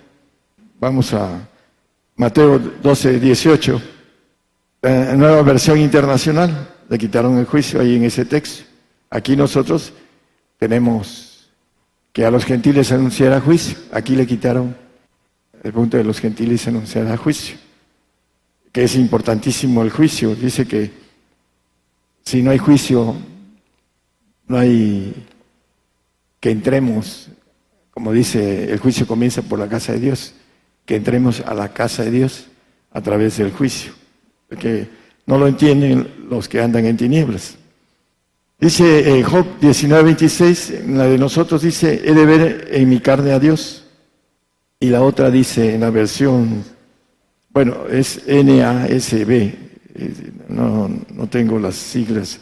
vamos 0.84 1.14
a 1.14 1.48
Mateo 2.16 2.58
12, 2.58 3.18
18, 3.18 3.82
la 4.82 5.16
nueva 5.16 5.40
versión 5.40 5.78
internacional, 5.78 6.74
le 6.90 6.98
quitaron 6.98 7.38
el 7.38 7.46
juicio 7.46 7.80
ahí 7.80 7.96
en 7.96 8.04
ese 8.04 8.26
texto. 8.26 8.64
Aquí 9.08 9.34
nosotros 9.34 9.94
tenemos 10.58 11.48
que 12.12 12.26
a 12.26 12.30
los 12.30 12.44
gentiles 12.44 12.92
anunciara 12.92 13.40
juicio, 13.40 13.78
aquí 13.92 14.14
le 14.14 14.26
quitaron 14.26 14.76
el 15.62 15.72
punto 15.72 15.96
de 15.96 16.04
los 16.04 16.20
gentiles 16.20 16.68
anunciará 16.68 17.16
juicio, 17.16 17.56
que 18.70 18.84
es 18.84 18.94
importantísimo 18.96 19.80
el 19.80 19.88
juicio. 19.88 20.34
Dice 20.34 20.66
que 20.66 20.90
si 22.22 22.42
no 22.42 22.50
hay 22.50 22.58
juicio, 22.58 23.16
no 24.48 24.58
hay 24.58 25.14
que 26.40 26.50
entremos, 26.50 27.30
como 27.90 28.12
dice, 28.12 28.70
el 28.70 28.78
juicio 28.80 29.06
comienza 29.06 29.40
por 29.40 29.58
la 29.58 29.66
casa 29.66 29.94
de 29.94 30.00
Dios, 30.00 30.34
que 30.84 30.96
entremos 30.96 31.40
a 31.40 31.54
la 31.54 31.72
casa 31.72 32.04
de 32.04 32.10
Dios 32.10 32.46
a 32.92 33.00
través 33.00 33.38
del 33.38 33.52
juicio, 33.52 33.92
porque 34.48 34.88
no 35.26 35.38
lo 35.38 35.46
entienden 35.46 36.26
los 36.28 36.48
que 36.48 36.60
andan 36.60 36.86
en 36.86 36.96
tinieblas. 36.96 37.56
Dice 38.58 39.18
eh, 39.18 39.22
Job 39.22 39.46
19:26, 39.60 40.84
en 40.84 40.98
la 40.98 41.04
de 41.04 41.18
nosotros 41.18 41.62
dice, 41.62 42.02
he 42.04 42.14
de 42.14 42.26
ver 42.26 42.68
en 42.70 42.88
mi 42.88 43.00
carne 43.00 43.32
a 43.32 43.38
Dios 43.38 43.84
y 44.80 44.88
la 44.88 45.02
otra 45.02 45.30
dice 45.30 45.74
en 45.74 45.80
la 45.80 45.90
versión, 45.90 46.64
bueno, 47.50 47.86
es 47.90 48.22
NASB, 48.26 49.52
no, 50.48 50.88
no 50.88 51.26
tengo 51.28 51.58
las 51.58 51.74
siglas, 51.74 52.38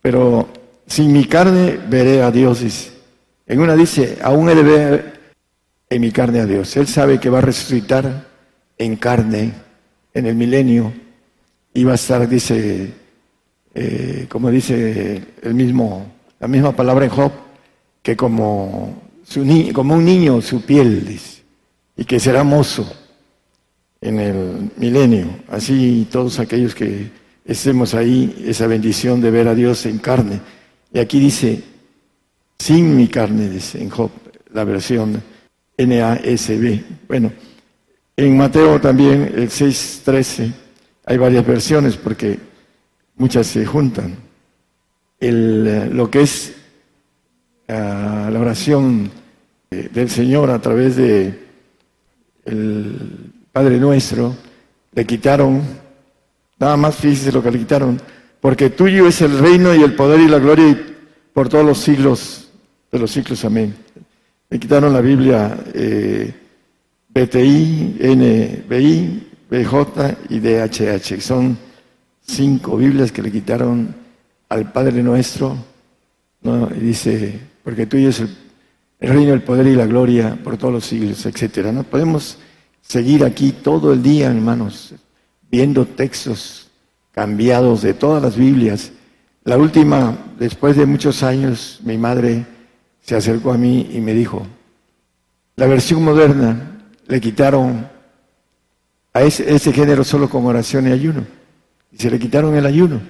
pero 0.00 0.48
sin 0.86 1.12
mi 1.12 1.24
carne 1.24 1.78
veré 1.88 2.22
a 2.22 2.30
Dios, 2.30 2.60
dice. 2.60 2.90
En 3.46 3.60
una 3.60 3.74
dice, 3.74 4.18
aún 4.22 4.48
he 4.48 4.54
de 4.54 4.62
ver 4.62 5.19
en 5.90 6.00
mi 6.00 6.12
carne 6.12 6.40
a 6.40 6.46
Dios. 6.46 6.76
Él 6.76 6.86
sabe 6.86 7.20
que 7.20 7.28
va 7.28 7.38
a 7.38 7.42
resucitar 7.42 8.28
en 8.78 8.96
carne 8.96 9.52
en 10.14 10.26
el 10.26 10.36
milenio 10.36 10.92
y 11.74 11.84
va 11.84 11.92
a 11.92 11.96
estar, 11.96 12.26
dice, 12.28 12.94
eh, 13.74 14.26
como 14.30 14.50
dice 14.50 15.22
el 15.42 15.54
mismo, 15.54 16.06
la 16.38 16.48
misma 16.48 16.74
palabra 16.74 17.04
en 17.04 17.10
Job, 17.10 17.32
que 18.02 18.16
como, 18.16 19.02
su 19.22 19.44
como 19.74 19.94
un 19.96 20.04
niño 20.04 20.40
su 20.40 20.62
piel, 20.62 21.06
dice 21.06 21.40
y 22.00 22.06
que 22.06 22.18
será 22.18 22.42
mozo 22.42 22.90
en 24.00 24.18
el 24.18 24.70
milenio. 24.78 25.28
Así 25.48 26.08
todos 26.10 26.40
aquellos 26.40 26.74
que 26.74 27.10
estemos 27.44 27.92
ahí, 27.92 28.42
esa 28.46 28.66
bendición 28.66 29.20
de 29.20 29.30
ver 29.30 29.46
a 29.48 29.54
Dios 29.54 29.84
en 29.84 29.98
carne. 29.98 30.40
Y 30.94 30.98
aquí 30.98 31.20
dice, 31.20 31.62
sin 32.58 32.96
mi 32.96 33.06
carne, 33.06 33.50
dice 33.50 33.82
en 33.82 33.90
Job, 33.90 34.10
la 34.54 34.64
versión 34.64 35.22
NASB. 35.86 36.82
Bueno, 37.08 37.32
en 38.16 38.36
Mateo 38.36 38.80
también, 38.80 39.32
el 39.34 39.48
6.13, 39.48 40.52
hay 41.06 41.18
varias 41.18 41.46
versiones 41.46 41.96
porque 41.96 42.38
muchas 43.16 43.46
se 43.46 43.64
juntan. 43.64 44.16
El, 45.18 45.96
lo 45.96 46.10
que 46.10 46.22
es 46.22 46.54
ah, 47.68 48.28
la 48.32 48.40
oración 48.40 49.10
del 49.70 50.10
Señor 50.10 50.50
a 50.50 50.60
través 50.60 50.96
de 50.96 51.38
el 52.44 53.32
Padre 53.52 53.78
Nuestro, 53.78 54.34
le 54.92 55.04
quitaron, 55.04 55.62
nada 56.58 56.76
más 56.76 56.96
fíjese 56.96 57.32
lo 57.32 57.42
que 57.42 57.50
le 57.50 57.58
quitaron, 57.58 58.00
porque 58.40 58.70
tuyo 58.70 59.06
es 59.06 59.20
el 59.20 59.38
reino 59.38 59.74
y 59.74 59.82
el 59.82 59.94
poder 59.94 60.20
y 60.20 60.28
la 60.28 60.38
gloria 60.38 60.78
por 61.32 61.48
todos 61.48 61.64
los 61.64 61.78
siglos 61.78 62.50
de 62.90 62.98
los 62.98 63.10
siglos, 63.10 63.44
amén. 63.44 63.74
Le 64.50 64.58
quitaron 64.58 64.92
la 64.92 65.00
Biblia 65.00 65.56
eh, 65.72 66.34
BTI, 67.08 67.98
NBI, 68.00 69.28
BJ 69.50 70.16
y 70.28 70.40
DHH. 70.40 71.20
Son 71.20 71.56
cinco 72.20 72.76
Biblias 72.76 73.12
que 73.12 73.22
le 73.22 73.32
quitaron 73.32 73.94
al 74.48 74.72
Padre 74.72 75.02
Nuestro. 75.02 75.56
Y 76.42 76.80
dice, 76.80 77.38
porque 77.62 77.86
tuyo 77.86 78.08
es 78.08 78.20
el 78.20 78.50
el 79.00 79.08
reino, 79.08 79.32
el 79.32 79.42
poder 79.42 79.66
y 79.66 79.74
la 79.74 79.86
gloria 79.86 80.38
por 80.44 80.58
todos 80.58 80.74
los 80.74 80.84
siglos, 80.84 81.24
etcétera. 81.24 81.72
No 81.72 81.84
podemos 81.84 82.38
seguir 82.82 83.24
aquí 83.24 83.52
todo 83.52 83.92
el 83.92 84.02
día, 84.02 84.26
hermanos, 84.26 84.94
viendo 85.50 85.86
textos 85.86 86.70
cambiados 87.12 87.80
de 87.82 87.94
todas 87.94 88.22
las 88.22 88.36
Biblias. 88.36 88.92
La 89.44 89.56
última, 89.56 90.16
después 90.38 90.76
de 90.76 90.84
muchos 90.84 91.22
años, 91.22 91.80
mi 91.82 91.96
madre 91.96 92.44
se 93.02 93.16
acercó 93.16 93.52
a 93.52 93.58
mí 93.58 93.90
y 93.92 94.00
me 94.00 94.14
dijo, 94.14 94.46
la 95.56 95.66
versión 95.66 96.02
moderna 96.04 96.82
le 97.06 97.20
quitaron 97.20 97.88
a 99.12 99.22
ese, 99.22 99.52
ese 99.52 99.72
género 99.72 100.04
solo 100.04 100.28
con 100.28 100.46
oración 100.46 100.88
y 100.88 100.92
ayuno. 100.92 101.24
Y 101.92 101.98
se 101.98 102.10
le 102.10 102.18
quitaron 102.18 102.54
el 102.54 102.66
ayuno, 102.66 103.00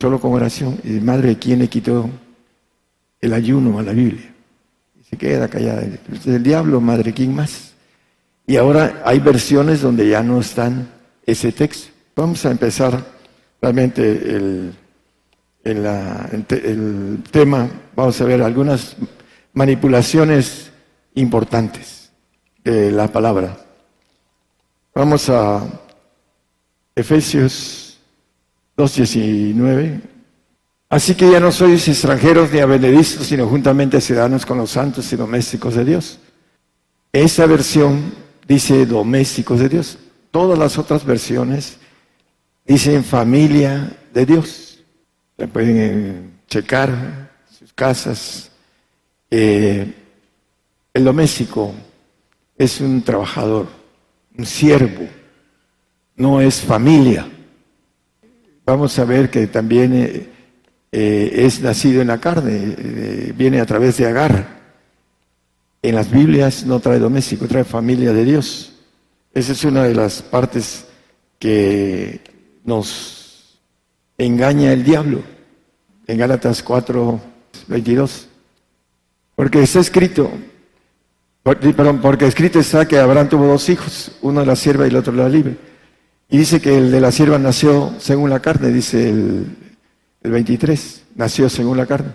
solo 0.00 0.20
con 0.20 0.32
oración. 0.32 0.78
Y 0.84 0.90
madre, 1.00 1.36
¿quién 1.38 1.58
le 1.58 1.68
quitó 1.68 2.08
el 3.20 3.32
ayuno 3.32 3.78
a 3.78 3.82
la 3.82 3.92
Biblia? 3.92 4.30
se 5.10 5.16
queda 5.16 5.48
callada. 5.48 5.82
Es 6.12 6.26
el 6.26 6.42
diablo, 6.42 6.80
madre, 6.80 7.12
¿quién 7.12 7.34
más? 7.34 7.72
Y 8.46 8.56
ahora 8.56 9.02
hay 9.04 9.18
versiones 9.18 9.80
donde 9.80 10.08
ya 10.08 10.22
no 10.22 10.40
están 10.40 10.88
ese 11.26 11.52
texto. 11.52 11.88
Vamos 12.14 12.44
a 12.46 12.50
empezar 12.50 13.04
realmente 13.60 14.02
el, 14.02 14.72
el 15.64 17.22
tema, 17.30 17.68
vamos 17.94 18.20
a 18.20 18.24
ver 18.24 18.42
algunas 18.42 18.96
manipulaciones 19.52 20.70
importantes 21.14 22.10
de 22.64 22.90
la 22.90 23.08
palabra. 23.08 23.56
Vamos 24.94 25.28
a 25.28 25.66
Efesios 26.94 27.98
2.19. 28.76 30.00
Así 30.88 31.14
que 31.14 31.30
ya 31.30 31.38
no 31.38 31.52
sois 31.52 31.86
extranjeros 31.86 32.52
ni 32.52 32.58
abenedizos, 32.58 33.26
sino 33.26 33.46
juntamente 33.46 34.00
ciudadanos 34.00 34.44
con 34.44 34.58
los 34.58 34.70
santos 34.70 35.12
y 35.12 35.16
domésticos 35.16 35.74
de 35.76 35.84
Dios. 35.84 36.18
Esa 37.12 37.46
versión 37.46 38.12
dice 38.46 38.86
domésticos 38.86 39.60
de 39.60 39.68
Dios. 39.68 39.98
Todas 40.30 40.58
las 40.58 40.78
otras 40.78 41.04
versiones 41.04 41.78
dicen 42.64 43.04
familia 43.04 43.96
de 44.12 44.26
Dios. 44.26 44.69
La 45.40 45.46
pueden 45.46 45.76
eh, 45.78 46.30
checar 46.48 47.30
sus 47.58 47.72
casas. 47.72 48.50
Eh, 49.30 49.90
el 50.92 51.02
doméstico 51.02 51.72
es 52.58 52.78
un 52.82 53.00
trabajador, 53.00 53.66
un 54.36 54.44
siervo, 54.44 55.08
no 56.16 56.42
es 56.42 56.60
familia. 56.60 57.26
Vamos 58.66 58.98
a 58.98 59.06
ver 59.06 59.30
que 59.30 59.46
también 59.46 60.28
eh, 60.92 61.32
es 61.34 61.62
nacido 61.62 62.02
en 62.02 62.08
la 62.08 62.20
carne, 62.20 63.32
viene 63.34 63.62
a 63.62 63.66
través 63.66 63.96
de 63.96 64.08
Agar. 64.08 64.60
En 65.80 65.94
las 65.94 66.10
Biblias 66.10 66.66
no 66.66 66.80
trae 66.80 66.98
doméstico, 66.98 67.48
trae 67.48 67.64
familia 67.64 68.12
de 68.12 68.26
Dios. 68.26 68.74
Esa 69.32 69.52
es 69.52 69.64
una 69.64 69.84
de 69.84 69.94
las 69.94 70.20
partes 70.20 70.84
que 71.38 72.20
nos 72.62 73.19
engaña 74.24 74.72
el 74.72 74.84
diablo 74.84 75.22
en 76.06 76.18
Gálatas 76.18 76.62
4, 76.62 77.20
22. 77.68 78.28
Porque 79.34 79.62
está 79.62 79.80
escrito, 79.80 80.30
perdón, 81.42 82.00
porque 82.00 82.26
escrito 82.26 82.58
está 82.58 82.86
que 82.86 82.98
Abraham 82.98 83.30
tuvo 83.30 83.46
dos 83.46 83.68
hijos, 83.70 84.12
uno 84.20 84.44
la 84.44 84.56
sierva 84.56 84.86
y 84.86 84.90
el 84.90 84.96
otro 84.96 85.14
la 85.14 85.28
libre. 85.28 85.56
Y 86.28 86.38
dice 86.38 86.60
que 86.60 86.76
el 86.76 86.92
de 86.92 87.00
la 87.00 87.10
sierva 87.10 87.38
nació 87.38 87.94
según 87.98 88.28
la 88.30 88.40
carne, 88.40 88.68
dice 88.68 89.08
el, 89.08 89.46
23, 90.22 91.04
nació 91.14 91.48
según 91.48 91.78
la 91.78 91.86
carne. 91.86 92.12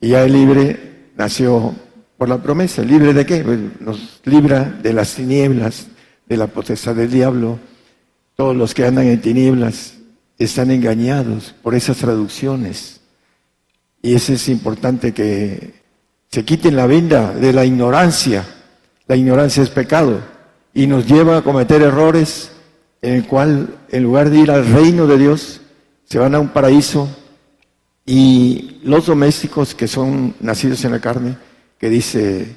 Y 0.00 0.08
ya 0.08 0.24
el 0.24 0.32
libre 0.32 1.10
nació 1.16 1.74
por 2.16 2.30
la 2.30 2.42
promesa. 2.42 2.82
¿Libre 2.82 3.12
de 3.12 3.26
qué? 3.26 3.44
Pues 3.44 3.58
nos 3.80 4.20
libra 4.24 4.64
de 4.64 4.94
las 4.94 5.14
tinieblas, 5.14 5.88
de 6.26 6.36
la 6.38 6.46
potestad 6.46 6.94
del 6.94 7.10
diablo. 7.10 7.58
Todos 8.36 8.56
los 8.56 8.72
que 8.72 8.86
andan 8.86 9.06
en 9.06 9.20
tinieblas 9.20 9.99
están 10.44 10.70
engañados 10.70 11.54
por 11.62 11.74
esas 11.74 11.98
traducciones. 11.98 13.00
Y 14.02 14.14
eso 14.14 14.32
es 14.32 14.48
importante 14.48 15.12
que 15.12 15.74
se 16.30 16.44
quiten 16.44 16.76
la 16.76 16.86
venda 16.86 17.32
de 17.34 17.52
la 17.52 17.64
ignorancia. 17.64 18.44
La 19.06 19.16
ignorancia 19.16 19.62
es 19.62 19.70
pecado 19.70 20.20
y 20.72 20.86
nos 20.86 21.06
lleva 21.06 21.36
a 21.36 21.42
cometer 21.42 21.82
errores 21.82 22.52
en 23.02 23.14
el 23.14 23.26
cual 23.26 23.78
en 23.90 24.02
lugar 24.02 24.30
de 24.30 24.38
ir 24.38 24.50
al 24.50 24.66
reino 24.66 25.06
de 25.06 25.18
Dios, 25.18 25.60
se 26.04 26.18
van 26.18 26.34
a 26.34 26.40
un 26.40 26.48
paraíso 26.48 27.08
y 28.04 28.80
los 28.82 29.06
domésticos 29.06 29.74
que 29.74 29.88
son 29.88 30.34
nacidos 30.40 30.84
en 30.84 30.92
la 30.92 31.00
carne, 31.00 31.36
que 31.78 31.88
dice 31.88 32.56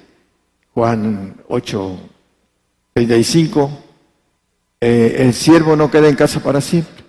Juan 0.73 1.35
8, 1.47 1.99
35, 2.93 3.69
eh, 4.81 5.15
el 5.19 5.33
siervo 5.33 5.75
no 5.75 5.89
queda 5.91 6.09
en 6.09 6.15
casa 6.15 6.41
para 6.41 6.61
siempre, 6.61 7.02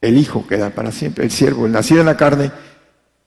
el 0.00 0.16
hijo 0.16 0.46
queda 0.46 0.70
para 0.70 0.92
siempre, 0.92 1.24
el 1.24 1.30
siervo, 1.30 1.66
el 1.66 1.72
nacido 1.72 2.00
en 2.00 2.06
la 2.06 2.16
carne, 2.16 2.50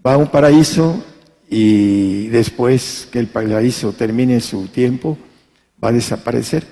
va 0.05 0.13
a 0.13 0.17
un 0.17 0.27
paraíso 0.27 1.03
y 1.49 2.27
después 2.27 3.07
que 3.11 3.19
el 3.19 3.27
paraíso 3.27 3.93
termine 3.93 4.41
su 4.41 4.67
tiempo, 4.67 5.17
va 5.83 5.89
a 5.89 5.93
desaparecer, 5.93 6.65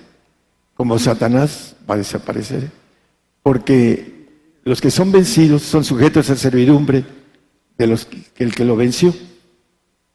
como 0.73 0.97
Satanás 0.97 1.75
va 1.89 1.95
a 1.95 1.99
desaparecer, 1.99 2.71
porque 3.43 4.27
los 4.63 4.81
que 4.81 4.91
son 4.91 5.11
vencidos 5.11 5.61
son 5.61 5.83
sujetos 5.83 6.29
a 6.29 6.35
servidumbre 6.35 7.05
de 7.77 7.87
los 7.87 8.05
que 8.05 8.43
el 8.43 8.55
que 8.55 8.65
lo 8.65 8.75
venció. 8.75 9.13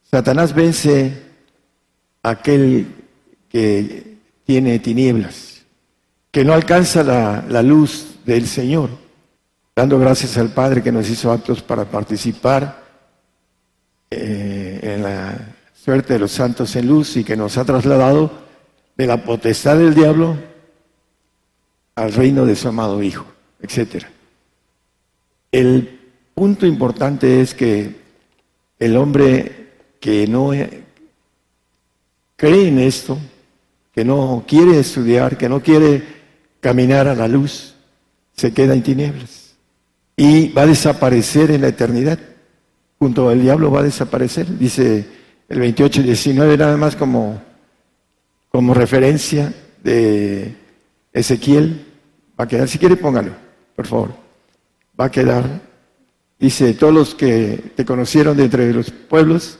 Satanás 0.09 0.53
vence 0.53 1.13
a 2.23 2.31
aquel 2.31 2.87
que 3.49 4.17
tiene 4.45 4.79
tinieblas, 4.79 5.65
que 6.31 6.43
no 6.45 6.53
alcanza 6.53 7.03
la, 7.03 7.45
la 7.47 7.61
luz 7.61 8.17
del 8.25 8.47
Señor, 8.47 8.89
dando 9.77 9.99
gracias 9.99 10.35
al 10.39 10.49
Padre 10.49 10.81
que 10.81 10.91
nos 10.91 11.07
hizo 11.07 11.31
actos 11.31 11.61
para 11.61 11.85
participar 11.85 12.83
eh, 14.09 14.79
en 14.81 15.03
la 15.03 15.53
suerte 15.71 16.13
de 16.13 16.19
los 16.19 16.31
santos 16.31 16.75
en 16.75 16.87
luz 16.87 17.15
y 17.15 17.23
que 17.23 17.37
nos 17.37 17.59
ha 17.59 17.63
trasladado 17.63 18.31
de 18.97 19.05
la 19.05 19.23
potestad 19.23 19.77
del 19.77 19.93
diablo 19.93 20.35
al 21.93 22.11
reino 22.11 22.43
de 22.47 22.55
su 22.55 22.69
amado 22.69 23.03
Hijo, 23.03 23.27
etc. 23.61 24.05
El 25.51 25.99
punto 26.33 26.65
importante 26.65 27.39
es 27.39 27.53
que 27.53 27.97
el 28.79 28.97
hombre 28.97 29.73
que 29.99 30.25
no 30.25 30.53
cree 32.35 32.67
en 32.67 32.79
esto, 32.79 33.19
que 33.93 34.03
no 34.03 34.43
quiere 34.47 34.79
estudiar, 34.79 35.37
que 35.37 35.47
no 35.47 35.61
quiere 35.61 36.01
caminar 36.61 37.07
a 37.07 37.13
la 37.13 37.27
luz, 37.27 37.75
se 38.35 38.51
queda 38.51 38.73
en 38.73 38.81
tinieblas 38.81 39.46
y 40.17 40.49
va 40.49 40.63
a 40.63 40.67
desaparecer 40.67 41.51
en 41.51 41.61
la 41.61 41.67
eternidad 41.69 42.19
junto 42.99 43.29
al 43.29 43.41
diablo 43.41 43.71
va 43.71 43.81
a 43.81 43.83
desaparecer. 43.83 44.57
Dice 44.57 45.05
el 45.47 45.59
28 45.59 46.01
y 46.01 46.03
19 46.03 46.57
nada 46.57 46.77
más 46.77 46.95
como, 46.95 47.41
como 48.49 48.73
referencia 48.73 49.53
de 49.83 50.55
Ezequiel. 51.13 51.85
Va 52.39 52.45
a 52.45 52.47
quedar, 52.47 52.67
si 52.67 52.77
quiere 52.77 52.95
póngalo, 52.95 53.33
por 53.75 53.87
favor. 53.87 54.13
Va 54.99 55.05
a 55.05 55.11
quedar, 55.11 55.61
dice, 56.39 56.73
todos 56.73 56.93
los 56.93 57.15
que 57.15 57.71
te 57.75 57.85
conocieron 57.85 58.35
de 58.35 58.45
entre 58.45 58.73
los 58.73 58.89
pueblos 58.91 59.59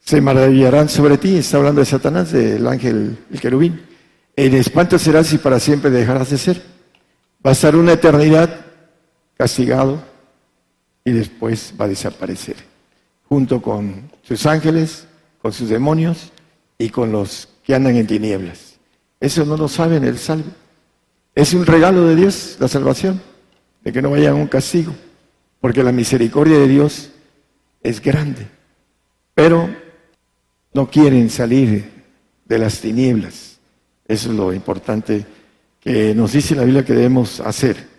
se 0.00 0.20
maravillarán 0.20 0.88
sobre 0.88 1.18
ti. 1.18 1.36
Está 1.36 1.56
hablando 1.56 1.80
de 1.80 1.86
Satanás, 1.86 2.30
del 2.30 2.66
ángel, 2.66 3.18
el 3.32 3.40
querubín. 3.40 3.82
En 4.36 4.54
espanto 4.54 4.98
serás 4.98 5.32
y 5.32 5.38
para 5.38 5.58
siempre 5.58 5.90
dejarás 5.90 6.30
de 6.30 6.38
ser. 6.38 6.62
Va 7.44 7.50
a 7.50 7.52
estar 7.52 7.74
una 7.74 7.92
eternidad 7.92 8.65
castigado 9.36 10.02
y 11.04 11.12
después 11.12 11.74
va 11.78 11.84
a 11.84 11.88
desaparecer 11.88 12.56
junto 13.28 13.60
con 13.60 14.10
sus 14.22 14.46
ángeles, 14.46 15.06
con 15.42 15.52
sus 15.52 15.68
demonios 15.68 16.32
y 16.78 16.90
con 16.90 17.12
los 17.12 17.48
que 17.64 17.74
andan 17.74 17.96
en 17.96 18.06
tinieblas. 18.06 18.76
Eso 19.20 19.44
no 19.44 19.56
lo 19.56 19.68
saben 19.68 20.04
el 20.04 20.18
salvo. 20.18 20.50
Es 21.34 21.52
un 21.54 21.66
regalo 21.66 22.06
de 22.06 22.16
Dios 22.16 22.56
la 22.60 22.68
salvación, 22.68 23.20
de 23.82 23.92
que 23.92 24.02
no 24.02 24.10
vayan 24.10 24.32
a 24.32 24.36
un 24.36 24.46
castigo, 24.46 24.94
porque 25.60 25.82
la 25.82 25.92
misericordia 25.92 26.58
de 26.58 26.68
Dios 26.68 27.10
es 27.82 28.00
grande. 28.00 28.46
Pero 29.34 29.68
no 30.72 30.90
quieren 30.90 31.30
salir 31.30 31.90
de 32.44 32.58
las 32.58 32.80
tinieblas. 32.80 33.58
Eso 34.06 34.30
es 34.30 34.36
lo 34.36 34.52
importante 34.52 35.26
que 35.80 36.14
nos 36.14 36.32
dice 36.32 36.54
la 36.54 36.64
Biblia 36.64 36.84
que 36.84 36.94
debemos 36.94 37.40
hacer. 37.40 37.95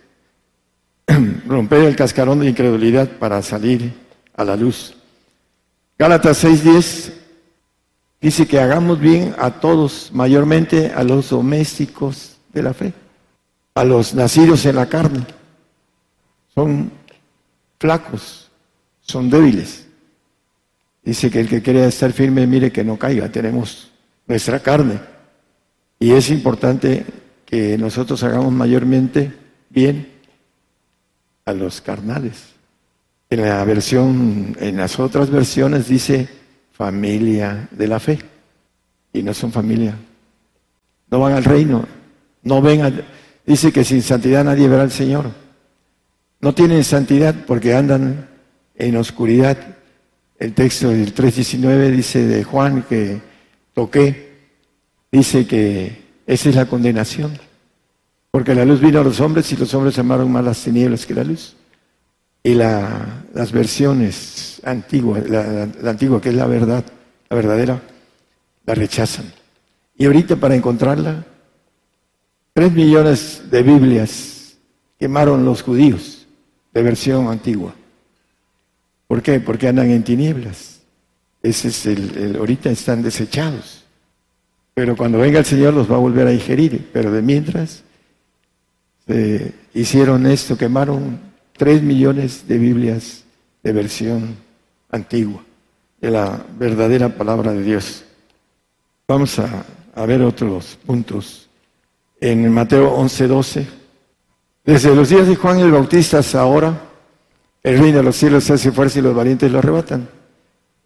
Romper 1.46 1.84
el 1.84 1.96
cascarón 1.96 2.40
de 2.40 2.48
incredulidad 2.48 3.08
para 3.18 3.42
salir 3.42 3.92
a 4.34 4.44
la 4.44 4.56
luz. 4.56 4.94
Gálatas 5.98 6.44
6:10 6.44 7.12
dice 8.20 8.46
que 8.46 8.60
hagamos 8.60 9.00
bien 9.00 9.34
a 9.38 9.50
todos, 9.50 10.10
mayormente 10.12 10.92
a 10.94 11.02
los 11.02 11.30
domésticos 11.30 12.38
de 12.52 12.62
la 12.62 12.74
fe, 12.74 12.92
a 13.74 13.84
los 13.84 14.14
nacidos 14.14 14.66
en 14.66 14.76
la 14.76 14.86
carne. 14.86 15.26
Son 16.54 16.90
flacos, 17.78 18.50
son 19.00 19.30
débiles. 19.30 19.86
Dice 21.02 21.30
que 21.30 21.40
el 21.40 21.48
que 21.48 21.62
quiere 21.62 21.86
estar 21.86 22.12
firme, 22.12 22.46
mire 22.46 22.70
que 22.70 22.84
no 22.84 22.98
caiga, 22.98 23.30
tenemos 23.30 23.90
nuestra 24.26 24.60
carne. 24.60 25.00
Y 25.98 26.12
es 26.12 26.30
importante 26.30 27.06
que 27.46 27.78
nosotros 27.78 28.22
hagamos 28.22 28.52
mayormente 28.52 29.32
bien 29.70 30.17
a 31.48 31.52
los 31.54 31.80
carnales. 31.80 32.50
En 33.30 33.42
la 33.42 33.64
versión, 33.64 34.56
en 34.60 34.76
las 34.76 34.98
otras 34.98 35.30
versiones 35.30 35.88
dice 35.88 36.28
familia 36.72 37.68
de 37.70 37.88
la 37.88 37.98
fe. 37.98 38.18
Y 39.12 39.22
no 39.22 39.32
son 39.32 39.50
familia. 39.50 39.96
No 41.10 41.20
van 41.20 41.32
al 41.32 41.44
reino. 41.44 41.86
No 42.42 42.60
ven 42.60 43.04
dice 43.46 43.72
que 43.72 43.84
sin 43.84 44.02
santidad 44.02 44.44
nadie 44.44 44.68
verá 44.68 44.82
al 44.82 44.90
Señor. 44.90 45.30
No 46.40 46.54
tienen 46.54 46.84
santidad 46.84 47.34
porque 47.46 47.74
andan 47.74 48.28
en 48.76 48.96
oscuridad. 48.96 49.56
El 50.38 50.52
texto 50.54 50.90
del 50.90 51.14
3.19 51.14 51.90
dice 51.90 52.26
de 52.26 52.44
Juan 52.44 52.84
que 52.88 53.20
toqué, 53.74 54.50
dice 55.10 55.46
que 55.46 56.04
esa 56.26 56.48
es 56.50 56.54
la 56.54 56.66
condenación, 56.66 57.32
Porque 58.30 58.54
la 58.54 58.64
luz 58.64 58.80
vino 58.80 59.00
a 59.00 59.04
los 59.04 59.20
hombres 59.20 59.50
y 59.52 59.56
los 59.56 59.72
hombres 59.74 59.98
amaron 59.98 60.30
más 60.30 60.44
las 60.44 60.62
tinieblas 60.62 61.06
que 61.06 61.14
la 61.14 61.24
luz. 61.24 61.56
Y 62.42 62.54
las 62.54 63.52
versiones 63.52 64.60
antiguas, 64.64 65.28
la, 65.28 65.68
la 65.80 65.90
antigua 65.90 66.20
que 66.20 66.28
es 66.28 66.34
la 66.34 66.46
verdad, 66.46 66.84
la 67.28 67.36
verdadera, 67.36 67.82
la 68.64 68.74
rechazan. 68.74 69.32
Y 69.96 70.06
ahorita 70.06 70.36
para 70.36 70.54
encontrarla, 70.54 71.24
tres 72.52 72.72
millones 72.72 73.42
de 73.50 73.62
Biblias 73.62 74.56
quemaron 74.98 75.44
los 75.44 75.62
judíos 75.62 76.26
de 76.72 76.82
versión 76.82 77.28
antigua. 77.28 77.74
¿Por 79.06 79.22
qué? 79.22 79.40
Porque 79.40 79.68
andan 79.68 79.90
en 79.90 80.04
tinieblas. 80.04 80.80
Ese 81.42 81.68
es 81.68 81.86
el, 81.86 82.36
ahorita 82.38 82.70
están 82.70 83.02
desechados. 83.02 83.84
Pero 84.74 84.96
cuando 84.96 85.18
venga 85.18 85.38
el 85.38 85.44
Señor 85.44 85.74
los 85.74 85.90
va 85.90 85.96
a 85.96 86.00
volver 86.00 86.26
a 86.26 86.32
ingerir. 86.32 86.90
Pero 86.92 87.10
de 87.10 87.22
mientras 87.22 87.82
hicieron 89.74 90.26
esto, 90.26 90.56
quemaron 90.56 91.18
tres 91.56 91.82
millones 91.82 92.46
de 92.46 92.58
Biblias 92.58 93.24
de 93.62 93.72
versión 93.72 94.36
antigua, 94.90 95.42
de 96.00 96.10
la 96.10 96.44
verdadera 96.58 97.08
palabra 97.08 97.52
de 97.52 97.62
Dios. 97.62 98.04
Vamos 99.06 99.38
a, 99.38 99.64
a 99.94 100.06
ver 100.06 100.22
otros 100.22 100.78
puntos. 100.84 101.48
En 102.20 102.50
Mateo 102.52 102.92
11, 102.94 103.26
12. 103.26 103.66
Desde 104.64 104.94
los 104.94 105.08
días 105.08 105.26
de 105.26 105.36
Juan 105.36 105.60
el 105.60 105.72
Bautista 105.72 106.18
hasta 106.18 106.40
ahora, 106.40 106.78
el 107.62 107.78
reino 107.78 107.98
de 107.98 108.02
los 108.02 108.16
cielos 108.16 108.44
se 108.44 108.54
hace 108.54 108.72
fuerza 108.72 108.98
y 108.98 109.02
los 109.02 109.14
valientes 109.14 109.50
lo 109.50 109.58
arrebatan. 109.58 110.08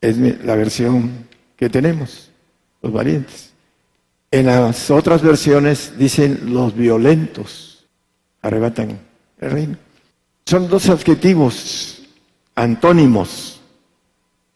Es 0.00 0.16
la 0.44 0.54
versión 0.56 1.26
que 1.56 1.68
tenemos, 1.68 2.30
los 2.80 2.92
valientes. 2.92 3.52
En 4.30 4.46
las 4.46 4.90
otras 4.90 5.22
versiones 5.22 5.92
dicen 5.98 6.54
los 6.54 6.74
violentos 6.74 7.71
arrebatan 8.42 8.98
el 9.40 9.50
reino. 9.50 9.76
Son 10.44 10.68
dos 10.68 10.88
adjetivos 10.88 12.02
antónimos, 12.54 13.60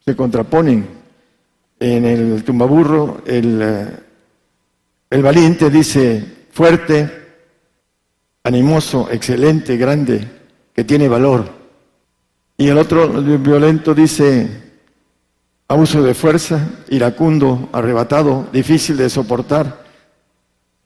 se 0.05 0.15
contraponen. 0.15 0.97
En 1.79 2.05
el 2.05 2.43
tumbaburro, 2.43 3.21
el, 3.25 3.61
eh, 3.61 3.87
el 5.09 5.21
valiente 5.21 5.69
dice 5.69 6.47
fuerte, 6.51 7.09
animoso, 8.43 9.09
excelente, 9.11 9.77
grande, 9.77 10.27
que 10.73 10.83
tiene 10.83 11.07
valor. 11.07 11.47
Y 12.57 12.67
el 12.67 12.77
otro, 12.77 13.07
violento, 13.21 13.93
dice 13.93 14.65
abuso 15.67 16.01
de 16.01 16.13
fuerza, 16.15 16.67
iracundo, 16.89 17.69
arrebatado, 17.71 18.47
difícil 18.51 18.97
de 18.97 19.09
soportar, 19.09 19.85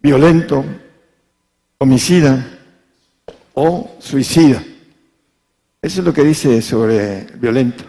violento, 0.01 0.65
homicida 1.77 2.60
o 3.53 3.95
suicida. 3.99 4.63
Eso 5.81 6.01
es 6.01 6.05
lo 6.05 6.13
que 6.13 6.23
dice 6.23 6.61
sobre 6.61 7.25
violento. 7.39 7.83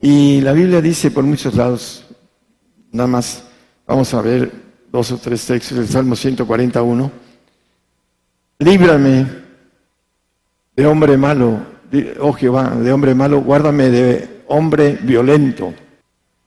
Y 0.00 0.40
la 0.40 0.52
Biblia 0.52 0.80
dice 0.80 1.10
por 1.10 1.24
muchos 1.24 1.54
lados, 1.54 2.04
nada 2.92 3.08
más 3.08 3.44
vamos 3.86 4.12
a 4.14 4.22
ver 4.22 4.52
dos 4.92 5.10
o 5.12 5.18
tres 5.18 5.44
textos 5.46 5.78
del 5.78 5.88
Salmo 5.88 6.14
141, 6.14 7.10
líbrame 8.58 9.26
de 10.76 10.86
hombre 10.86 11.16
malo 11.16 11.78
oh 12.20 12.32
Jehová, 12.32 12.70
de 12.76 12.92
hombre 12.92 13.14
malo, 13.14 13.40
guárdame 13.40 13.90
de 13.90 14.42
hombre 14.48 14.98
violento. 15.02 15.74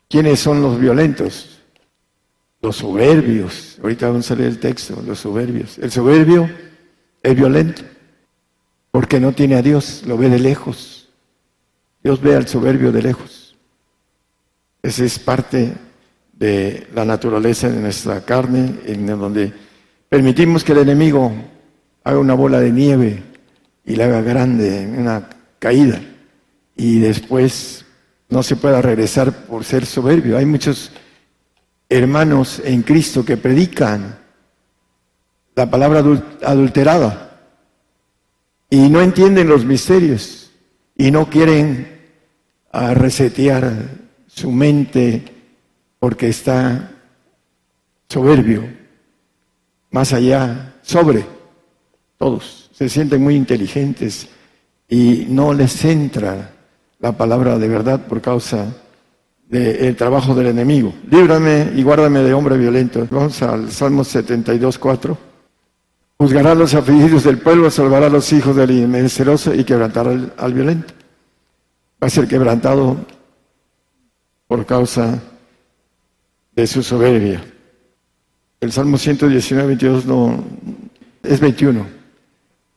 ¿Quiénes 0.09 0.39
son 0.39 0.61
los 0.61 0.79
violentos? 0.79 1.61
Los 2.61 2.77
soberbios. 2.77 3.79
Ahorita 3.81 4.07
vamos 4.07 4.29
a 4.29 4.35
leer 4.35 4.49
el 4.49 4.59
texto, 4.59 5.01
los 5.05 5.19
soberbios. 5.19 5.77
El 5.79 5.91
soberbio 5.91 6.49
es 7.23 7.35
violento 7.35 7.81
porque 8.91 9.19
no 9.19 9.31
tiene 9.31 9.55
a 9.55 9.61
Dios, 9.61 10.03
lo 10.05 10.17
ve 10.17 10.29
de 10.29 10.39
lejos. 10.39 11.09
Dios 12.03 12.21
ve 12.21 12.35
al 12.35 12.47
soberbio 12.47 12.91
de 12.91 13.01
lejos. 13.01 13.55
Esa 14.83 15.05
es 15.05 15.17
parte 15.17 15.73
de 16.33 16.87
la 16.93 17.05
naturaleza 17.05 17.69
de 17.69 17.79
nuestra 17.79 18.21
carne, 18.25 18.79
en 18.85 19.05
donde 19.05 19.53
permitimos 20.09 20.63
que 20.63 20.73
el 20.73 20.79
enemigo 20.79 21.31
haga 22.03 22.19
una 22.19 22.33
bola 22.33 22.59
de 22.59 22.71
nieve 22.71 23.23
y 23.85 23.95
la 23.95 24.05
haga 24.05 24.21
grande 24.21 24.93
una 24.97 25.29
caída 25.59 26.01
y 26.75 26.99
después 26.99 27.85
no 28.29 28.41
se 28.41 28.55
pueda 28.55 28.81
regresar 28.81 29.45
por 29.45 29.63
ser 29.63 29.85
soberbio. 29.85 30.37
Hay 30.37 30.45
muchos 30.45 30.91
hermanos 31.87 32.61
en 32.63 32.81
Cristo 32.81 33.23
que 33.23 33.37
predican 33.37 34.17
la 35.53 35.69
palabra 35.69 36.03
adulterada 36.43 37.30
y 38.71 38.89
no 38.89 39.01
entienden 39.01 39.49
los 39.49 39.65
misterios 39.65 40.49
y 40.95 41.11
no 41.11 41.29
quieren 41.29 41.99
ah, 42.71 42.93
resetear 42.93 43.73
su 44.27 44.49
mente 44.49 45.23
porque 45.99 46.29
está 46.29 46.89
soberbio, 48.07 48.63
más 49.91 50.13
allá, 50.13 50.75
sobre 50.81 51.25
todos 52.17 52.69
se 52.73 52.87
sienten 52.89 53.21
muy 53.21 53.35
inteligentes 53.35 54.27
y 54.87 55.27
no 55.29 55.53
les 55.53 55.83
entra 55.85 56.51
la 56.99 57.11
palabra 57.11 57.59
de 57.59 57.67
verdad 57.67 58.07
por 58.07 58.21
causa 58.21 58.73
del 59.47 59.95
trabajo 59.97 60.33
del 60.33 60.47
enemigo. 60.47 60.93
Líbrame 61.09 61.73
y 61.75 61.83
guárdame 61.83 62.23
de 62.23 62.33
hombre 62.33 62.57
violento. 62.57 63.05
Vamos 63.11 63.41
al 63.41 63.69
Salmo 63.69 64.03
72, 64.03 64.79
4. 64.79 65.30
Juzgará 66.21 66.53
los 66.53 66.75
afligidos 66.75 67.23
del 67.23 67.39
pueblo, 67.39 67.71
salvará 67.71 68.05
a 68.05 68.09
los 68.11 68.31
hijos 68.31 68.55
del 68.55 68.69
inmenceroso 68.69 69.55
y 69.55 69.63
quebrantará 69.63 70.11
al, 70.11 70.31
al 70.37 70.53
violento. 70.53 70.93
Va 71.99 72.05
a 72.05 72.09
ser 72.11 72.27
quebrantado 72.27 72.95
por 74.45 74.63
causa 74.67 75.19
de 76.55 76.67
su 76.67 76.83
soberbia. 76.83 77.43
El 78.59 78.71
Salmo 78.71 78.99
119, 78.99 79.65
22 79.69 80.05
no, 80.05 80.43
es 81.23 81.39
21. 81.39 81.87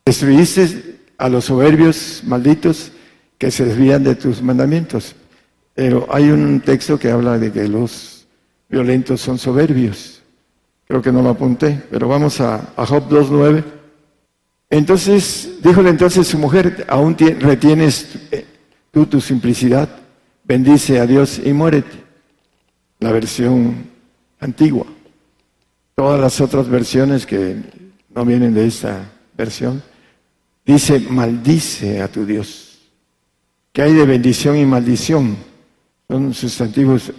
Destruiste 0.06 1.00
a 1.18 1.28
los 1.28 1.44
soberbios 1.44 2.22
malditos 2.24 2.92
que 3.36 3.50
se 3.50 3.66
desvían 3.66 4.04
de 4.04 4.14
tus 4.14 4.40
mandamientos. 4.40 5.16
Pero 5.74 6.06
hay 6.10 6.30
un 6.30 6.62
texto 6.62 6.98
que 6.98 7.10
habla 7.10 7.38
de 7.38 7.52
que 7.52 7.68
los 7.68 8.26
violentos 8.70 9.20
son 9.20 9.36
soberbios. 9.36 10.23
Creo 10.86 11.02
que 11.02 11.12
no 11.12 11.22
lo 11.22 11.30
apunté, 11.30 11.82
pero 11.90 12.08
vamos 12.08 12.40
a, 12.40 12.72
a 12.76 12.86
Job 12.86 13.08
2.9. 13.08 13.64
Entonces, 14.70 15.58
díjole 15.62 15.90
entonces 15.90 16.26
su 16.26 16.38
mujer, 16.38 16.84
aún 16.88 17.16
retienes 17.16 18.16
eh, 18.30 18.44
tú 18.90 19.06
tu 19.06 19.20
simplicidad, 19.20 19.88
bendice 20.44 21.00
a 21.00 21.06
Dios 21.06 21.40
y 21.44 21.52
muérete. 21.52 22.04
La 23.00 23.12
versión 23.12 23.90
antigua. 24.40 24.86
Todas 25.94 26.20
las 26.20 26.40
otras 26.40 26.68
versiones 26.68 27.26
que 27.26 27.56
no 28.14 28.24
vienen 28.24 28.54
de 28.54 28.66
esta 28.66 29.10
versión 29.36 29.82
Dice, 30.64 30.98
maldice 30.98 32.00
a 32.00 32.08
tu 32.08 32.24
Dios. 32.24 32.78
Que 33.72 33.82
hay 33.82 33.92
de 33.92 34.06
bendición 34.06 34.56
y 34.56 34.64
maldición. 34.64 35.36
Son 36.08 36.32
sustantivos, 36.32 37.12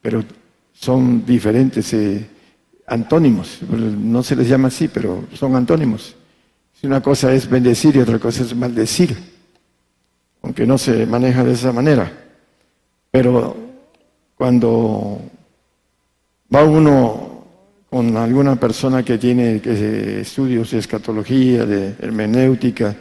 pero 0.00 0.24
son 0.72 1.24
diferentes, 1.26 1.92
eh, 1.92 2.26
antónimos. 2.86 3.60
No 3.62 4.22
se 4.22 4.36
les 4.36 4.48
llama 4.48 4.68
así, 4.68 4.88
pero 4.88 5.24
son 5.34 5.56
antónimos. 5.56 6.14
Si 6.80 6.86
una 6.86 7.00
cosa 7.00 7.32
es 7.32 7.48
bendecir 7.48 7.96
y 7.96 8.00
otra 8.00 8.18
cosa 8.18 8.42
es 8.42 8.54
maldecir, 8.54 9.16
aunque 10.42 10.66
no 10.66 10.78
se 10.78 11.06
maneja 11.06 11.42
de 11.42 11.52
esa 11.52 11.72
manera. 11.72 12.12
Pero 13.10 13.56
cuando 14.36 15.20
va 16.54 16.64
uno 16.64 17.44
con 17.88 18.16
alguna 18.16 18.56
persona 18.56 19.02
que 19.02 19.16
tiene 19.16 19.60
estudios 20.20 20.70
de 20.70 20.78
escatología, 20.78 21.64
de 21.64 21.94
hermenéutica, 21.98 22.94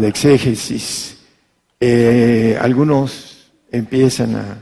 de 0.00 0.08
exégesis, 0.08 1.18
eh, 1.80 2.56
algunos 2.60 3.50
empiezan 3.70 4.36
a, 4.36 4.58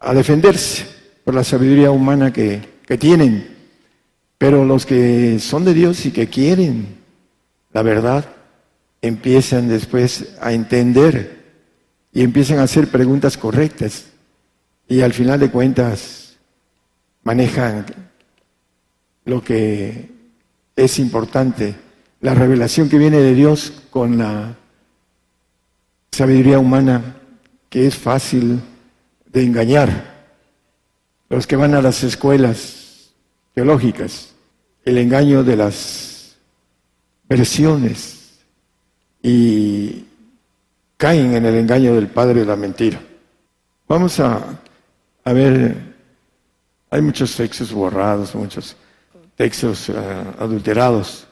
a, 0.00 0.14
defenderse 0.14 0.84
por 1.24 1.34
la 1.34 1.44
sabiduría 1.44 1.90
humana 1.90 2.32
que, 2.32 2.75
que 2.86 2.96
tienen, 2.96 3.56
pero 4.38 4.64
los 4.64 4.86
que 4.86 5.38
son 5.40 5.64
de 5.64 5.74
Dios 5.74 6.06
y 6.06 6.12
que 6.12 6.28
quieren 6.28 6.96
la 7.76 7.82
verdad, 7.82 8.24
empiezan 9.02 9.68
después 9.68 10.34
a 10.40 10.54
entender 10.54 11.44
y 12.10 12.22
empiezan 12.22 12.58
a 12.58 12.62
hacer 12.62 12.88
preguntas 12.88 13.36
correctas 13.36 14.06
y 14.88 15.02
al 15.02 15.12
final 15.12 15.38
de 15.38 15.50
cuentas 15.50 16.38
manejan 17.22 17.84
lo 19.26 19.44
que 19.44 20.10
es 20.74 20.98
importante, 20.98 21.74
la 22.22 22.34
revelación 22.34 22.88
que 22.88 22.96
viene 22.96 23.18
de 23.18 23.34
Dios 23.34 23.82
con 23.90 24.16
la 24.16 24.56
sabiduría 26.12 26.58
humana, 26.58 27.18
que 27.68 27.86
es 27.86 27.94
fácil 27.94 28.58
de 29.26 29.42
engañar. 29.42 30.15
Los 31.28 31.46
que 31.46 31.56
van 31.56 31.74
a 31.74 31.82
las 31.82 32.02
escuelas 32.04 33.12
teológicas, 33.54 34.34
el 34.84 34.98
engaño 34.98 35.42
de 35.42 35.56
las 35.56 36.36
versiones 37.28 38.38
y 39.22 40.04
caen 40.96 41.34
en 41.34 41.44
el 41.44 41.56
engaño 41.56 41.94
del 41.94 42.06
padre 42.06 42.40
de 42.40 42.46
la 42.46 42.56
mentira. 42.56 43.00
Vamos 43.88 44.20
a, 44.20 44.60
ver, 45.24 45.76
hay 46.90 47.02
muchos 47.02 47.34
textos 47.34 47.72
borrados, 47.72 48.34
muchos 48.34 48.76
textos 49.34 49.88
eh, 49.88 49.94
adulterados, 50.38 51.26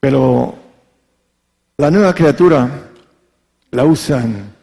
pero 0.00 0.54
la 1.76 1.90
nueva 1.90 2.14
criatura 2.14 2.90
la 3.70 3.84
usan 3.84 4.54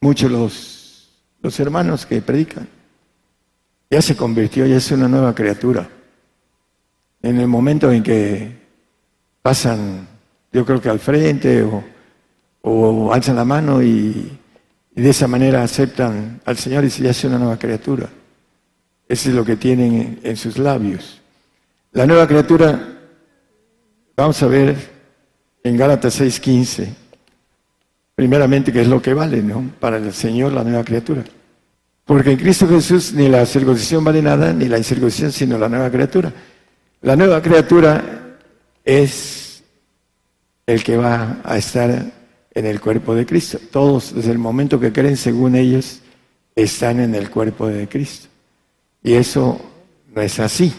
mucho 0.00 0.28
los, 0.28 1.08
los 1.42 1.60
hermanos 1.60 2.06
que 2.06 2.20
predican. 2.20 2.79
Ya 3.90 4.00
se 4.00 4.16
convirtió, 4.16 4.66
ya 4.66 4.76
es 4.76 4.90
una 4.92 5.08
nueva 5.08 5.34
criatura. 5.34 5.88
En 7.22 7.40
el 7.40 7.48
momento 7.48 7.90
en 7.90 8.04
que 8.04 8.56
pasan, 9.42 10.06
yo 10.52 10.64
creo 10.64 10.80
que 10.80 10.88
al 10.88 11.00
frente 11.00 11.66
o, 12.62 13.12
alzan 13.12 13.36
la 13.36 13.44
mano 13.44 13.82
y, 13.82 14.38
de 14.94 15.10
esa 15.10 15.26
manera 15.26 15.62
aceptan 15.62 16.40
al 16.44 16.56
Señor 16.56 16.84
y 16.84 16.90
se 16.90 17.02
ya 17.02 17.10
es 17.10 17.24
una 17.24 17.38
nueva 17.38 17.58
criatura. 17.58 18.08
Eso 19.08 19.28
es 19.28 19.34
lo 19.34 19.44
que 19.44 19.56
tienen 19.56 20.20
en 20.22 20.36
sus 20.36 20.56
labios. 20.56 21.20
La 21.92 22.06
nueva 22.06 22.28
criatura, 22.28 22.98
vamos 24.16 24.42
a 24.42 24.46
ver 24.46 24.76
en 25.64 25.76
Gálatas 25.76 26.20
6:15 26.20 26.94
primeramente 28.14 28.70
que 28.70 28.82
es 28.82 28.86
lo 28.86 29.00
que 29.00 29.14
vale. 29.14 29.42
Para 29.80 29.96
el 29.96 30.12
Señor 30.12 30.52
la 30.52 30.62
nueva 30.62 30.84
criatura. 30.84 31.24
Porque 32.04 32.32
en 32.32 32.38
Cristo 32.38 32.66
Jesús 32.68 33.12
ni 33.12 33.28
la 33.28 33.46
circuncisión 33.46 34.02
vale 34.02 34.22
nada, 34.22 34.52
ni 34.52 34.66
la 34.66 34.78
incircuncisión, 34.78 35.32
sino 35.32 35.58
la 35.58 35.68
nueva 35.68 35.90
criatura. 35.90 36.32
La 37.02 37.16
nueva 37.16 37.40
criatura 37.40 38.38
es 38.84 39.62
el 40.66 40.82
que 40.82 40.96
va 40.96 41.38
a 41.44 41.56
estar 41.56 42.12
en 42.52 42.66
el 42.66 42.80
cuerpo 42.80 43.14
de 43.14 43.26
Cristo. 43.26 43.58
Todos, 43.70 44.14
desde 44.14 44.32
el 44.32 44.38
momento 44.38 44.80
que 44.80 44.92
creen, 44.92 45.16
según 45.16 45.54
ellos, 45.54 46.00
están 46.54 47.00
en 47.00 47.14
el 47.14 47.30
cuerpo 47.30 47.68
de 47.68 47.88
Cristo. 47.88 48.28
Y 49.02 49.14
eso 49.14 49.60
no 50.14 50.20
es 50.20 50.38
así. 50.40 50.72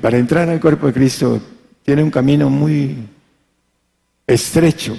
para 0.00 0.18
entrar 0.18 0.48
al 0.48 0.60
cuerpo 0.60 0.88
de 0.88 0.92
Cristo 0.92 1.40
tiene 1.84 2.02
un 2.02 2.10
camino 2.10 2.50
muy 2.50 3.08
estrecho, 4.26 4.96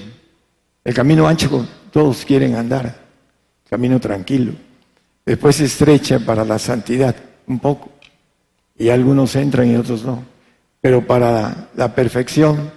el 0.84 0.94
camino 0.94 1.28
ancho 1.28 1.65
todos 1.91 2.26
quieren 2.26 2.56
andar, 2.56 3.03
camino 3.70 3.99
tranquilo. 3.99 4.53
Después 5.26 5.56
se 5.56 5.66
estrecha 5.66 6.20
para 6.20 6.44
la 6.44 6.60
santidad 6.60 7.16
un 7.48 7.60
poco. 7.60 7.90
Y 8.78 8.90
algunos 8.90 9.36
entran 9.36 9.72
y 9.72 9.76
otros 9.76 10.04
no. 10.04 10.24
Pero 10.82 11.06
para 11.06 11.70
la 11.76 11.95
perfección, 11.95 12.72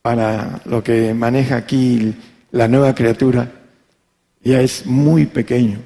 para 0.00 0.60
lo 0.64 0.82
que 0.82 1.12
maneja 1.12 1.56
aquí 1.56 2.14
la 2.52 2.68
nueva 2.68 2.94
criatura, 2.94 3.52
ya 4.42 4.60
es 4.60 4.86
muy 4.86 5.26
pequeño 5.26 5.80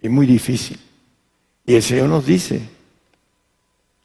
y 0.00 0.08
muy 0.08 0.26
difícil. 0.26 0.78
Y 1.66 1.74
el 1.74 1.82
Señor 1.82 2.08
nos 2.08 2.24
dice, 2.24 2.62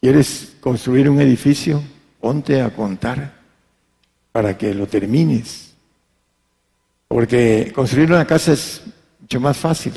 ¿quieres 0.02 0.56
construir 0.60 1.10
un 1.10 1.22
edificio? 1.22 1.82
Ponte 2.20 2.62
a 2.62 2.72
contar 2.72 3.34
para 4.32 4.58
que 4.58 4.74
lo 4.74 4.88
termines. 4.88 5.74
Porque 7.08 7.72
construir 7.74 8.12
una 8.12 8.26
casa 8.26 8.54
es 8.54 8.82
mucho 9.22 9.40
más 9.40 9.56
fácil. 9.56 9.94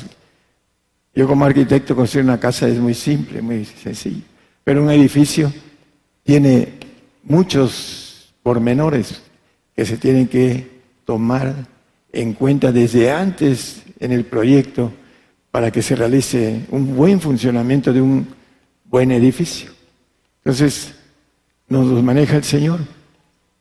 Yo 1.17 1.27
como 1.27 1.45
arquitecto 1.45 1.95
construir 1.95 2.25
una 2.25 2.39
casa 2.39 2.67
es 2.67 2.77
muy 2.77 2.93
simple, 2.93 3.41
muy 3.41 3.65
sencillo. 3.65 4.21
Pero 4.63 4.83
un 4.83 4.91
edificio 4.91 5.51
tiene 6.21 6.73
muchos 7.23 8.35
pormenores 8.43 9.23
que 9.75 9.83
se 9.83 9.97
tienen 9.97 10.27
que 10.27 10.69
tomar 11.05 11.55
en 12.13 12.33
cuenta 12.33 12.71
desde 12.71 13.09
antes 13.09 13.81
en 13.99 14.11
el 14.11 14.25
proyecto 14.25 14.91
para 15.49 15.71
que 15.71 15.81
se 15.81 15.95
realice 15.95 16.67
un 16.69 16.95
buen 16.95 17.19
funcionamiento 17.19 17.91
de 17.91 18.01
un 18.01 18.27
buen 18.85 19.11
edificio. 19.11 19.71
Entonces, 20.45 20.93
nos 21.67 21.87
los 21.87 22.03
maneja 22.03 22.37
el 22.37 22.43
Señor, 22.43 22.81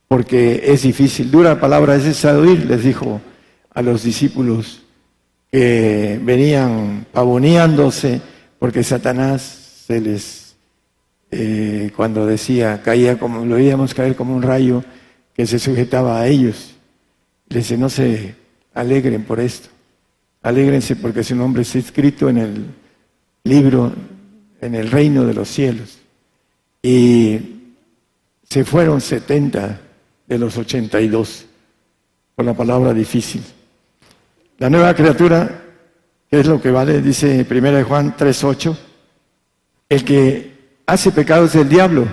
porque 0.09 0.63
es 0.63 0.83
difícil. 0.83 1.31
Dura 1.31 1.59
palabra 1.59 1.97
es 1.97 2.05
esa 2.05 2.37
oír, 2.37 2.67
les 2.67 2.85
dijo 2.85 3.19
a 3.73 3.81
los 3.81 4.03
discípulos 4.03 4.83
que 5.57 6.21
venían 6.23 7.07
pavoneándose 7.11 8.21
porque 8.59 8.85
Satanás 8.85 9.85
se 9.87 10.03
les, 10.03 10.55
eh, 11.31 11.91
cuando 11.97 12.27
decía, 12.27 12.83
caía 12.83 13.19
como, 13.19 13.43
lo 13.43 13.55
veíamos 13.55 13.95
caer 13.95 14.17
como 14.17 14.37
un 14.37 14.43
rayo 14.43 14.85
que 15.33 15.47
se 15.47 15.59
sujetaba 15.59 16.21
a 16.21 16.27
ellos. 16.27 16.75
Les 17.49 17.65
dice, 17.65 17.79
no 17.79 17.89
se 17.89 18.35
alegren 18.75 19.25
por 19.25 19.41
esto, 19.41 19.71
alégrense 20.43 20.95
porque 20.95 21.25
su 21.25 21.35
nombre 21.35 21.63
está 21.63 21.79
escrito 21.79 22.29
en 22.29 22.37
el 22.37 22.67
libro, 23.45 23.95
en 24.61 24.75
el 24.75 24.91
reino 24.91 25.25
de 25.25 25.33
los 25.33 25.49
cielos. 25.49 26.01
Y 26.83 27.41
se 28.43 28.63
fueron 28.63 29.01
70 29.01 29.81
de 30.27 30.39
los 30.39 30.59
82 30.59 31.47
por 32.35 32.45
la 32.45 32.53
palabra 32.53 32.93
difícil. 32.93 33.41
La 34.59 34.71
nueva 34.71 34.95
criatura, 34.95 35.65
¿qué 36.31 36.41
es 36.41 36.47
lo 36.47 36.63
que 36.63 36.71
vale? 36.71 37.03
Dice 37.03 37.47
1 37.49 37.85
Juan 37.85 38.17
3.8, 38.17 38.75
el 39.91 40.03
que 40.03 40.79
hace 40.87 41.13
pecado 41.13 41.45
es 41.45 41.55
el 41.57 41.69
diablo, 41.69 42.07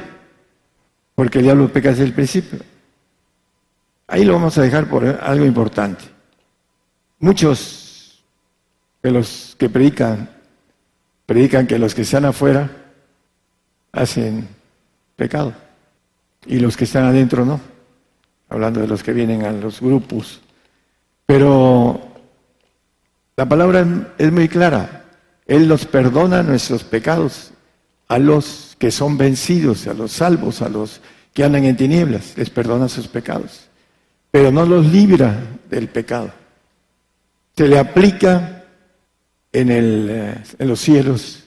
porque 1.16 1.38
el 1.38 1.46
diablo 1.46 1.72
peca 1.72 1.92
desde 1.92 2.04
el 2.04 2.14
principio. 2.14 2.60
Ahí 4.08 4.26
lo 4.26 4.34
vamos 4.34 4.58
a 4.58 4.62
dejar 4.62 4.90
por 4.90 5.06
algo 5.06 5.46
importante. 5.46 6.04
Muchos 7.20 8.22
de 9.02 9.12
los 9.12 9.56
que 9.58 9.70
predican, 9.70 10.30
predican 11.26 11.66
que 11.66 11.80
los 11.80 11.96
que 11.96 12.02
están 12.02 12.26
afuera 12.26 12.70
hacen 13.94 14.50
pecado 15.16 15.54
y 16.46 16.60
los 16.60 16.76
que 16.76 16.84
están 16.84 17.06
adentro 17.06 17.46
no, 17.46 17.62
hablando 18.50 18.82
de 18.82 18.88
los 18.88 19.02
que 19.02 19.14
vienen 19.14 19.46
a 19.46 19.54
los 19.54 19.80
grupos. 19.80 20.42
Pero 21.26 22.13
la 23.36 23.48
palabra 23.48 24.14
es 24.18 24.32
muy 24.32 24.48
clara. 24.48 25.06
Él 25.46 25.68
nos 25.68 25.86
perdona 25.86 26.44
nuestros 26.44 26.84
pecados 26.84 27.52
a 28.08 28.20
los 28.20 28.76
que 28.80 28.92
son 28.92 29.18
vencidos, 29.18 29.88
a 29.88 29.94
los 29.94 30.12
salvos, 30.12 30.62
a 30.62 30.70
los 30.70 31.02
que 31.34 31.44
andan 31.44 31.66
en 31.66 31.76
tinieblas, 31.76 32.34
les 32.38 32.50
perdona 32.50 32.88
sus 32.88 33.08
pecados, 33.08 33.68
pero 34.30 34.52
no 34.52 34.66
los 34.66 34.86
libra 34.86 35.40
del 35.70 35.88
pecado. 35.88 36.32
Se 37.56 37.68
le 37.68 37.80
aplica 37.80 38.66
en, 39.52 39.72
el, 39.72 40.08
eh, 40.10 40.36
en 40.60 40.68
los 40.68 40.80
cielos 40.80 41.44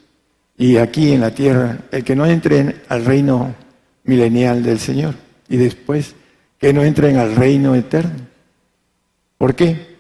y 0.59 0.77
aquí 0.77 1.13
en 1.13 1.21
la 1.21 1.31
tierra 1.33 1.79
el 1.91 2.05
que 2.05 2.17
no 2.17 2.27
entre 2.27 2.83
al 2.89 3.05
reino 3.05 3.55
milenial 4.05 4.63
del 4.63 4.79
Señor 4.79 5.15
y 5.49 5.57
después 5.57 6.15
que 6.59 6.73
no 6.73 6.83
entren 6.83 7.17
al 7.17 7.37
reino 7.37 7.75
eterno. 7.75 8.27
¿Por 9.39 9.55
qué? 9.55 9.96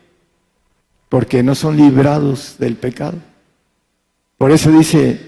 Porque 1.08 1.42
no 1.42 1.54
son 1.54 1.76
librados 1.76 2.56
del 2.58 2.76
pecado. 2.76 3.18
Por 4.38 4.50
eso 4.50 4.70
dice 4.70 5.26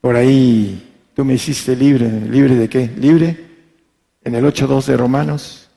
por 0.00 0.16
ahí, 0.16 0.94
tú 1.14 1.24
me 1.24 1.34
hiciste 1.34 1.74
libre, 1.74 2.08
libre 2.08 2.54
de 2.54 2.68
qué? 2.68 2.90
Libre. 2.96 3.46
En 4.22 4.34
el 4.34 4.44
8.2 4.44 4.84
de 4.86 4.96
Romanos 4.96 5.68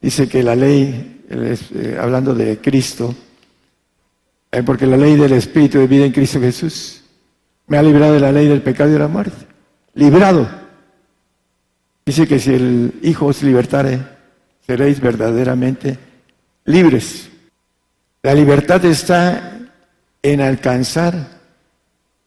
dice 0.00 0.28
que 0.28 0.42
la 0.42 0.56
ley, 0.56 1.24
eh, 1.28 1.98
hablando 2.00 2.34
de 2.34 2.58
Cristo, 2.58 3.14
eh, 4.50 4.62
porque 4.62 4.86
la 4.86 4.96
ley 4.96 5.16
del 5.16 5.32
Espíritu 5.32 5.78
de 5.78 5.86
vida 5.86 6.04
en 6.04 6.12
Cristo 6.12 6.40
Jesús 6.40 7.02
me 7.66 7.78
ha 7.78 7.82
librado 7.82 8.14
de 8.14 8.20
la 8.20 8.32
ley 8.32 8.48
del 8.48 8.62
pecado 8.62 8.90
y 8.90 8.94
de 8.94 8.98
la 8.98 9.08
muerte. 9.08 9.46
Librado. 9.94 10.48
Dice 12.04 12.26
que 12.26 12.40
si 12.40 12.54
el 12.54 12.94
Hijo 13.02 13.26
os 13.26 13.42
libertare, 13.42 14.00
seréis 14.66 15.00
verdaderamente 15.00 15.96
libres. 16.64 17.30
La 18.22 18.34
libertad 18.34 18.84
está 18.84 19.58
en 20.22 20.42
alcanzar 20.42 21.40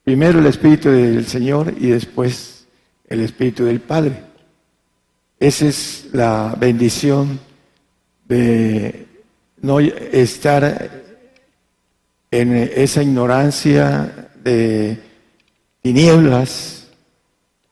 primero 0.04 0.40
el 0.40 0.48
Espíritu 0.48 0.90
del 0.90 1.28
Señor 1.28 1.72
y 1.80 1.90
después 1.90 2.66
el 3.08 3.20
Espíritu 3.20 3.66
del 3.66 3.80
Padre. 3.80 4.24
Esa 5.40 5.68
es 5.68 6.08
la 6.12 6.56
bendición 6.60 7.40
de 8.28 9.06
no 9.62 9.80
estar 9.80 10.90
en 12.32 12.54
esa 12.56 13.04
ignorancia 13.04 14.32
de 14.44 14.98
tinieblas 15.84 16.88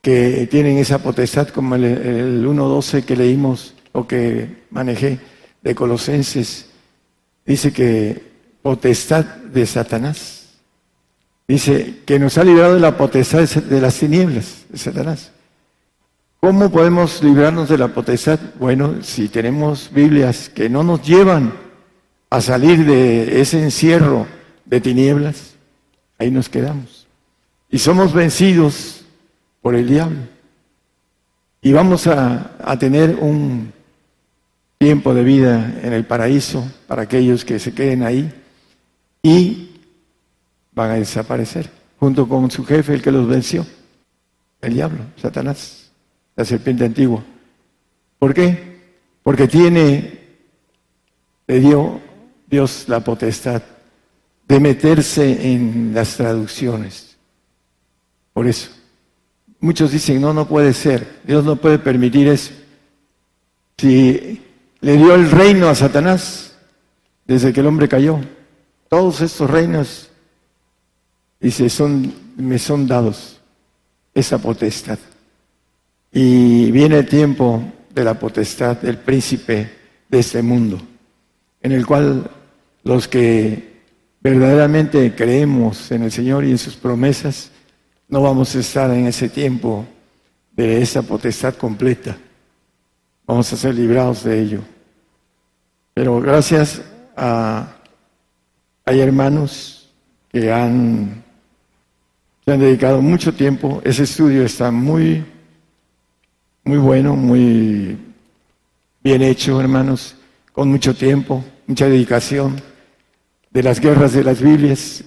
que 0.00 0.46
tienen 0.48 0.78
esa 0.78 0.98
potestad 0.98 1.48
como 1.48 1.74
el, 1.74 1.82
el 1.82 2.46
1.12 2.46 3.04
que 3.04 3.16
leímos 3.16 3.74
o 3.90 4.06
que 4.06 4.62
manejé 4.70 5.18
de 5.60 5.74
Colosenses 5.74 6.71
dice 7.44 7.72
que 7.72 8.32
potestad 8.62 9.24
de 9.24 9.66
Satanás. 9.66 10.38
Dice 11.48 12.00
que 12.06 12.18
nos 12.18 12.38
ha 12.38 12.44
librado 12.44 12.74
de 12.74 12.80
la 12.80 12.96
potestad 12.96 13.48
de 13.48 13.80
las 13.80 13.98
tinieblas 13.98 14.64
de 14.68 14.78
Satanás. 14.78 15.32
¿Cómo 16.40 16.70
podemos 16.70 17.22
librarnos 17.22 17.68
de 17.68 17.78
la 17.78 17.88
potestad? 17.88 18.38
Bueno, 18.58 19.02
si 19.02 19.28
tenemos 19.28 19.90
Biblias 19.92 20.48
que 20.48 20.68
no 20.68 20.82
nos 20.82 21.02
llevan 21.02 21.52
a 22.30 22.40
salir 22.40 22.84
de 22.84 23.40
ese 23.40 23.62
encierro 23.62 24.26
de 24.64 24.80
tinieblas, 24.80 25.54
ahí 26.18 26.30
nos 26.30 26.48
quedamos. 26.48 27.06
Y 27.70 27.78
somos 27.78 28.12
vencidos 28.12 29.04
por 29.60 29.74
el 29.74 29.88
diablo. 29.88 30.18
Y 31.60 31.72
vamos 31.72 32.06
a, 32.06 32.52
a 32.64 32.78
tener 32.78 33.16
un 33.20 33.72
tiempo 34.82 35.14
de 35.14 35.22
vida 35.22 35.78
en 35.84 35.92
el 35.92 36.04
paraíso 36.04 36.68
para 36.88 37.02
aquellos 37.02 37.44
que 37.44 37.60
se 37.60 37.72
queden 37.72 38.02
ahí 38.02 38.34
y 39.22 39.70
van 40.72 40.90
a 40.90 40.94
desaparecer 40.94 41.70
junto 42.00 42.28
con 42.28 42.50
su 42.50 42.64
jefe, 42.64 42.94
el 42.94 43.00
que 43.00 43.12
los 43.12 43.28
venció, 43.28 43.64
el 44.60 44.74
diablo, 44.74 44.98
Satanás, 45.14 45.92
la 46.34 46.44
serpiente 46.44 46.84
antigua. 46.84 47.22
¿Por 48.18 48.34
qué? 48.34 48.80
Porque 49.22 49.46
tiene, 49.46 50.18
le 51.46 51.60
dio 51.60 52.00
Dios 52.48 52.86
la 52.88 52.98
potestad 53.04 53.62
de 54.48 54.58
meterse 54.58 55.52
en 55.52 55.92
las 55.94 56.16
traducciones. 56.16 57.16
Por 58.32 58.48
eso. 58.48 58.68
Muchos 59.60 59.92
dicen, 59.92 60.20
no, 60.20 60.34
no 60.34 60.48
puede 60.48 60.72
ser, 60.72 61.20
Dios 61.22 61.44
no 61.44 61.54
puede 61.54 61.78
permitir 61.78 62.26
eso. 62.26 62.50
Si 63.78 64.42
le 64.82 64.96
dio 64.98 65.14
el 65.14 65.30
reino 65.30 65.68
a 65.68 65.74
Satanás 65.74 66.54
desde 67.24 67.52
que 67.52 67.60
el 67.60 67.66
hombre 67.66 67.88
cayó, 67.88 68.20
todos 68.88 69.22
estos 69.22 69.48
reinos 69.50 70.12
Dice, 71.42 71.68
son, 71.68 72.14
me 72.36 72.56
son 72.56 72.86
dados 72.86 73.40
esa 74.14 74.38
potestad. 74.38 74.98
Y 76.12 76.70
viene 76.70 76.98
el 76.98 77.06
tiempo 77.06 77.60
de 77.92 78.04
la 78.04 78.14
potestad 78.14 78.76
del 78.76 78.98
príncipe 78.98 79.68
de 80.08 80.18
este 80.20 80.40
mundo, 80.40 80.80
en 81.60 81.72
el 81.72 81.84
cual 81.84 82.30
los 82.84 83.08
que 83.08 83.82
verdaderamente 84.20 85.12
creemos 85.16 85.90
en 85.90 86.04
el 86.04 86.12
Señor 86.12 86.44
y 86.44 86.52
en 86.52 86.58
sus 86.58 86.76
promesas, 86.76 87.50
no 88.08 88.22
vamos 88.22 88.54
a 88.54 88.60
estar 88.60 88.88
en 88.92 89.06
ese 89.06 89.28
tiempo 89.28 89.84
de 90.52 90.80
esa 90.80 91.02
potestad 91.02 91.54
completa. 91.54 92.16
Vamos 93.32 93.50
a 93.50 93.56
ser 93.56 93.74
librados 93.74 94.24
de 94.24 94.42
ello. 94.42 94.60
Pero 95.94 96.20
gracias 96.20 96.82
a 97.16 97.66
hay 98.84 99.00
hermanos 99.00 99.88
que 100.30 100.52
han 100.52 101.24
se 102.44 102.52
han 102.52 102.60
dedicado 102.60 103.00
mucho 103.00 103.32
tiempo. 103.32 103.80
Ese 103.84 104.02
estudio 104.02 104.44
está 104.44 104.70
muy, 104.70 105.24
muy 106.62 106.76
bueno, 106.76 107.16
muy 107.16 107.96
bien 109.02 109.22
hecho, 109.22 109.58
hermanos, 109.62 110.14
con 110.52 110.68
mucho 110.68 110.94
tiempo, 110.94 111.42
mucha 111.66 111.88
dedicación. 111.88 112.60
De 113.50 113.62
las 113.62 113.80
guerras 113.80 114.12
de 114.12 114.24
las 114.24 114.42
Biblias, 114.42 115.04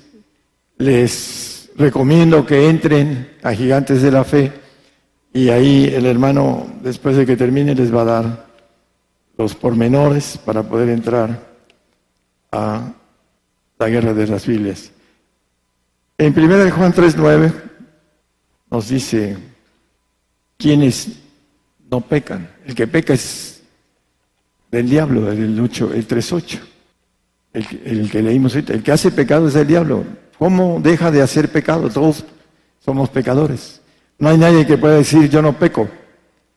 les 0.80 1.69
recomiendo 1.76 2.43
que 2.43 2.69
entren 2.69 3.35
a 3.43 3.53
Gigantes 3.53 4.02
de 4.02 4.10
la 4.10 4.23
Fe 4.23 4.64
y 5.36 5.49
ahí 5.49 5.91
el 5.94 6.06
hermano, 6.06 6.66
después 6.82 7.18
de 7.18 7.26
que 7.26 7.36
termine, 7.36 7.76
les 7.76 7.94
va 7.94 8.03
a 8.03 8.06
dar 8.06 8.45
los 9.38 9.53
pormenores 9.53 10.38
para 10.38 10.64
poder 10.64 10.88
entrar 10.88 11.45
a 12.53 12.94
la 13.78 13.90
guerra 13.90 14.14
de 14.14 14.28
las 14.28 14.48
Biblias. 14.48 14.91
En 16.18 16.32
1 16.32 16.72
Juan 16.72 16.94
3.9 16.94 17.53
nos 18.72 18.88
dice, 18.88 19.36
quienes 20.57 21.10
no 21.91 21.99
pecan, 21.99 22.49
el 22.66 22.74
que 22.74 22.88
peca 22.88 23.14
es 23.14 23.62
del 24.72 24.90
diablo, 24.90 25.30
el, 25.30 25.60
8, 25.60 25.91
el 25.95 26.07
3.8, 26.07 26.60
el, 27.52 27.82
el 27.84 28.10
que 28.10 28.22
leímos 28.22 28.56
ahorita, 28.56 28.72
el 28.72 28.84
que 28.84 28.94
hace 28.94 29.12
pecado 29.12 29.49
es 29.49 29.53
del 29.56 29.68
diablo. 29.68 30.06
¿Cómo 30.40 30.80
deja 30.82 31.12
de 31.12 31.22
hacer 31.22 31.52
pecado? 31.52 31.90
Todos 31.90 32.24
somos 32.80 33.10
pecadores. 33.10 33.82
No 34.19 34.29
hay 34.29 34.37
nadie 34.37 34.65
que 34.65 34.77
pueda 34.77 34.95
decir 34.95 35.29
yo 35.29 35.41
no 35.41 35.53
peco, 35.53 35.89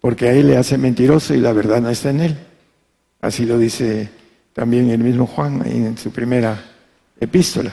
porque 0.00 0.28
a 0.28 0.32
él 0.32 0.48
le 0.48 0.56
hace 0.56 0.78
mentiroso 0.78 1.34
y 1.34 1.38
la 1.38 1.52
verdad 1.52 1.80
no 1.80 1.90
está 1.90 2.10
en 2.10 2.20
él. 2.20 2.38
Así 3.20 3.44
lo 3.44 3.58
dice 3.58 4.08
también 4.52 4.90
el 4.90 5.00
mismo 5.00 5.26
Juan 5.26 5.62
en 5.66 5.98
su 5.98 6.10
primera 6.10 6.62
epístola. 7.20 7.72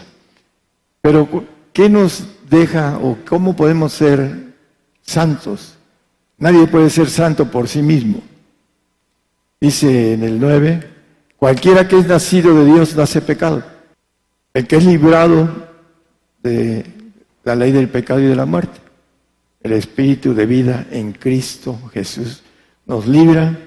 Pero 1.02 1.28
¿Qué 1.76 1.90
nos 1.90 2.24
deja 2.50 2.98
o 3.00 3.18
cómo 3.28 3.54
podemos 3.54 3.92
ser 3.92 4.54
santos? 5.02 5.76
Nadie 6.38 6.68
puede 6.68 6.90
ser 6.90 7.10
santo 7.10 7.52
por 7.52 7.68
sí 7.68 7.82
mismo. 7.82 8.22
Dice 9.60 10.14
en 10.14 10.24
el 10.24 10.40
9, 10.40 10.90
cualquiera 11.36 11.86
que 11.86 12.00
es 12.00 12.08
nacido 12.08 12.56
de 12.56 12.72
Dios 12.72 12.96
nace 12.96 13.22
pecado. 13.22 13.62
El 14.54 14.66
que 14.68 14.78
es 14.78 14.86
librado 14.86 15.50
de 16.42 16.86
la 17.44 17.56
ley 17.56 17.74
del 17.74 17.90
pecado 17.90 18.22
y 18.22 18.28
de 18.28 18.38
la 18.38 18.46
muerte. 18.46 18.80
El 19.66 19.74
espíritu 19.74 20.36
de 20.36 20.46
vida 20.46 20.86
en 20.92 21.12
Cristo 21.12 21.90
Jesús 21.92 22.44
nos 22.86 23.08
libra 23.08 23.58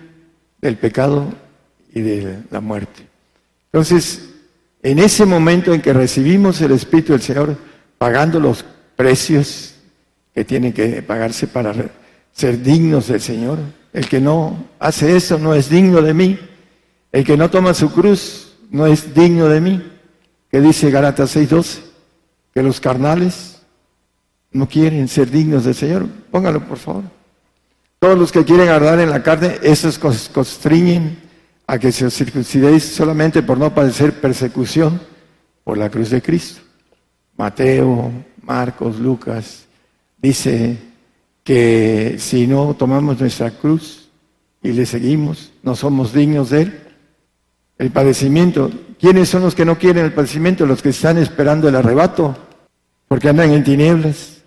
del 0.60 0.76
pecado 0.76 1.26
y 1.92 2.02
de 2.02 2.38
la 2.52 2.60
muerte. 2.60 3.04
Entonces, 3.72 4.30
en 4.80 5.00
ese 5.00 5.26
momento 5.26 5.74
en 5.74 5.80
que 5.80 5.92
recibimos 5.92 6.60
el 6.60 6.70
espíritu 6.70 7.14
del 7.14 7.22
Señor, 7.22 7.56
pagando 7.98 8.38
los 8.38 8.64
precios 8.94 9.74
que 10.32 10.44
tienen 10.44 10.72
que 10.72 11.02
pagarse 11.02 11.48
para 11.48 11.74
ser 12.30 12.62
dignos 12.62 13.08
del 13.08 13.20
Señor. 13.20 13.58
El 13.92 14.08
que 14.08 14.20
no 14.20 14.66
hace 14.78 15.16
eso 15.16 15.36
no 15.36 15.52
es 15.52 15.68
digno 15.68 16.00
de 16.00 16.14
mí. 16.14 16.38
El 17.10 17.24
que 17.24 17.36
no 17.36 17.50
toma 17.50 17.74
su 17.74 17.90
cruz 17.90 18.56
no 18.70 18.86
es 18.86 19.12
digno 19.16 19.48
de 19.48 19.60
mí. 19.60 19.82
Que 20.48 20.60
dice 20.60 20.92
Galatas 20.92 21.34
6:12, 21.34 21.80
que 22.54 22.62
los 22.62 22.80
carnales 22.80 23.57
no 24.52 24.68
quieren 24.68 25.08
ser 25.08 25.30
dignos 25.30 25.64
del 25.64 25.74
Señor. 25.74 26.06
Póngalo, 26.30 26.66
por 26.66 26.78
favor. 26.78 27.04
Todos 27.98 28.18
los 28.18 28.32
que 28.32 28.44
quieren 28.44 28.68
agradar 28.68 29.00
en 29.00 29.10
la 29.10 29.22
carne, 29.22 29.58
esos 29.62 29.98
constriñen 29.98 31.18
a 31.66 31.78
que 31.78 31.92
se 31.92 32.06
os 32.06 32.14
circuncidéis 32.14 32.84
solamente 32.84 33.42
por 33.42 33.58
no 33.58 33.74
padecer 33.74 34.20
persecución 34.20 35.00
por 35.64 35.76
la 35.76 35.90
cruz 35.90 36.10
de 36.10 36.22
Cristo. 36.22 36.62
Mateo, 37.36 38.10
Marcos, 38.42 38.98
Lucas, 38.98 39.66
dice 40.16 40.78
que 41.44 42.16
si 42.18 42.46
no 42.46 42.74
tomamos 42.74 43.20
nuestra 43.20 43.50
cruz 43.50 44.08
y 44.62 44.72
le 44.72 44.86
seguimos, 44.86 45.52
no 45.62 45.76
somos 45.76 46.12
dignos 46.12 46.50
de 46.50 46.62
él. 46.62 46.80
El 47.78 47.90
padecimiento, 47.90 48.70
¿quiénes 48.98 49.28
son 49.28 49.42
los 49.42 49.54
que 49.54 49.64
no 49.64 49.78
quieren 49.78 50.04
el 50.04 50.12
padecimiento? 50.12 50.66
Los 50.66 50.82
que 50.82 50.88
están 50.88 51.18
esperando 51.18 51.68
el 51.68 51.76
arrebato, 51.76 52.36
porque 53.06 53.28
andan 53.28 53.50
en 53.50 53.62
tinieblas 53.62 54.38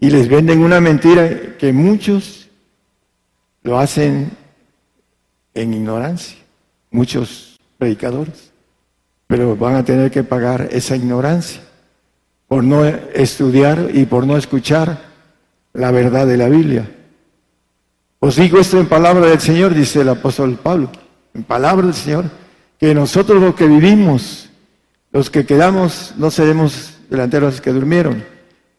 y 0.00 0.10
les 0.10 0.28
venden 0.28 0.62
una 0.62 0.80
mentira 0.80 1.56
que 1.58 1.72
muchos 1.72 2.48
lo 3.62 3.78
hacen 3.78 4.30
en 5.54 5.74
ignorancia, 5.74 6.38
muchos 6.90 7.58
predicadores, 7.78 8.52
pero 9.26 9.56
van 9.56 9.74
a 9.74 9.84
tener 9.84 10.10
que 10.10 10.22
pagar 10.22 10.68
esa 10.70 10.96
ignorancia 10.96 11.62
por 12.46 12.64
no 12.64 12.84
estudiar 12.84 13.90
y 13.92 14.06
por 14.06 14.26
no 14.26 14.36
escuchar 14.36 15.02
la 15.72 15.90
verdad 15.90 16.26
de 16.26 16.36
la 16.36 16.48
Biblia. 16.48 16.88
Os 18.20 18.36
digo 18.36 18.58
esto 18.58 18.80
en 18.80 18.86
palabra 18.86 19.26
del 19.26 19.40
Señor, 19.40 19.74
dice 19.74 20.00
el 20.00 20.08
apóstol 20.08 20.58
Pablo, 20.62 20.90
en 21.34 21.42
palabra 21.42 21.86
del 21.86 21.94
Señor, 21.94 22.24
que 22.78 22.94
nosotros 22.94 23.42
los 23.42 23.54
que 23.54 23.66
vivimos, 23.66 24.48
los 25.12 25.30
que 25.30 25.44
quedamos, 25.44 26.14
no 26.16 26.30
seremos 26.30 26.94
delanteros 27.10 27.60
que 27.60 27.72
durmieron. 27.72 28.24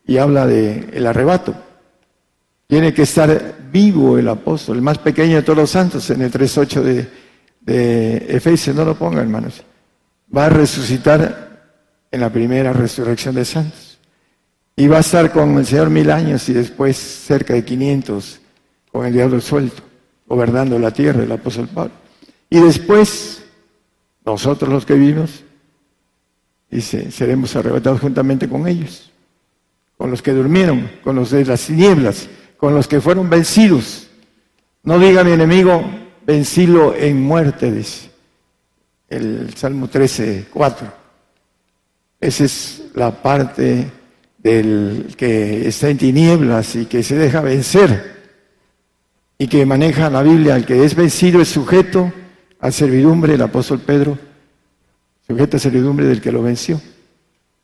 Y 0.10 0.18
habla 0.18 0.48
de 0.48 0.90
el 0.92 1.06
arrebato. 1.06 1.54
Tiene 2.66 2.96
que 2.96 3.04
estar 3.04 3.58
vivo 3.72 4.18
el 4.18 4.28
apóstol, 4.28 4.78
el 4.78 4.82
más 4.82 4.98
pequeño 4.98 5.36
de 5.36 5.44
todos 5.44 5.60
los 5.60 5.70
santos, 5.70 6.10
en 6.10 6.24
el 6.24 6.32
3.8 6.32 6.82
de, 6.82 7.08
de 7.62 8.18
Efesios, 8.36 8.76
no 8.76 8.86
lo 8.86 8.96
ponga 8.96 9.22
hermanos. 9.22 9.64
Va 10.36 10.48
a 10.48 10.50
resucitar 10.50 11.62
en 12.10 12.22
la 12.22 12.32
primera 12.32 12.74
resurrección 12.74 13.36
de 13.36 13.46
santos. 13.46 14.00
Y 14.76 14.88
va 14.88 14.98
a 14.98 15.02
estar 15.02 15.32
con 15.32 15.60
el 15.60 15.68
Señor 15.68 15.92
mil 15.92 16.10
años 16.10 16.50
y 16.50 16.54
después 16.54 16.98
cerca 16.98 17.54
de 17.54 17.64
500 17.64 18.40
con 18.92 19.06
el 19.06 19.14
diablo 19.14 19.40
suelto, 19.40 19.84
gobernando 20.26 20.80
la 20.80 20.90
tierra, 20.90 21.22
el 21.22 21.32
apóstol 21.32 21.68
Pablo. 21.68 21.94
Y 22.50 22.60
después, 22.60 23.44
nosotros 24.26 24.74
los 24.74 24.88
que 24.88 24.96
vivimos, 24.96 25.44
dice, 26.72 27.12
seremos 27.12 27.56
arrebatados 27.56 28.02
juntamente 28.02 28.50
con 28.50 28.68
ellos, 28.68 29.09
con 30.00 30.10
los 30.10 30.22
que 30.22 30.32
durmieron, 30.32 30.90
con 31.04 31.18
los 31.18 31.32
de 31.32 31.44
las 31.44 31.66
tinieblas, 31.66 32.30
con 32.56 32.74
los 32.74 32.88
que 32.88 33.02
fueron 33.02 33.30
vencidos. 33.30 34.08
No 34.82 34.98
diga 34.98 35.26
mi 35.26 35.34
enemigo, 35.34 35.84
vencilo 36.26 36.96
en 36.96 37.22
muerte, 37.22 37.70
dice 37.70 38.10
el 39.10 39.54
Salmo 39.56 39.90
13, 39.90 40.46
4. 40.54 40.94
Esa 42.22 42.44
es 42.46 42.84
la 42.94 43.12
parte 43.22 43.92
del 44.38 45.14
que 45.18 45.68
está 45.68 45.90
en 45.90 45.98
tinieblas 45.98 46.78
y 46.78 46.86
que 46.86 47.04
se 47.04 47.16
deja 47.16 47.42
vencer. 47.42 48.18
y 49.38 49.48
que 49.48 49.66
maneja 49.66 50.10
la 50.10 50.24
Biblia, 50.24 50.56
el 50.56 50.66
que 50.66 50.86
es 50.86 50.96
vencido 50.96 51.42
es 51.42 51.50
sujeto 51.50 52.14
a 52.62 52.72
servidumbre, 52.72 53.34
el 53.34 53.42
apóstol 53.42 53.80
Pedro, 53.80 54.18
sujeto 55.28 55.58
a 55.58 55.60
servidumbre 55.60 56.06
del 56.06 56.22
que 56.22 56.32
lo 56.32 56.42
venció. 56.42 56.82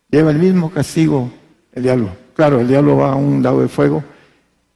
Lleva 0.10 0.32
el 0.32 0.38
mismo 0.38 0.70
castigo 0.72 1.32
el 1.72 1.84
diablo. 1.84 2.25
Claro, 2.36 2.60
el 2.60 2.68
diablo 2.68 2.98
va 2.98 3.14
a 3.14 3.16
un 3.16 3.42
lago 3.42 3.62
de 3.62 3.70
fuego 3.70 4.04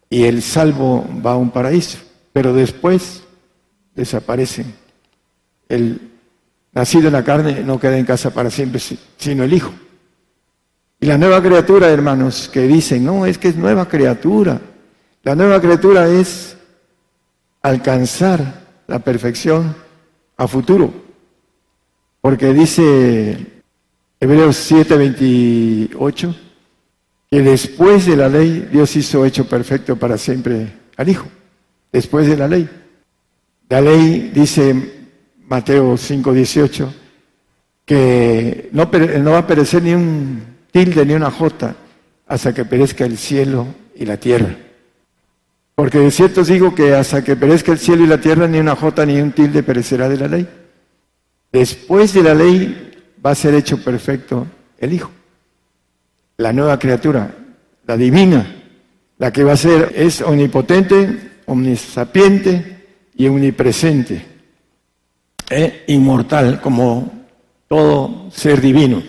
y 0.10 0.24
el 0.24 0.42
salvo 0.42 1.06
va 1.24 1.34
a 1.34 1.38
un 1.38 1.52
paraíso, 1.52 2.00
pero 2.32 2.54
después 2.54 3.24
desaparecen. 3.94 4.74
El 5.68 6.10
nacido 6.72 7.08
en 7.08 7.14
la 7.14 7.24
carne 7.24 7.62
no 7.64 7.80
queda 7.80 7.98
en 7.98 8.06
casa 8.06 8.32
para 8.32 8.50
siempre, 8.50 8.82
sino 9.18 9.44
el 9.44 9.54
Hijo. 9.54 9.72
Y 11.02 11.06
la 11.06 11.18
nueva 11.18 11.42
criatura, 11.42 11.90
hermanos, 11.90 12.50
que 12.52 12.62
dicen, 12.62 13.04
no, 13.06 13.26
es 13.26 13.38
que 13.38 13.50
es 13.50 13.56
nueva 13.56 13.88
criatura. 13.88 14.60
La 15.24 15.36
nueva 15.36 15.60
criatura 15.62 16.08
es 16.08 16.58
alcanzar 17.62 18.68
la 18.88 19.00
perfección 19.00 19.76
a 20.38 20.48
futuro. 20.48 20.94
Porque 22.22 22.54
dice 22.54 23.62
Hebreos 24.20 24.58
7:28 24.72 26.49
que 27.30 27.42
después 27.42 28.06
de 28.06 28.16
la 28.16 28.30
ley 28.30 28.70
Dios 28.72 28.96
hizo 28.96 29.26
hecho 29.26 29.48
perfecto 29.48 29.96
para 29.96 30.18
siempre 30.18 30.74
al 30.98 31.10
Hijo. 31.10 31.28
Después 31.92 32.28
de 32.28 32.38
la 32.38 32.48
ley. 32.48 32.70
La 33.70 33.82
ley 33.82 34.32
dice 34.34 34.76
Mateo 35.48 35.96
5:18 35.98 36.88
que 37.86 38.70
no, 38.72 38.90
no 39.20 39.32
va 39.32 39.40
a 39.40 39.48
perecer 39.48 39.82
ni 39.82 39.94
un 39.96 40.44
tilde 40.72 41.06
ni 41.06 41.14
una 41.14 41.32
jota 41.32 41.76
hasta 42.28 42.54
que 42.54 42.64
perezca 42.64 43.06
el 43.06 43.18
cielo 43.18 43.68
y 43.96 44.06
la 44.06 44.18
tierra. 44.18 44.56
Porque 45.74 45.98
de 45.98 46.12
cierto 46.12 46.42
os 46.42 46.48
digo 46.48 46.76
que 46.76 46.94
hasta 46.94 47.24
que 47.24 47.36
perezca 47.36 47.72
el 47.72 47.80
cielo 47.80 48.04
y 48.04 48.08
la 48.08 48.22
tierra, 48.22 48.48
ni 48.48 48.60
una 48.60 48.76
jota 48.76 49.06
ni 49.06 49.20
un 49.20 49.32
tilde 49.32 49.64
perecerá 49.64 50.08
de 50.08 50.18
la 50.18 50.28
ley. 50.28 50.48
Después 51.52 52.14
de 52.14 52.22
la 52.22 52.36
ley 52.36 52.92
va 53.26 53.32
a 53.32 53.36
ser 53.36 53.56
hecho 53.56 53.84
perfecto 53.84 54.46
el 54.78 54.94
Hijo, 54.94 55.10
la 56.40 56.54
nueva 56.54 56.80
criatura, 56.80 57.36
la 57.86 57.98
divina, 57.98 58.56
la 59.18 59.32
que 59.32 59.44
va 59.44 59.54
a 59.54 59.58
ser, 59.58 59.92
es 59.94 60.22
omnipotente, 60.22 61.32
omnisapiente 61.46 62.86
y 63.14 63.28
omnipresente, 63.28 64.26
e 65.50 65.84
inmortal 65.88 66.62
como 66.62 67.26
todo 67.68 68.32
ser 68.32 68.62
divino. 68.62 69.04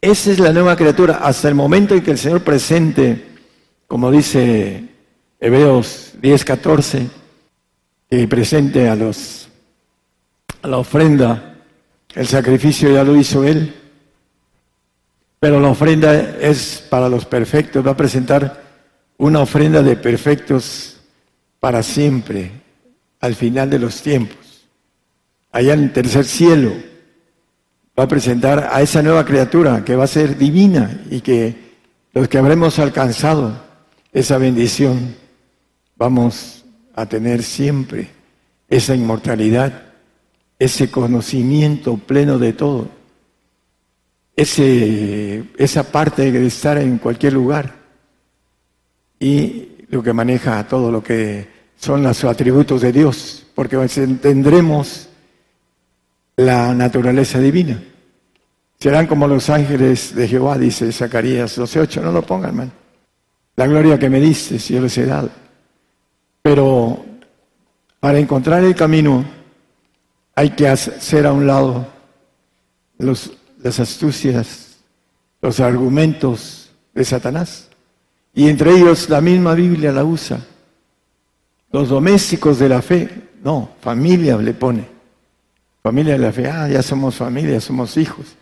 Esa 0.00 0.32
es 0.32 0.40
la 0.40 0.52
nueva 0.52 0.74
criatura 0.74 1.20
hasta 1.22 1.48
el 1.48 1.54
momento 1.54 1.94
en 1.94 2.02
que 2.02 2.10
el 2.10 2.18
Señor 2.18 2.42
presente, 2.42 3.26
como 3.86 4.10
dice 4.10 4.88
Hebreos 5.38 6.14
10, 6.20 6.44
14, 6.44 7.06
que 8.10 8.26
presente 8.26 8.88
a 8.88 8.96
los 8.96 9.48
a 10.62 10.66
la 10.66 10.78
ofrenda, 10.78 11.58
el 12.12 12.26
sacrificio 12.26 12.90
ya 12.92 13.04
lo 13.04 13.14
hizo 13.14 13.44
Él, 13.44 13.83
pero 15.44 15.60
la 15.60 15.68
ofrenda 15.68 16.38
es 16.40 16.82
para 16.88 17.06
los 17.06 17.26
perfectos, 17.26 17.86
va 17.86 17.90
a 17.90 17.96
presentar 17.98 18.62
una 19.18 19.40
ofrenda 19.40 19.82
de 19.82 19.94
perfectos 19.94 20.96
para 21.60 21.82
siempre, 21.82 22.50
al 23.20 23.34
final 23.34 23.68
de 23.68 23.78
los 23.78 24.00
tiempos, 24.00 24.38
allá 25.52 25.74
en 25.74 25.82
el 25.82 25.92
tercer 25.92 26.24
cielo 26.24 26.72
va 27.98 28.04
a 28.04 28.08
presentar 28.08 28.70
a 28.72 28.80
esa 28.80 29.02
nueva 29.02 29.26
criatura 29.26 29.84
que 29.84 29.94
va 29.94 30.04
a 30.04 30.06
ser 30.06 30.38
divina 30.38 31.02
y 31.10 31.20
que 31.20 31.74
los 32.14 32.26
que 32.26 32.38
habremos 32.38 32.78
alcanzado 32.78 33.52
esa 34.14 34.38
bendición 34.38 35.14
vamos 35.94 36.64
a 36.94 37.04
tener 37.04 37.42
siempre 37.42 38.08
esa 38.70 38.94
inmortalidad, 38.94 39.82
ese 40.58 40.90
conocimiento 40.90 41.98
pleno 41.98 42.38
de 42.38 42.54
todo, 42.54 43.03
ese, 44.36 45.44
esa 45.56 45.84
parte 45.84 46.30
de 46.32 46.46
estar 46.46 46.78
en 46.78 46.98
cualquier 46.98 47.32
lugar 47.32 47.74
y 49.18 49.68
lo 49.88 50.02
que 50.02 50.12
maneja 50.12 50.66
todo 50.66 50.90
lo 50.90 51.02
que 51.02 51.46
son 51.76 52.02
los 52.02 52.24
atributos 52.24 52.80
de 52.80 52.92
Dios, 52.92 53.46
porque 53.54 53.76
tendremos 54.20 55.08
la 56.36 56.74
naturaleza 56.74 57.38
divina. 57.38 57.82
Serán 58.78 59.06
como 59.06 59.26
los 59.26 59.48
ángeles 59.50 60.14
de 60.14 60.28
Jehová, 60.28 60.58
dice 60.58 60.90
Zacarías 60.92 61.58
12.8. 61.58 62.02
No 62.02 62.12
lo 62.12 62.22
pongan, 62.22 62.50
hermano. 62.50 62.72
La 63.56 63.66
gloria 63.66 63.98
que 63.98 64.10
me 64.10 64.20
diste, 64.20 64.58
yo 64.58 64.80
les 64.80 64.98
he 64.98 65.06
dado. 65.06 65.30
Pero 66.42 67.04
para 68.00 68.18
encontrar 68.18 68.62
el 68.64 68.74
camino 68.74 69.24
hay 70.34 70.50
que 70.50 70.68
hacer 70.68 71.26
a 71.26 71.32
un 71.32 71.46
lado 71.46 71.86
los, 72.98 73.32
las 73.64 73.80
astucias, 73.80 74.76
los 75.40 75.58
argumentos 75.58 76.70
de 76.92 77.02
Satanás. 77.02 77.70
Y 78.34 78.48
entre 78.50 78.72
ellos 78.72 79.08
la 79.08 79.22
misma 79.22 79.54
Biblia 79.54 79.90
la 79.90 80.04
usa. 80.04 80.38
Los 81.72 81.88
domésticos 81.88 82.58
de 82.58 82.68
la 82.68 82.82
fe, 82.82 83.08
no, 83.42 83.70
familia 83.80 84.36
le 84.36 84.52
pone. 84.52 84.84
Familia 85.82 86.12
de 86.12 86.18
la 86.18 86.30
fe, 86.30 86.46
ah, 86.46 86.68
ya 86.68 86.82
somos 86.82 87.14
familia, 87.14 87.58
somos 87.58 87.96
hijos. 87.96 88.36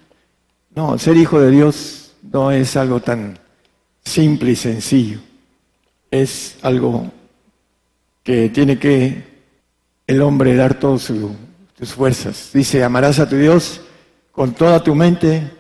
No, 0.75 0.99
ser 0.99 1.17
hijo 1.17 1.41
de 1.41 1.53
Dios 1.53 2.15
no 2.21 2.51
es 2.51 2.77
algo 2.77 2.99
tan 2.99 3.39
simple 4.05 4.51
y 4.51 4.57
sencillo. 4.57 5.21
Es 6.11 6.57
algo 6.63 7.13
que 8.25 8.49
tiene 8.49 8.77
que 8.77 9.23
el 10.09 10.21
hombre 10.21 10.57
dar 10.57 10.81
todas 10.81 11.03
sus 11.03 11.95
fuerzas. 11.95 12.51
Dice, 12.53 12.83
amarás 12.83 13.21
a 13.21 13.29
tu 13.29 13.37
Dios 13.37 13.82
con 14.33 14.55
toda 14.55 14.83
tu 14.83 14.95
mente, 14.95 15.51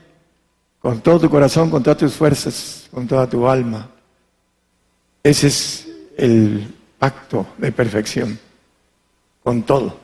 con 0.81 1.01
todo 1.01 1.21
tu 1.21 1.31
corazón, 1.31 1.71
con 1.71 1.83
todas 1.83 1.99
tus 1.99 2.15
fuerzas, 2.15 2.89
con 2.91 3.07
toda 3.07 3.29
tu 3.29 3.47
alma. 3.47 3.89
Ese 5.23 5.47
es 5.47 5.89
el 6.17 6.75
pacto 6.99 7.47
de 7.59 7.71
perfección, 7.71 8.39
con 9.45 9.63
todo. 9.63 10.01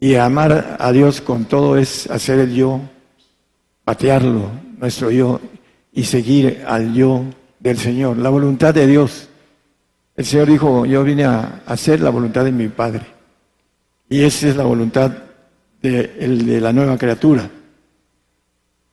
Y 0.00 0.16
amar 0.16 0.76
a 0.80 0.90
Dios 0.90 1.20
con 1.20 1.44
todo 1.44 1.76
es 1.76 2.10
hacer 2.10 2.40
el 2.40 2.54
yo, 2.54 2.80
patearlo, 3.84 4.50
nuestro 4.78 5.10
yo, 5.10 5.40
y 5.92 6.04
seguir 6.04 6.64
al 6.66 6.92
yo 6.92 7.24
del 7.60 7.78
Señor, 7.78 8.18
la 8.18 8.30
voluntad 8.30 8.74
de 8.74 8.86
Dios. 8.86 9.28
El 10.16 10.24
Señor 10.24 10.48
dijo, 10.48 10.86
yo 10.86 11.04
vine 11.04 11.24
a 11.24 11.62
hacer 11.66 12.00
la 12.00 12.10
voluntad 12.10 12.44
de 12.44 12.52
mi 12.52 12.68
Padre. 12.68 13.06
Y 14.08 14.22
esa 14.22 14.48
es 14.48 14.56
la 14.56 14.64
voluntad 14.64 15.12
de, 15.84 16.60
la 16.60 16.72
nueva 16.72 16.96
criatura. 16.96 17.48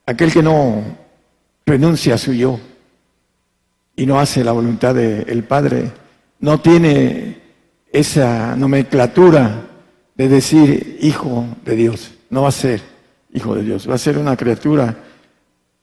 Aquel 0.06 0.32
que 0.32 0.44
no 0.44 0.84
renuncia 1.66 2.16
a 2.16 2.18
su 2.18 2.34
yo 2.34 2.60
y 3.96 4.06
no 4.06 4.20
hace 4.20 4.44
la 4.44 4.52
voluntad 4.52 4.94
del 4.96 5.44
Padre, 5.44 5.92
no 6.40 6.60
tiene 6.60 7.40
esa 7.92 8.56
nomenclatura 8.58 9.68
de 10.16 10.28
decir 10.28 10.98
hijo 11.02 11.46
de 11.64 11.76
Dios. 11.76 12.12
No 12.30 12.44
va 12.44 12.50
a 12.50 12.54
ser 12.54 12.82
hijo 13.34 13.56
de 13.56 13.64
Dios, 13.64 13.90
va 13.90 13.96
a 13.96 14.00
ser 14.00 14.18
una 14.18 14.36
criatura 14.36 14.98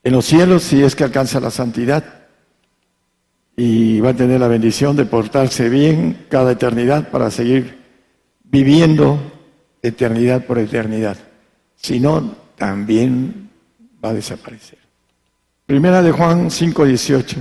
en 0.04 0.12
los 0.12 0.26
cielos 0.26 0.62
si 0.62 0.82
es 0.82 0.94
que 0.94 1.04
alcanza 1.04 1.40
la 1.40 1.50
santidad 1.50 2.04
y 3.56 4.00
va 4.00 4.10
a 4.10 4.14
tener 4.14 4.40
la 4.40 4.48
bendición 4.48 4.94
de 4.94 5.06
portarse 5.06 5.68
bien 5.68 6.26
cada 6.28 6.52
eternidad 6.52 7.10
para 7.10 7.30
seguir 7.30 7.78
viviendo 8.44 9.37
eternidad 9.82 10.44
por 10.44 10.58
eternidad. 10.58 11.16
Si 11.76 12.00
no, 12.00 12.34
también 12.56 13.50
va 14.04 14.10
a 14.10 14.14
desaparecer. 14.14 14.78
Primera 15.66 16.02
de 16.02 16.12
Juan 16.12 16.50
5:18. 16.50 17.36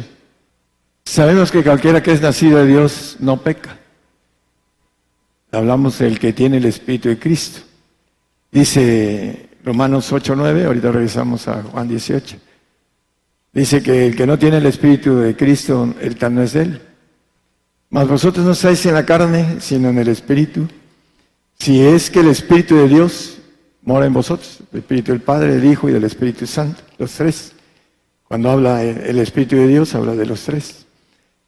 Sabemos 1.05 1.51
que 1.51 1.64
cualquiera 1.64 2.03
que 2.03 2.11
es 2.11 2.22
nacido 2.22 2.59
de 2.59 2.68
Dios 2.68 3.18
no 3.19 3.41
peca. 3.41 3.77
Hablamos 5.51 5.97
del 5.99 6.19
que 6.19 6.34
tiene 6.34 6.57
el 6.57 6.65
Espíritu 6.65 7.07
de 7.09 7.18
Cristo. 7.18 7.61
Dice 8.51 9.49
Romanos 9.64 10.11
8, 10.11 10.35
9, 10.35 10.65
ahorita 10.65 10.91
regresamos 10.91 11.47
a 11.47 11.64
Juan 11.64 11.88
18. 11.88 12.38
Dice 13.53 13.81
que 13.81 14.07
el 14.07 14.15
que 14.15 14.27
no 14.27 14.38
tiene 14.38 14.57
el 14.57 14.65
Espíritu 14.65 15.15
de 15.15 15.35
Cristo, 15.35 15.95
el 16.01 16.15
tal 16.18 16.35
no 16.35 16.43
es 16.43 16.53
de 16.53 16.61
él. 16.64 16.81
Mas 17.89 18.07
vosotros 18.07 18.45
no 18.45 18.51
estáis 18.51 18.85
en 18.85 18.93
la 18.93 19.05
carne, 19.05 19.57
sino 19.59 19.89
en 19.89 19.97
el 19.97 20.09
Espíritu. 20.09 20.68
Si 21.59 21.81
es 21.81 22.09
que 22.09 22.19
el 22.19 22.27
Espíritu 22.27 22.75
de 22.75 22.88
Dios 22.88 23.39
mora 23.81 24.05
en 24.05 24.13
vosotros, 24.13 24.59
el 24.71 24.79
Espíritu 24.79 25.11
del 25.11 25.21
Padre, 25.21 25.55
del 25.55 25.65
Hijo 25.65 25.89
y 25.89 25.93
del 25.93 26.03
Espíritu 26.03 26.45
Santo, 26.45 26.81
los 26.97 27.11
tres. 27.11 27.53
Cuando 28.23 28.49
habla 28.51 28.84
el 28.84 29.19
Espíritu 29.19 29.55
de 29.55 29.67
Dios, 29.67 29.95
habla 29.95 30.15
de 30.15 30.25
los 30.25 30.43
tres. 30.43 30.85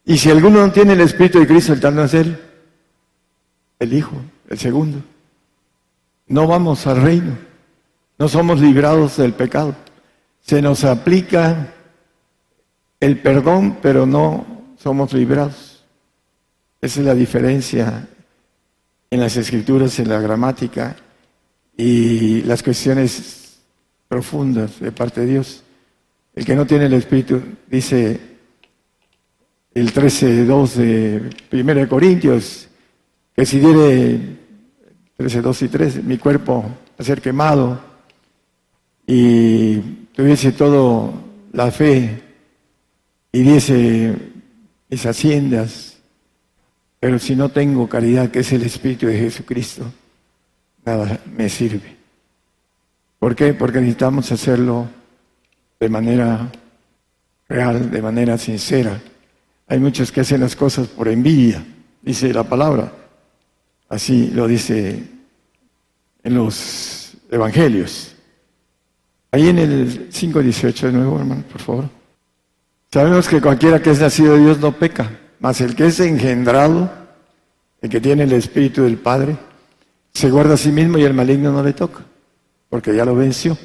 Y 0.05 0.17
si 0.17 0.29
alguno 0.29 0.65
no 0.65 0.71
tiene 0.71 0.93
el 0.93 1.01
Espíritu 1.01 1.39
de 1.39 1.47
Cristo, 1.47 1.73
el 1.73 1.79
tal 1.79 1.95
no 1.95 2.03
es 2.03 2.13
él 2.13 2.39
el 3.79 3.93
Hijo, 3.93 4.15
el 4.49 4.59
segundo. 4.59 5.01
No 6.27 6.45
vamos 6.45 6.85
al 6.85 7.01
reino, 7.01 7.37
no 8.17 8.27
somos 8.27 8.59
librados 8.59 9.17
del 9.17 9.33
pecado. 9.33 9.75
Se 10.41 10.61
nos 10.61 10.83
aplica 10.83 11.73
el 12.99 13.19
perdón, 13.21 13.77
pero 13.81 14.05
no 14.05 14.45
somos 14.77 15.13
librados. 15.13 15.85
Esa 16.81 16.99
es 16.99 17.05
la 17.05 17.15
diferencia 17.15 18.07
en 19.11 19.19
las 19.19 19.35
escrituras, 19.37 19.97
en 19.99 20.09
la 20.09 20.19
gramática 20.19 20.95
y 21.75 22.41
las 22.43 22.61
cuestiones 22.61 23.59
profundas 24.07 24.79
de 24.79 24.91
parte 24.91 25.21
de 25.21 25.27
Dios. 25.27 25.63
El 26.35 26.45
que 26.45 26.55
no 26.55 26.65
tiene 26.65 26.85
el 26.85 26.93
Espíritu, 26.93 27.41
dice 27.67 28.19
el 29.73 29.93
13.2 29.93 30.73
de 30.73 31.29
1 31.51 31.89
Corintios, 31.89 32.67
que 33.35 33.45
si 33.45 33.59
diere 33.59 34.19
13.2 35.17 35.65
y 35.65 35.67
3, 35.69 36.03
mi 36.03 36.17
cuerpo 36.17 36.65
a 36.97 37.03
ser 37.03 37.21
quemado 37.21 37.79
y 39.07 39.77
tuviese 40.13 40.51
todo 40.51 41.13
la 41.53 41.71
fe 41.71 42.21
y 43.31 43.41
diese 43.41 44.15
mis 44.89 45.05
haciendas, 45.05 45.88
pero 46.99 47.17
si 47.17 47.35
no 47.35 47.49
tengo 47.49 47.87
caridad, 47.87 48.29
que 48.29 48.39
es 48.39 48.51
el 48.51 48.63
Espíritu 48.63 49.07
de 49.07 49.17
Jesucristo, 49.17 49.91
nada 50.85 51.19
me 51.35 51.47
sirve. 51.49 51.97
¿Por 53.19 53.35
qué? 53.35 53.53
Porque 53.53 53.79
necesitamos 53.79 54.31
hacerlo 54.31 54.87
de 55.79 55.89
manera 55.89 56.51
real, 57.47 57.89
de 57.89 58.01
manera 58.01 58.37
sincera. 58.37 58.99
Hay 59.67 59.79
muchos 59.79 60.11
que 60.11 60.21
hacen 60.21 60.41
las 60.41 60.55
cosas 60.55 60.87
por 60.87 61.07
envidia, 61.07 61.63
dice 62.01 62.33
la 62.33 62.43
palabra. 62.43 62.91
Así 63.87 64.27
lo 64.27 64.47
dice 64.47 65.03
en 66.23 66.33
los 66.33 67.13
evangelios. 67.31 68.15
Ahí 69.31 69.47
en 69.47 69.59
el 69.59 70.09
5.18 70.09 70.81
de 70.81 70.91
nuevo, 70.91 71.19
hermano, 71.19 71.43
por 71.51 71.61
favor. 71.61 71.89
Sabemos 72.91 73.27
que 73.27 73.39
cualquiera 73.41 73.81
que 73.81 73.91
es 73.91 73.99
nacido 73.99 74.33
de 74.33 74.41
Dios 74.41 74.59
no 74.59 74.71
peca, 74.71 75.11
mas 75.39 75.61
el 75.61 75.75
que 75.75 75.87
es 75.87 75.99
engendrado, 75.99 76.91
el 77.81 77.89
que 77.89 78.01
tiene 78.01 78.23
el 78.23 78.33
Espíritu 78.33 78.83
del 78.83 78.97
Padre, 78.97 79.37
se 80.13 80.29
guarda 80.29 80.55
a 80.55 80.57
sí 80.57 80.71
mismo 80.71 80.97
y 80.97 81.03
el 81.03 81.13
maligno 81.13 81.51
no 81.51 81.63
le 81.63 81.73
toca, 81.73 82.03
porque 82.69 82.95
ya 82.95 83.05
lo 83.05 83.15
venció. 83.15 83.57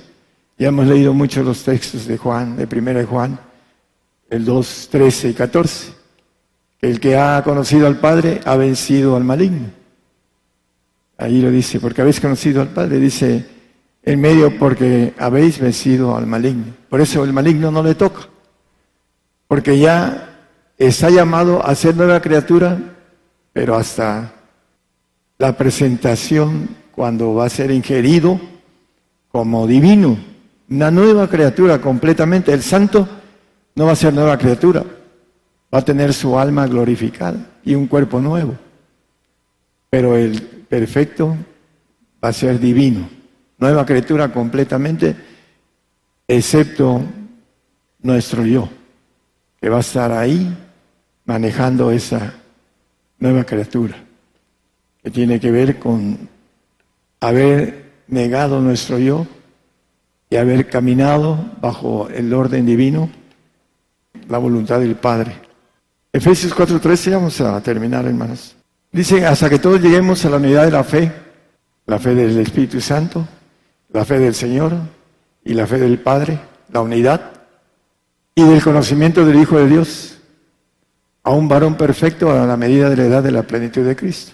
Ya 0.56 0.68
hemos 0.68 0.86
leído 0.86 1.12
muchos 1.12 1.44
los 1.44 1.64
textos 1.64 2.06
de 2.06 2.16
Juan, 2.16 2.56
de 2.56 2.66
primera 2.66 3.01
de 3.01 3.06
Juan, 3.06 3.38
el 4.30 4.44
2, 4.44 4.88
13 4.90 5.30
y 5.30 5.34
14. 5.34 5.92
El 6.80 7.01
que 7.01 7.16
ha 7.16 7.42
conocido 7.42 7.86
al 7.86 7.98
Padre 7.98 8.40
ha 8.44 8.56
vencido 8.56 9.16
al 9.16 9.24
maligno. 9.24 9.70
Ahí 11.16 11.40
lo 11.40 11.51
dice, 11.51 11.80
porque 11.80 12.02
habéis 12.02 12.20
conocido 12.20 12.60
al 12.60 12.68
Padre, 12.68 12.98
dice 12.98 13.46
en 14.05 14.20
medio 14.20 14.59
porque 14.59 15.14
habéis 15.18 15.59
vencido 15.59 16.16
al 16.16 16.26
maligno. 16.26 16.74
Por 16.88 17.01
eso 17.01 17.24
el 17.24 17.32
maligno 17.32 17.70
no 17.70 17.82
le 17.82 17.94
toca, 17.94 18.28
porque 19.48 19.78
ya 19.78 20.34
está 20.78 21.10
llamado 21.10 21.64
a 21.64 21.74
ser 21.74 21.96
nueva 21.96 22.20
criatura, 22.20 22.78
pero 23.52 23.76
hasta 23.76 24.32
la 25.38 25.56
presentación 25.56 26.68
cuando 26.92 27.34
va 27.34 27.46
a 27.46 27.51
ser 27.51 27.70
ingerido 27.70 28.40
como 29.28 29.66
divino, 29.66 30.16
una 30.68 30.90
nueva 30.90 31.28
criatura 31.28 31.80
completamente. 31.80 32.52
El 32.52 32.62
santo 32.62 33.09
no 33.74 33.86
va 33.86 33.92
a 33.92 33.96
ser 33.96 34.14
nueva 34.14 34.38
criatura, 34.38 34.84
va 35.72 35.78
a 35.78 35.84
tener 35.84 36.14
su 36.14 36.38
alma 36.38 36.66
glorificada 36.66 37.36
y 37.64 37.74
un 37.74 37.86
cuerpo 37.86 38.20
nuevo. 38.20 38.55
Pero 39.90 40.16
el 40.16 40.40
perfecto 40.42 41.36
va 42.22 42.28
a 42.28 42.32
ser 42.32 42.59
divino, 42.59 43.09
nueva 43.59 43.84
criatura 43.84 44.32
completamente, 44.32 45.16
excepto 46.26 47.02
nuestro 48.01 48.44
yo, 48.46 48.68
que 49.60 49.68
va 49.68 49.78
a 49.78 49.80
estar 49.80 50.12
ahí 50.12 50.64
manejando 51.24 51.90
esa 51.90 52.34
nueva 53.18 53.44
criatura, 53.44 53.96
que 55.02 55.10
tiene 55.10 55.40
que 55.40 55.51
ver 55.51 55.78
con 55.78 56.28
haber 57.20 57.92
negado 58.09 58.60
nuestro 58.60 58.98
yo 58.98 59.26
y 60.28 60.36
haber 60.36 60.68
caminado 60.68 61.52
bajo 61.60 62.09
el 62.09 62.32
orden 62.32 62.66
divino, 62.66 63.10
la 64.28 64.38
voluntad 64.38 64.80
del 64.80 64.96
Padre. 64.96 65.36
Efesios 66.12 66.55
4:13, 66.55 67.12
vamos 67.12 67.40
a 67.40 67.60
terminar, 67.60 68.06
hermanos. 68.06 68.55
Dice, 68.92 69.26
hasta 69.26 69.51
que 69.51 69.59
todos 69.59 69.80
lleguemos 69.80 70.24
a 70.24 70.30
la 70.30 70.36
unidad 70.36 70.64
de 70.64 70.70
la 70.70 70.84
fe, 70.84 71.12
la 71.86 71.98
fe 71.98 72.14
del 72.14 72.38
Espíritu 72.38 72.80
Santo, 72.80 73.26
la 73.92 74.05
fe 74.05 74.18
del 74.18 74.34
Señor 74.34 74.72
y 75.44 75.55
la 75.55 75.66
fe 75.66 75.78
del 75.78 75.98
Padre, 75.98 76.38
la 76.72 76.80
unidad, 76.80 77.32
y 78.34 78.42
del 78.44 78.62
conocimiento 78.62 79.24
del 79.24 79.40
Hijo 79.40 79.59
de 79.59 79.68
Dios, 79.68 80.14
a 81.24 81.30
un 81.30 81.48
varón 81.48 81.74
perfecto 81.74 82.30
a 82.30 82.46
la 82.46 82.56
medida 82.56 82.90
de 82.90 82.96
la 82.96 83.05
edad 83.05 83.22
de 83.22 83.32
la 83.32 83.42
plenitud 83.42 83.84
de 83.84 83.96
Cristo. 83.96 84.32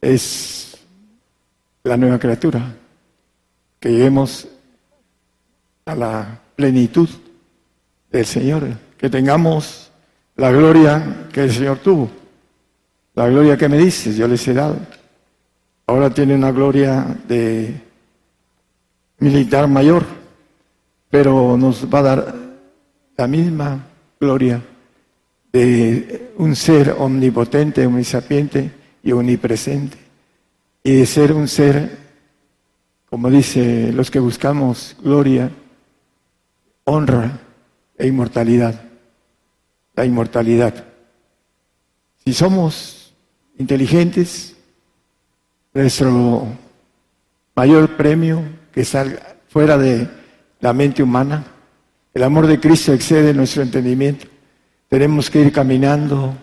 Es 0.00 0.78
la 1.82 1.96
nueva 1.96 2.18
criatura, 2.18 2.74
que 3.80 3.90
lleguemos 3.90 4.48
a 5.84 5.94
la 5.96 6.40
plenitud 6.54 7.08
del 8.10 8.24
Señor, 8.24 8.68
que 8.96 9.10
tengamos 9.10 9.90
la 10.36 10.52
gloria 10.52 11.26
que 11.32 11.42
el 11.42 11.52
Señor 11.52 11.78
tuvo, 11.78 12.08
la 13.14 13.28
gloria 13.28 13.56
que 13.56 13.68
me 13.68 13.76
dices, 13.76 14.16
yo 14.16 14.28
les 14.28 14.46
he 14.46 14.54
dado. 14.54 14.78
Ahora 15.86 16.08
tiene 16.08 16.34
una 16.34 16.52
gloria 16.52 17.04
de 17.26 17.80
militar 19.18 19.66
mayor, 19.68 20.04
pero 21.10 21.56
nos 21.56 21.84
va 21.92 21.98
a 21.98 22.02
dar 22.02 22.34
la 23.16 23.26
misma 23.26 23.84
gloria 24.20 24.62
de 25.54 26.32
un 26.38 26.56
ser 26.56 26.96
omnipotente, 26.98 27.86
omnisapiente 27.86 28.72
y 29.04 29.12
omnipresente, 29.12 29.96
y 30.82 30.96
de 30.96 31.06
ser 31.06 31.32
un 31.32 31.46
ser, 31.46 31.96
como 33.08 33.30
dice 33.30 33.92
los 33.92 34.10
que 34.10 34.18
buscamos 34.18 34.96
gloria, 35.00 35.52
honra 36.82 37.38
e 37.96 38.08
inmortalidad. 38.08 38.82
La 39.94 40.04
inmortalidad. 40.04 40.86
Si 42.24 42.34
somos 42.34 43.14
inteligentes, 43.56 44.56
nuestro 45.72 46.48
mayor 47.54 47.96
premio 47.96 48.42
que 48.72 48.84
salga 48.84 49.36
fuera 49.46 49.78
de 49.78 50.08
la 50.58 50.72
mente 50.72 51.00
humana, 51.00 51.44
el 52.12 52.24
amor 52.24 52.48
de 52.48 52.58
Cristo 52.58 52.92
excede 52.92 53.32
nuestro 53.32 53.62
entendimiento. 53.62 54.33
Tenemos 54.94 55.28
que 55.28 55.40
ir 55.40 55.50
caminando 55.50 56.36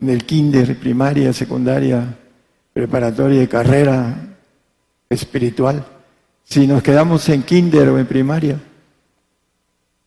en 0.00 0.10
el 0.10 0.24
kinder, 0.24 0.76
primaria, 0.76 1.32
secundaria, 1.32 2.18
preparatoria 2.72 3.48
carrera 3.48 4.36
espiritual. 5.08 5.86
Si 6.42 6.66
nos 6.66 6.82
quedamos 6.82 7.28
en 7.28 7.44
kinder 7.44 7.90
o 7.90 7.98
en 8.00 8.06
primaria, 8.06 8.60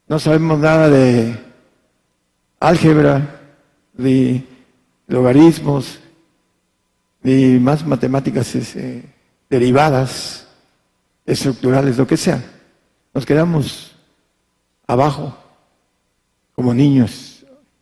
no 0.10 0.20
sabemos 0.20 0.60
nada 0.60 0.90
de 0.90 1.40
álgebra, 2.60 3.40
de 3.94 4.44
logaritmos, 5.08 6.02
ni 7.24 7.60
más 7.60 7.86
matemáticas 7.86 8.54
eh, 8.76 9.06
derivadas, 9.50 10.46
estructurales, 11.26 11.98
lo 11.98 12.06
que 12.06 12.18
sea. 12.18 12.44
Nos 13.14 13.26
quedamos 13.26 13.96
abajo 14.86 15.34
como 16.54 16.74
niños, 16.74 17.37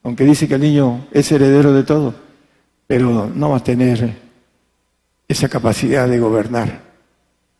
aunque 0.06 0.23
dice 0.23 0.48
que 0.48 0.56
el 0.56 0.61
niño 0.61 1.07
es 1.11 1.30
heredero 1.32 1.73
de 1.73 1.84
todo, 1.84 2.15
pero 2.88 3.30
no 3.34 3.49
va 3.49 3.57
a 3.57 3.64
tener 3.64 4.15
esa 5.27 5.49
capacidad 5.49 6.07
de 6.07 6.19
gobernar. 6.19 6.82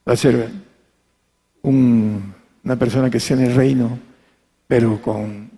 Va 0.08 0.14
a 0.14 0.16
ser 0.16 0.50
una 1.64 2.76
persona 2.80 3.10
que 3.10 3.20
sea 3.20 3.36
en 3.36 3.44
el 3.44 3.56
reino 3.56 4.00
pero 4.68 5.02
con 5.02 5.50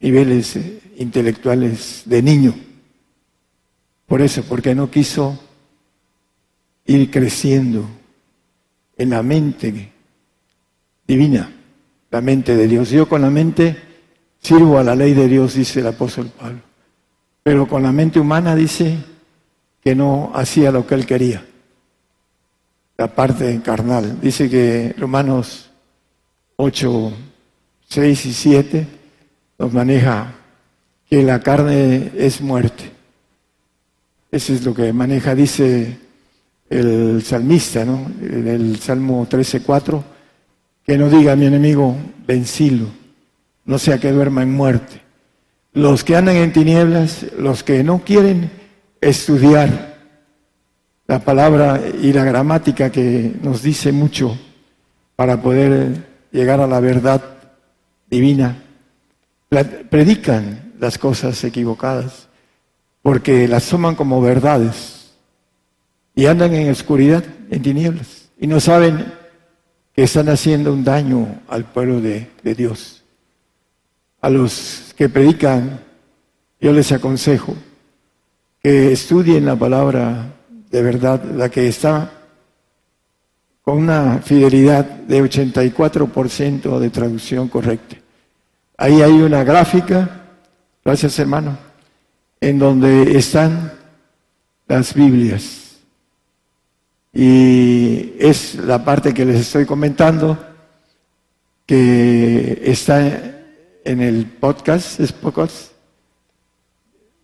niveles 0.00 0.56
eh, 0.56 0.80
intelectuales 0.96 2.02
de 2.06 2.22
niño. 2.22 2.54
Por 4.06 4.22
eso, 4.22 4.42
porque 4.44 4.74
no 4.74 4.90
quiso 4.90 5.38
ir 6.86 7.10
creciendo 7.10 7.88
en 8.96 9.10
la 9.10 9.22
mente 9.22 9.92
divina, 11.06 11.50
la 12.10 12.20
mente 12.20 12.56
de 12.56 12.68
Dios. 12.68 12.90
Yo 12.90 13.08
con 13.08 13.22
la 13.22 13.30
mente 13.30 13.93
sirvo 14.44 14.78
a 14.78 14.84
la 14.84 14.94
ley 14.94 15.14
de 15.14 15.26
Dios, 15.26 15.54
dice 15.54 15.80
el 15.80 15.86
apóstol 15.86 16.30
Pablo. 16.38 16.60
Pero 17.42 17.66
con 17.66 17.82
la 17.82 17.92
mente 17.92 18.20
humana 18.20 18.54
dice 18.54 18.98
que 19.82 19.94
no 19.94 20.30
hacía 20.34 20.70
lo 20.70 20.86
que 20.86 20.94
él 20.94 21.06
quería. 21.06 21.44
La 22.98 23.08
parte 23.08 23.60
carnal. 23.64 24.20
Dice 24.20 24.48
que 24.50 24.94
Romanos 24.98 25.70
8, 26.56 27.12
6 27.88 28.26
y 28.26 28.32
7 28.32 28.86
nos 29.58 29.72
maneja 29.72 30.34
que 31.08 31.22
la 31.22 31.40
carne 31.40 32.12
es 32.14 32.40
muerte. 32.40 32.92
Eso 34.30 34.52
es 34.52 34.62
lo 34.64 34.74
que 34.74 34.92
maneja, 34.92 35.34
dice 35.34 35.98
el 36.68 37.22
salmista, 37.22 37.84
¿no? 37.84 38.10
En 38.20 38.46
el 38.46 38.78
Salmo 38.78 39.26
13.4, 39.26 40.02
que 40.84 40.98
no 40.98 41.08
diga 41.08 41.36
mi 41.36 41.46
enemigo, 41.46 41.96
vencilo, 42.26 43.03
no 43.64 43.78
sea 43.78 43.98
que 43.98 44.12
duerma 44.12 44.42
en 44.42 44.52
muerte. 44.52 45.00
los 45.72 46.04
que 46.04 46.14
andan 46.14 46.36
en 46.36 46.52
tinieblas, 46.52 47.26
los 47.36 47.64
que 47.64 47.82
no 47.82 48.04
quieren 48.04 48.50
estudiar 49.00 49.96
la 51.08 51.18
palabra 51.18 51.80
y 52.00 52.12
la 52.12 52.24
gramática 52.24 52.90
que 52.90 53.32
nos 53.42 53.62
dice 53.62 53.90
mucho 53.90 54.38
para 55.16 55.42
poder 55.42 56.06
llegar 56.30 56.60
a 56.60 56.66
la 56.66 56.80
verdad 56.80 57.22
divina, 58.08 58.62
predican 59.90 60.72
las 60.78 60.96
cosas 60.96 61.42
equivocadas 61.44 62.28
porque 63.02 63.46
las 63.48 63.68
toman 63.68 63.94
como 63.96 64.22
verdades 64.22 65.12
y 66.14 66.26
andan 66.26 66.54
en 66.54 66.70
oscuridad, 66.70 67.22
en 67.50 67.62
tinieblas, 67.62 68.30
y 68.38 68.46
no 68.46 68.60
saben 68.60 69.12
que 69.94 70.04
están 70.04 70.28
haciendo 70.28 70.72
un 70.72 70.84
daño 70.84 71.42
al 71.48 71.64
pueblo 71.64 72.00
de, 72.00 72.30
de 72.42 72.54
Dios. 72.54 73.03
A 74.24 74.30
los 74.30 74.94
que 74.96 75.10
predican, 75.10 75.80
yo 76.58 76.72
les 76.72 76.90
aconsejo 76.92 77.54
que 78.62 78.90
estudien 78.90 79.44
la 79.44 79.54
palabra 79.54 80.32
de 80.70 80.82
verdad, 80.82 81.22
la 81.24 81.50
que 81.50 81.68
está 81.68 82.10
con 83.60 83.76
una 83.76 84.22
fidelidad 84.24 84.86
de 84.86 85.22
84% 85.22 86.78
de 86.78 86.88
traducción 86.88 87.48
correcta. 87.48 87.96
Ahí 88.78 89.02
hay 89.02 89.12
una 89.12 89.44
gráfica, 89.44 90.22
gracias 90.82 91.18
hermano, 91.18 91.58
en 92.40 92.58
donde 92.58 93.18
están 93.18 93.74
las 94.66 94.94
Biblias. 94.94 95.80
Y 97.12 98.14
es 98.18 98.54
la 98.54 98.82
parte 98.82 99.12
que 99.12 99.26
les 99.26 99.42
estoy 99.42 99.66
comentando, 99.66 100.38
que 101.66 102.62
está 102.64 103.32
en 103.84 104.00
el 104.00 104.26
podcast, 104.26 104.98
es 104.98 105.12
podcast, 105.12 105.72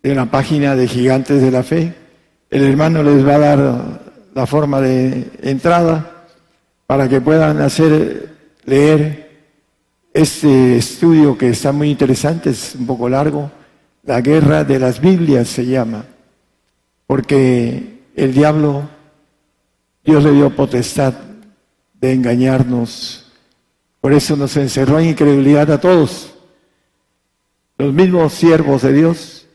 en 0.03 0.15
la 0.15 0.27
página 0.27 0.75
de 0.75 0.87
Gigantes 0.87 1.41
de 1.41 1.51
la 1.51 1.63
Fe. 1.63 1.93
El 2.49 2.63
hermano 2.63 3.01
les 3.03 3.25
va 3.25 3.35
a 3.35 3.39
dar 3.39 4.01
la 4.33 4.45
forma 4.45 4.79
de 4.79 5.29
entrada 5.41 6.25
para 6.85 7.09
que 7.09 7.19
puedan 7.19 7.61
hacer, 7.61 8.29
leer 8.65 9.31
este 10.13 10.77
estudio 10.77 11.37
que 11.37 11.49
está 11.49 11.71
muy 11.71 11.89
interesante, 11.89 12.51
es 12.51 12.75
un 12.75 12.85
poco 12.85 13.09
largo, 13.09 13.51
la 14.03 14.21
guerra 14.21 14.63
de 14.63 14.79
las 14.79 14.99
Biblias 14.99 15.47
se 15.47 15.65
llama, 15.65 16.05
porque 17.07 18.01
el 18.15 18.33
diablo, 18.33 18.89
Dios 20.03 20.23
le 20.23 20.31
dio 20.31 20.55
potestad 20.55 21.13
de 21.93 22.13
engañarnos, 22.13 23.31
por 23.99 24.13
eso 24.13 24.35
nos 24.35 24.57
encerró 24.57 24.99
en 24.99 25.09
incredulidad 25.09 25.71
a 25.71 25.79
todos. 25.79 26.33
Los 27.81 27.93
mismos 27.95 28.33
siervos 28.33 28.83
de 28.83 28.93
Dios 28.93 29.47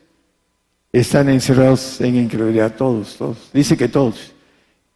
están 0.91 1.29
encerrados 1.29 2.01
en 2.01 2.17
incredulidad, 2.17 2.75
todos, 2.75 3.15
todos. 3.15 3.37
Dice 3.53 3.77
que 3.77 3.87
todos. 3.87 4.33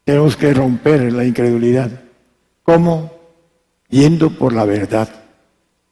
Tenemos 0.04 0.36
que 0.36 0.54
romper 0.54 1.14
la 1.14 1.24
incredulidad. 1.24 1.90
¿Cómo? 2.62 3.10
Yendo 3.88 4.32
por 4.32 4.52
la 4.52 4.66
verdad 4.66 5.08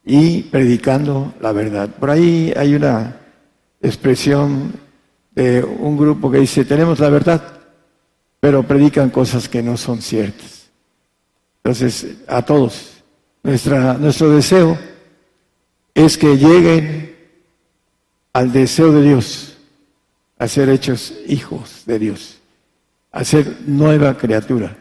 y 0.04 0.42
predicando 0.42 1.34
la 1.40 1.54
verdad. 1.54 1.88
Por 1.88 2.10
ahí 2.10 2.52
hay 2.58 2.76
una 2.76 3.22
expresión 3.82 4.74
de 5.32 5.64
un 5.64 5.96
grupo 5.96 6.30
que 6.30 6.40
dice, 6.40 6.66
tenemos 6.66 7.00
la 7.00 7.10
verdad, 7.10 7.42
pero 8.42 8.64
predican 8.64 9.12
cosas 9.12 9.48
que 9.48 9.64
no 9.64 9.78
son 9.78 10.02
ciertas. 10.02 10.72
Entonces, 11.64 12.18
a 12.28 12.42
todos, 12.42 13.02
nuestra, 13.44 13.94
nuestro 13.94 14.30
deseo 14.30 14.78
es 15.94 16.18
que 16.18 16.36
lleguen 16.36 17.09
al 18.40 18.54
deseo 18.54 18.94
de 18.94 19.02
Dios, 19.02 19.58
a 20.38 20.48
ser 20.48 20.70
hechos 20.70 21.14
hijos 21.28 21.84
de 21.86 22.00
Dios, 22.00 22.40
a 23.12 23.26
ser 23.26 23.58
nueva 23.68 24.18
criatura, 24.18 24.78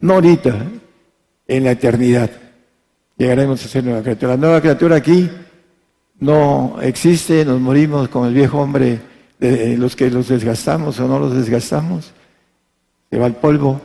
no 0.00 0.14
ahorita, 0.14 0.64
en 1.46 1.64
la 1.64 1.72
eternidad. 1.72 2.30
Llegaremos 3.18 3.62
a 3.62 3.68
ser 3.68 3.84
nueva 3.84 4.00
criatura. 4.00 4.32
La 4.32 4.38
nueva 4.38 4.62
criatura 4.62 4.96
aquí 4.96 5.30
no 6.20 6.78
existe, 6.80 7.44
nos 7.44 7.60
morimos 7.60 8.08
con 8.08 8.26
el 8.28 8.32
viejo 8.32 8.60
hombre 8.60 8.98
de 9.38 9.76
los 9.76 9.94
que 9.94 10.10
los 10.10 10.28
desgastamos 10.28 10.98
o 10.98 11.06
no 11.06 11.18
los 11.18 11.34
desgastamos, 11.34 12.14
se 13.10 13.18
va 13.18 13.26
al 13.26 13.36
polvo, 13.36 13.78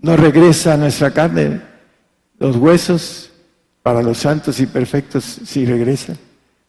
no 0.00 0.16
regresa 0.16 0.74
a 0.74 0.78
nuestra 0.78 1.12
carne, 1.12 1.60
los 2.40 2.56
huesos 2.56 3.30
para 3.84 4.02
los 4.02 4.18
santos 4.18 4.58
y 4.58 4.66
perfectos 4.66 5.22
sí 5.44 5.64
regresan, 5.64 6.18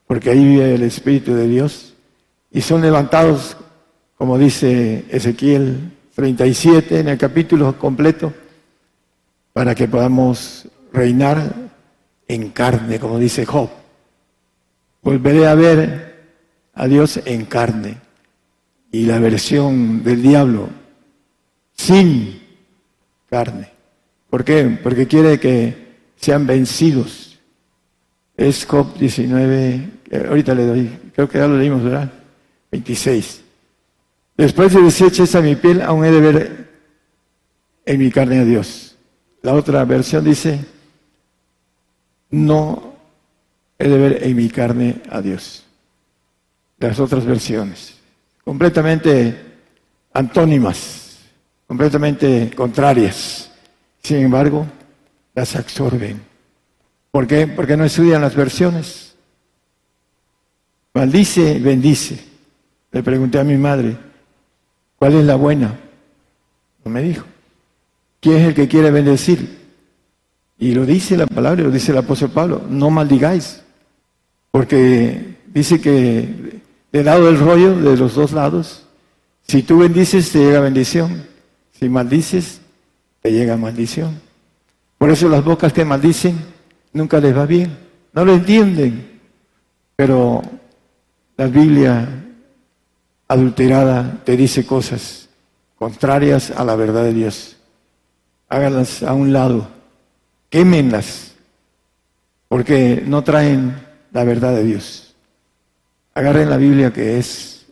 porque 0.09 0.31
ahí 0.31 0.43
vive 0.43 0.73
el 0.73 0.81
Espíritu 0.81 1.35
de 1.35 1.47
Dios 1.47 1.93
y 2.49 2.61
son 2.61 2.81
levantados, 2.81 3.55
como 4.17 4.39
dice 4.39 5.05
Ezequiel 5.07 5.91
37 6.15 7.01
en 7.01 7.09
el 7.09 7.17
capítulo 7.19 7.77
completo, 7.77 8.33
para 9.53 9.75
que 9.75 9.87
podamos 9.87 10.67
reinar 10.91 11.53
en 12.27 12.49
carne, 12.49 12.99
como 12.99 13.19
dice 13.19 13.45
Job. 13.45 13.69
Volveré 15.03 15.45
a 15.45 15.53
ver 15.53 16.31
a 16.73 16.87
Dios 16.87 17.19
en 17.25 17.45
carne. 17.45 17.97
Y 18.91 19.05
la 19.05 19.19
versión 19.19 20.03
del 20.03 20.23
diablo 20.23 20.69
sin 21.75 22.41
carne. 23.29 23.69
¿Por 24.27 24.43
qué? 24.43 24.79
Porque 24.81 25.05
quiere 25.05 25.39
que 25.39 25.99
sean 26.15 26.47
vencidos. 26.47 27.28
Es 28.39 28.65
Job 28.65 28.97
19, 28.97 29.89
ahorita 30.29 30.55
le 30.55 30.65
doy, 30.65 30.99
creo 31.13 31.27
que 31.27 31.39
ya 31.39 31.45
lo 31.45 31.57
leímos, 31.57 31.83
¿verdad? 31.83 32.09
26. 32.71 33.41
Después 34.37 34.73
de 34.73 34.81
desecha 34.81 35.41
mi 35.41 35.57
piel, 35.57 35.81
aún 35.81 36.05
he 36.05 36.09
de 36.09 36.21
ver 36.21 36.69
en 37.85 37.99
mi 37.99 38.09
carne 38.09 38.39
a 38.39 38.45
Dios. 38.45 38.95
La 39.41 39.53
otra 39.53 39.83
versión 39.83 40.23
dice, 40.23 40.63
no 42.29 42.93
he 43.77 43.89
de 43.89 43.97
ver 43.97 44.23
en 44.23 44.37
mi 44.37 44.47
carne 44.47 45.01
a 45.09 45.19
Dios. 45.21 45.65
Las 46.77 46.97
otras 46.97 47.25
versiones, 47.25 47.95
completamente 48.45 49.35
antónimas, 50.13 51.19
completamente 51.67 52.51
contrarias. 52.55 53.51
Sin 54.01 54.19
embargo, 54.19 54.65
las 55.35 55.57
absorben. 55.57 56.28
¿Por 57.11 57.27
qué? 57.27 57.47
Porque 57.47 57.75
no 57.75 57.85
estudian 57.85 58.21
las 58.21 58.35
versiones. 58.35 59.15
Maldice 60.93 61.59
bendice. 61.59 62.23
Le 62.91 63.03
pregunté 63.03 63.39
a 63.39 63.43
mi 63.43 63.57
madre, 63.57 63.97
¿cuál 64.97 65.13
es 65.13 65.25
la 65.25 65.35
buena? 65.35 65.79
No 66.83 66.91
me 66.91 67.01
dijo. 67.01 67.25
¿Quién 68.19 68.37
es 68.37 68.47
el 68.49 68.53
que 68.53 68.67
quiere 68.67 68.91
bendecir? 68.91 69.59
Y 70.57 70.73
lo 70.73 70.85
dice 70.85 71.15
la 71.15 71.25
palabra, 71.25 71.63
lo 71.63 71.71
dice 71.71 71.91
el 71.91 71.99
apóstol 71.99 72.31
Pablo, 72.31 72.61
no 72.69 72.89
maldigáis, 72.89 73.61
porque 74.51 75.37
dice 75.47 75.79
que 75.79 76.59
del 76.91 77.05
lado 77.05 77.27
del 77.27 77.39
rollo, 77.39 77.75
de 77.75 77.95
los 77.95 78.15
dos 78.15 78.33
lados, 78.33 78.85
si 79.47 79.63
tú 79.63 79.79
bendices 79.79 80.31
te 80.31 80.39
llega 80.39 80.59
bendición, 80.59 81.23
si 81.71 81.87
maldices 81.87 82.59
te 83.21 83.31
llega 83.31 83.55
maldición. 83.55 84.19
Por 84.97 85.09
eso 85.11 85.29
las 85.29 85.45
bocas 85.45 85.71
que 85.71 85.85
maldicen 85.85 86.37
nunca 86.93 87.19
les 87.19 87.35
va 87.35 87.45
bien, 87.45 87.77
no 88.13 88.25
lo 88.25 88.33
entienden, 88.33 89.19
pero 89.95 90.41
la 91.37 91.47
Biblia 91.47 92.07
adulterada 93.27 94.21
te 94.23 94.35
dice 94.35 94.65
cosas 94.65 95.29
contrarias 95.75 96.51
a 96.51 96.65
la 96.65 96.75
verdad 96.75 97.03
de 97.03 97.13
Dios. 97.13 97.55
Háganlas 98.49 99.03
a 99.03 99.13
un 99.13 99.31
lado 99.31 99.79
quémenlas, 100.49 101.35
porque 102.47 103.03
no 103.05 103.23
traen 103.23 103.75
la 104.11 104.23
verdad 104.23 104.55
de 104.55 104.63
Dios. 104.63 105.15
Agarren 106.13 106.49
la 106.49 106.57
Biblia 106.57 106.91
que 106.91 107.19
es 107.19 107.67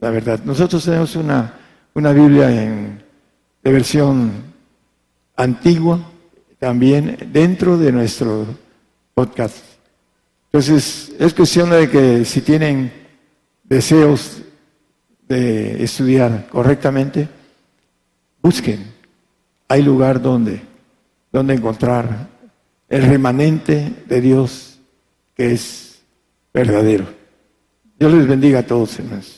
la 0.00 0.10
verdad. 0.10 0.40
Nosotros 0.44 0.84
tenemos 0.84 1.16
una, 1.16 1.54
una 1.94 2.12
Biblia 2.12 2.50
en, 2.50 3.02
de 3.62 3.72
versión 3.72 4.32
antigua, 5.36 6.00
también 6.58 7.30
dentro 7.32 7.76
de 7.76 7.92
nuestro 7.92 8.46
podcast. 9.14 9.58
Entonces, 10.46 11.12
es 11.18 11.34
cuestión 11.34 11.70
de 11.70 11.88
que 11.88 12.24
si 12.24 12.40
tienen 12.40 12.92
deseos 13.64 14.42
de 15.28 15.82
estudiar 15.82 16.48
correctamente, 16.48 17.28
busquen. 18.42 18.92
Hay 19.68 19.82
lugar 19.82 20.22
donde 20.22 20.68
donde 21.32 21.54
encontrar 21.54 22.28
el 22.88 23.02
remanente 23.02 23.92
de 24.06 24.20
Dios 24.20 24.78
que 25.34 25.52
es 25.52 26.00
verdadero. 26.52 27.06
Dios 27.98 28.12
les 28.12 28.26
bendiga 28.26 28.60
a 28.60 28.66
todos, 28.66 28.98
hermanos. 28.98 29.37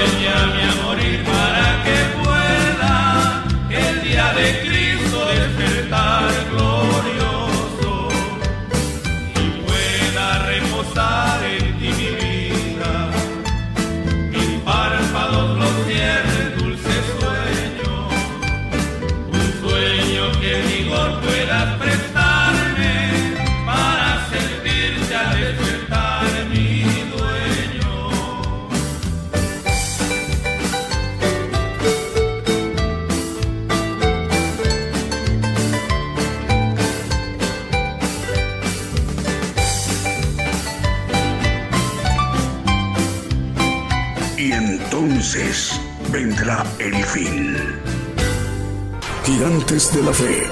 Vendrá 46.11 46.65
el 46.79 46.93
fin. 47.05 47.55
Gigantes 49.23 49.95
de 49.95 50.03
la 50.03 50.11
Fe. 50.11 50.43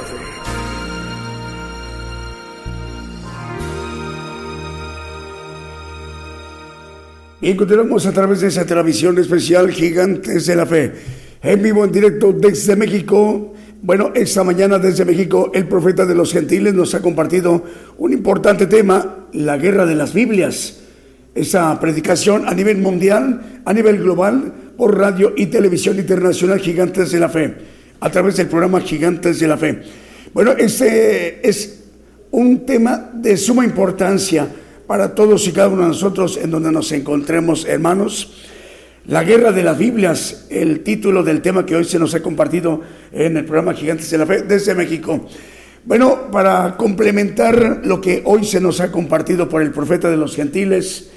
Y 7.42 7.56
continuamos 7.56 8.06
a 8.06 8.14
través 8.14 8.40
de 8.40 8.48
esa 8.48 8.66
televisión 8.66 9.18
especial 9.18 9.70
Gigantes 9.70 10.46
de 10.46 10.56
la 10.56 10.66
Fe. 10.66 10.94
En 11.42 11.62
vivo, 11.62 11.84
en 11.84 11.92
directo 11.92 12.32
desde 12.32 12.78
México. 12.78 13.54
Bueno, 13.82 14.12
esta 14.16 14.46
mañana 14.46 14.80
desde 14.80 15.04
México 15.04 15.52
el 15.54 15.68
profeta 15.68 16.06
de 16.06 16.16
los 16.16 16.32
gentiles 16.32 16.74
nos 16.74 16.96
ha 16.96 17.02
compartido 17.02 17.66
un 17.98 18.14
importante 18.14 18.66
tema, 18.66 19.28
la 19.34 19.58
guerra 19.58 19.86
de 19.86 19.96
las 19.96 20.14
Biblias. 20.14 20.80
Esa 21.36 21.78
predicación 21.82 22.48
a 22.48 22.54
nivel 22.54 22.78
mundial, 22.78 23.62
a 23.66 23.74
nivel 23.74 23.98
global, 24.00 24.69
por 24.80 24.98
radio 24.98 25.34
y 25.36 25.48
televisión 25.48 26.00
internacional 26.00 26.58
Gigantes 26.58 27.12
de 27.12 27.20
la 27.20 27.28
Fe, 27.28 27.54
a 28.00 28.10
través 28.10 28.38
del 28.38 28.48
programa 28.48 28.80
Gigantes 28.80 29.38
de 29.38 29.46
la 29.50 29.58
Fe. 29.58 29.82
Bueno, 30.34 30.54
este 30.58 31.46
es 31.46 31.84
un 32.32 32.66
tema 32.66 33.10
de 33.14 33.36
suma 33.36 33.66
importancia 33.66 34.48
para 34.88 35.14
todos 35.14 35.46
y 35.50 35.52
cada 35.52 35.68
uno 35.68 35.82
de 35.82 35.90
nosotros 35.90 36.40
en 36.42 36.50
donde 36.50 36.72
nos 36.72 36.94
encontremos, 36.94 37.66
hermanos. 37.66 38.46
La 39.08 39.26
guerra 39.26 39.52
de 39.52 39.64
las 39.64 39.78
Biblias, 39.78 40.46
el 40.50 40.80
título 40.80 41.24
del 41.24 41.42
tema 41.42 41.66
que 41.66 41.76
hoy 41.76 41.84
se 41.84 42.00
nos 42.00 42.16
ha 42.16 42.22
compartido 42.22 42.80
en 43.12 43.36
el 43.36 43.44
programa 43.44 43.74
Gigantes 43.74 44.10
de 44.10 44.18
la 44.18 44.26
Fe 44.26 44.44
desde 44.44 44.76
México. 44.76 45.28
Bueno, 45.84 46.32
para 46.32 46.78
complementar 46.78 47.82
lo 47.84 48.00
que 48.00 48.22
hoy 48.24 48.46
se 48.46 48.62
nos 48.62 48.80
ha 48.80 48.94
compartido 48.94 49.50
por 49.50 49.62
el 49.62 49.72
profeta 49.72 50.10
de 50.10 50.16
los 50.16 50.38
gentiles, 50.38 51.10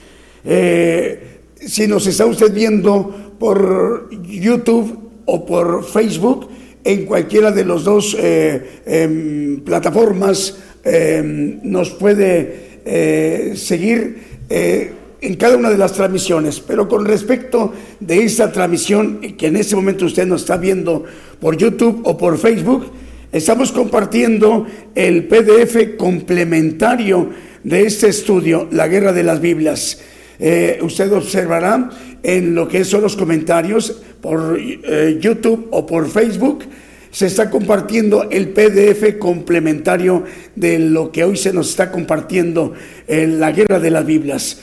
eh, 0.44 1.31
si 1.66 1.86
nos 1.86 2.06
está 2.06 2.26
usted 2.26 2.52
viendo 2.52 3.34
por 3.38 4.08
YouTube 4.10 4.98
o 5.26 5.46
por 5.46 5.84
Facebook, 5.84 6.48
en 6.84 7.06
cualquiera 7.06 7.50
de 7.50 7.64
las 7.64 7.84
dos 7.84 8.16
eh, 8.18 8.80
em, 8.86 9.60
plataformas 9.60 10.56
em, 10.84 11.60
nos 11.62 11.90
puede 11.90 12.80
eh, 12.84 13.52
seguir 13.54 14.16
eh, 14.48 14.92
en 15.20 15.36
cada 15.36 15.56
una 15.56 15.70
de 15.70 15.78
las 15.78 15.92
transmisiones. 15.92 16.58
Pero 16.60 16.88
con 16.88 17.04
respecto 17.04 17.72
de 18.00 18.24
esa 18.24 18.50
transmisión 18.50 19.20
que 19.36 19.46
en 19.46 19.56
este 19.56 19.76
momento 19.76 20.06
usted 20.06 20.26
nos 20.26 20.42
está 20.42 20.56
viendo 20.56 21.04
por 21.40 21.56
YouTube 21.56 22.02
o 22.04 22.18
por 22.18 22.36
Facebook, 22.38 22.86
estamos 23.30 23.70
compartiendo 23.70 24.66
el 24.94 25.28
PDF 25.28 25.96
complementario 25.96 27.30
de 27.62 27.86
este 27.86 28.08
estudio, 28.08 28.66
La 28.72 28.88
Guerra 28.88 29.12
de 29.12 29.22
las 29.22 29.40
Biblias. 29.40 30.00
Eh, 30.44 30.80
usted 30.82 31.12
observará 31.12 31.88
en 32.20 32.52
lo 32.52 32.66
que 32.66 32.84
son 32.84 33.02
los 33.02 33.14
comentarios 33.14 34.02
por 34.20 34.58
eh, 34.58 35.16
YouTube 35.20 35.68
o 35.70 35.86
por 35.86 36.08
Facebook, 36.08 36.64
se 37.12 37.26
está 37.26 37.48
compartiendo 37.48 38.28
el 38.28 38.48
PDF 38.48 39.18
complementario 39.20 40.24
de 40.56 40.80
lo 40.80 41.12
que 41.12 41.22
hoy 41.22 41.36
se 41.36 41.52
nos 41.52 41.70
está 41.70 41.92
compartiendo 41.92 42.72
en 43.06 43.38
la 43.38 43.52
guerra 43.52 43.78
de 43.78 43.90
las 43.90 44.04
Biblias. 44.04 44.58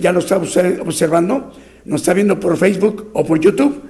¿Ya 0.00 0.10
lo 0.10 0.20
está 0.20 0.38
observando? 0.38 1.52
¿Nos 1.84 2.00
está 2.00 2.14
viendo 2.14 2.40
por 2.40 2.56
Facebook 2.56 3.10
o 3.12 3.24
por 3.26 3.40
YouTube? 3.40 3.82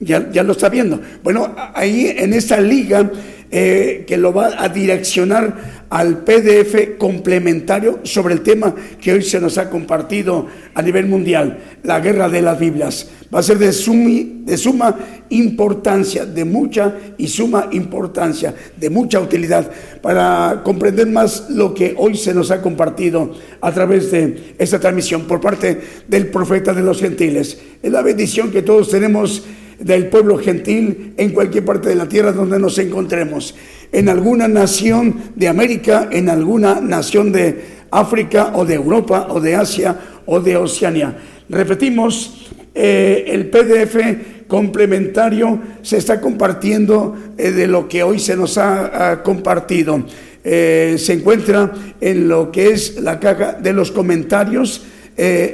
Ya, 0.00 0.42
lo 0.42 0.52
está 0.52 0.68
viendo. 0.68 1.00
Bueno, 1.22 1.54
ahí 1.74 2.12
en 2.14 2.34
esta 2.34 2.60
liga 2.60 3.10
eh, 3.50 4.04
que 4.06 4.16
lo 4.16 4.34
va 4.34 4.50
a 4.62 4.68
direccionar 4.68 5.81
al 5.92 6.24
PDF 6.24 6.96
complementario 6.96 8.00
sobre 8.02 8.32
el 8.32 8.40
tema 8.40 8.74
que 8.98 9.12
hoy 9.12 9.22
se 9.22 9.38
nos 9.38 9.58
ha 9.58 9.68
compartido 9.68 10.46
a 10.72 10.80
nivel 10.80 11.04
mundial, 11.04 11.58
la 11.82 12.00
guerra 12.00 12.30
de 12.30 12.40
las 12.40 12.58
Biblias. 12.58 13.10
Va 13.32 13.40
a 13.40 13.42
ser 13.42 13.58
de, 13.58 13.66
de 13.66 14.56
suma 14.56 14.96
importancia, 15.28 16.24
de 16.24 16.46
mucha 16.46 16.96
y 17.18 17.28
suma 17.28 17.68
importancia, 17.72 18.54
de 18.74 18.88
mucha 18.88 19.20
utilidad 19.20 19.70
para 20.00 20.62
comprender 20.64 21.08
más 21.08 21.50
lo 21.50 21.74
que 21.74 21.94
hoy 21.98 22.16
se 22.16 22.32
nos 22.32 22.50
ha 22.50 22.62
compartido 22.62 23.34
a 23.60 23.70
través 23.70 24.10
de 24.10 24.54
esta 24.56 24.80
transmisión 24.80 25.26
por 25.26 25.42
parte 25.42 25.78
del 26.08 26.28
profeta 26.28 26.72
de 26.72 26.82
los 26.82 27.00
gentiles. 27.00 27.58
Es 27.82 27.92
la 27.92 28.00
bendición 28.00 28.50
que 28.50 28.62
todos 28.62 28.88
tenemos 28.88 29.44
del 29.78 30.08
pueblo 30.08 30.38
gentil 30.38 31.14
en 31.16 31.30
cualquier 31.30 31.64
parte 31.64 31.88
de 31.88 31.96
la 31.96 32.08
tierra 32.08 32.32
donde 32.32 32.58
nos 32.58 32.78
encontremos, 32.78 33.54
en 33.92 34.08
alguna 34.08 34.48
nación 34.48 35.16
de 35.36 35.48
América, 35.48 36.08
en 36.10 36.28
alguna 36.28 36.80
nación 36.80 37.30
de 37.30 37.82
África 37.90 38.52
o 38.54 38.64
de 38.64 38.74
Europa 38.74 39.28
o 39.30 39.38
de 39.38 39.54
Asia 39.54 39.96
o 40.26 40.40
de 40.40 40.56
Oceanía. 40.56 41.14
Repetimos, 41.48 42.50
eh, 42.74 43.24
el 43.28 43.50
PDF 43.50 44.46
complementario 44.48 45.60
se 45.82 45.98
está 45.98 46.20
compartiendo 46.20 47.16
eh, 47.36 47.50
de 47.50 47.66
lo 47.66 47.86
que 47.86 48.02
hoy 48.02 48.18
se 48.18 48.34
nos 48.34 48.56
ha, 48.56 49.22
compartido. 49.22 50.02
Eh, 50.42 50.96
se 50.98 51.12
encuentra 51.12 51.72
en 52.00 52.28
lo 52.28 52.50
que 52.50 52.70
es 52.70 53.00
la 53.00 53.20
caja 53.20 53.52
de 53.52 53.72
los 53.72 53.92
comentarios 53.92 54.86